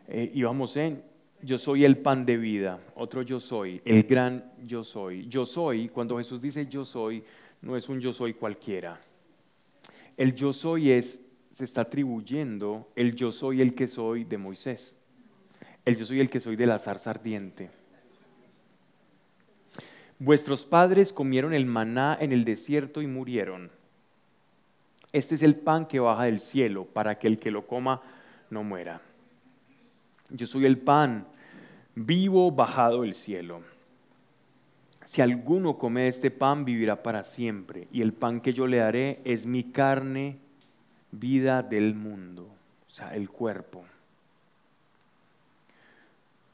[0.08, 1.02] Eh, y vamos en,
[1.42, 5.26] yo soy el pan de vida, otro yo soy, el gran yo soy.
[5.28, 7.24] Yo soy, cuando Jesús dice yo soy,
[7.62, 9.00] no es un yo soy cualquiera.
[10.16, 11.20] El yo soy es,
[11.52, 14.94] se está atribuyendo el yo soy el que soy de Moisés.
[15.84, 17.70] El yo soy el que soy de la zarza ardiente.
[20.18, 23.70] Vuestros padres comieron el maná en el desierto y murieron.
[25.12, 28.02] Este es el pan que baja del cielo para que el que lo coma
[28.50, 29.00] no muera.
[30.30, 31.26] Yo soy el pan
[31.94, 33.62] vivo bajado del cielo.
[35.06, 37.88] Si alguno come este pan, vivirá para siempre.
[37.92, 40.36] Y el pan que yo le daré es mi carne,
[41.10, 42.48] vida del mundo,
[42.88, 43.84] o sea, el cuerpo.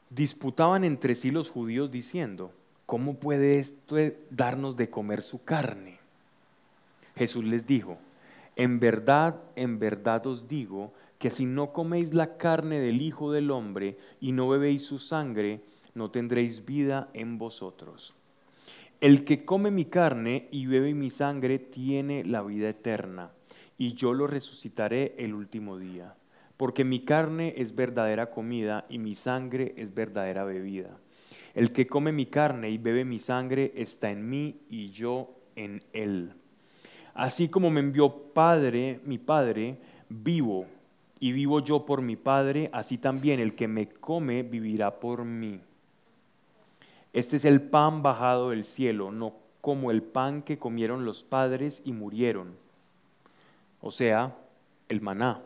[0.09, 2.53] Disputaban entre sí los judíos diciendo,
[2.85, 3.97] ¿cómo puede esto
[4.29, 5.97] darnos de comer su carne?
[7.15, 7.97] Jesús les dijo,
[8.55, 13.49] en verdad, en verdad os digo que si no coméis la carne del Hijo del
[13.51, 15.61] Hombre y no bebéis su sangre,
[15.95, 18.13] no tendréis vida en vosotros.
[18.99, 23.31] El que come mi carne y bebe mi sangre tiene la vida eterna,
[23.77, 26.15] y yo lo resucitaré el último día.
[26.57, 30.97] Porque mi carne es verdadera comida y mi sangre es verdadera bebida.
[31.53, 35.83] El que come mi carne y bebe mi sangre está en mí y yo en
[35.93, 36.33] él.
[37.13, 39.77] Así como me envió Padre, mi Padre,
[40.09, 40.65] vivo,
[41.19, 45.59] y vivo yo por mi Padre, así también el que me come vivirá por mí.
[47.13, 51.81] Este es el pan bajado del cielo, no como el pan que comieron los padres
[51.85, 52.57] y murieron.
[53.79, 54.35] O sea,
[54.89, 55.41] el maná.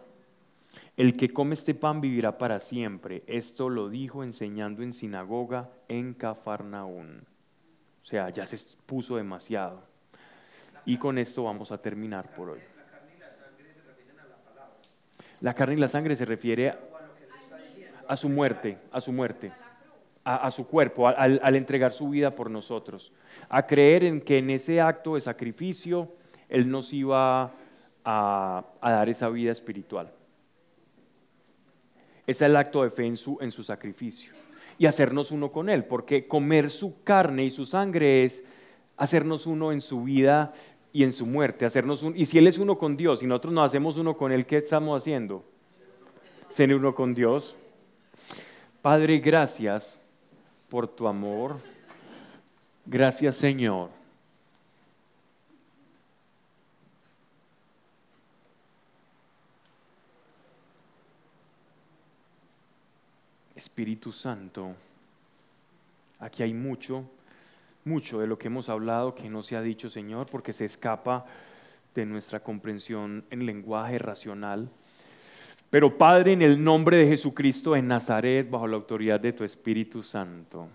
[0.95, 3.23] El que come este pan vivirá para siempre.
[3.27, 7.25] Esto lo dijo enseñando en sinagoga en Cafarnaún.
[8.01, 8.57] O sea, ya se
[8.87, 9.83] puso demasiado.
[10.87, 12.59] Y con esto vamos a terminar por hoy.
[15.41, 16.79] La carne y la sangre se refiere a
[18.07, 19.51] a su muerte, a su muerte,
[20.23, 23.13] a, su cuerpo, al, entregar su vida por nosotros,
[23.49, 26.11] a creer en que en ese acto de sacrificio
[26.49, 27.53] Él nos iba
[28.03, 30.11] a, a dar esa vida espiritual.
[32.25, 34.33] Ese es el acto de fe en su, en su sacrificio.
[34.77, 38.43] Y hacernos uno con Él, porque comer su carne y su sangre es
[38.97, 40.53] hacernos uno en su vida
[40.97, 41.63] y en su muerte.
[41.63, 44.31] Hacernos un, y si Él es uno con Dios y nosotros nos hacemos uno con
[44.31, 45.45] Él, ¿qué estamos haciendo?
[46.49, 47.55] Ser uno con Dios.
[48.81, 50.01] Padre, gracias
[50.67, 51.59] por tu amor.
[52.83, 53.91] Gracias, Señor.
[63.55, 64.73] Espíritu Santo,
[66.17, 67.03] aquí hay mucho,
[67.87, 71.25] mucho de lo que hemos hablado que no se ha dicho, Señor, porque se escapa
[71.95, 74.69] de nuestra comprensión en lenguaje racional.
[75.69, 80.03] Pero Padre, en el nombre de Jesucristo en Nazaret, bajo la autoridad de tu Espíritu
[80.03, 80.67] Santo,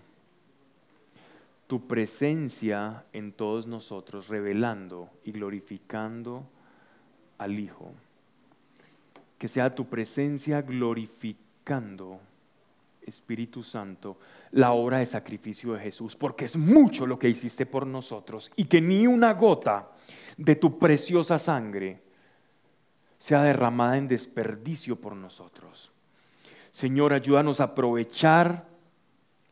[1.67, 6.43] tu presencia en todos nosotros, revelando y glorificando
[7.37, 7.91] al Hijo.
[9.39, 12.19] Que sea tu presencia glorificando,
[13.05, 14.17] Espíritu Santo,
[14.51, 18.65] la obra de sacrificio de Jesús, porque es mucho lo que hiciste por nosotros y
[18.65, 19.89] que ni una gota
[20.37, 22.01] de tu preciosa sangre
[23.19, 25.91] sea derramada en desperdicio por nosotros.
[26.71, 28.65] Señor, ayúdanos a aprovechar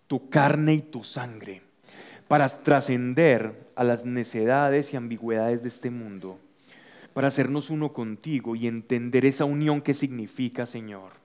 [0.08, 1.62] tu carne y tu sangre
[2.28, 6.40] para trascender a las necedades y ambigüedades de este mundo,
[7.14, 11.21] para hacernos uno contigo y entender esa unión que significa, Señor.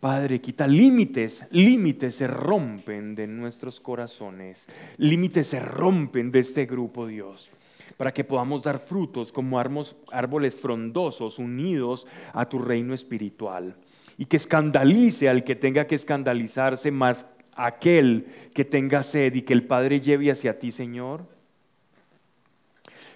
[0.00, 4.66] Padre, quita límites, límites se rompen de nuestros corazones,
[4.96, 7.50] límites se rompen de este grupo, Dios
[7.96, 13.74] para que podamos dar frutos como árboles frondosos unidos a tu reino espiritual
[14.16, 19.52] y que escandalice al que tenga que escandalizarse, más aquel que tenga sed y que
[19.52, 21.26] el Padre lleve hacia ti, Señor.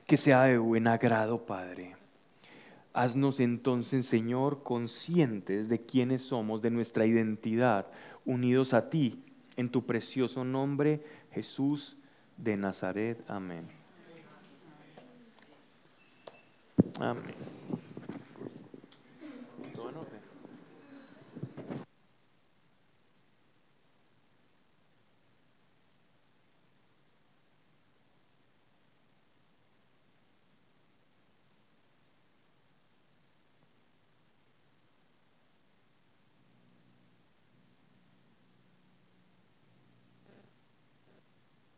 [0.06, 1.94] Que sea de buen agrado, Padre.
[2.94, 7.86] Haznos entonces, Señor, conscientes de quiénes somos, de nuestra identidad,
[8.26, 9.22] unidos a ti,
[9.56, 11.02] en tu precioso nombre,
[11.32, 11.96] Jesús
[12.36, 13.18] de Nazaret.
[13.28, 13.66] Amén.
[17.00, 17.81] Amén.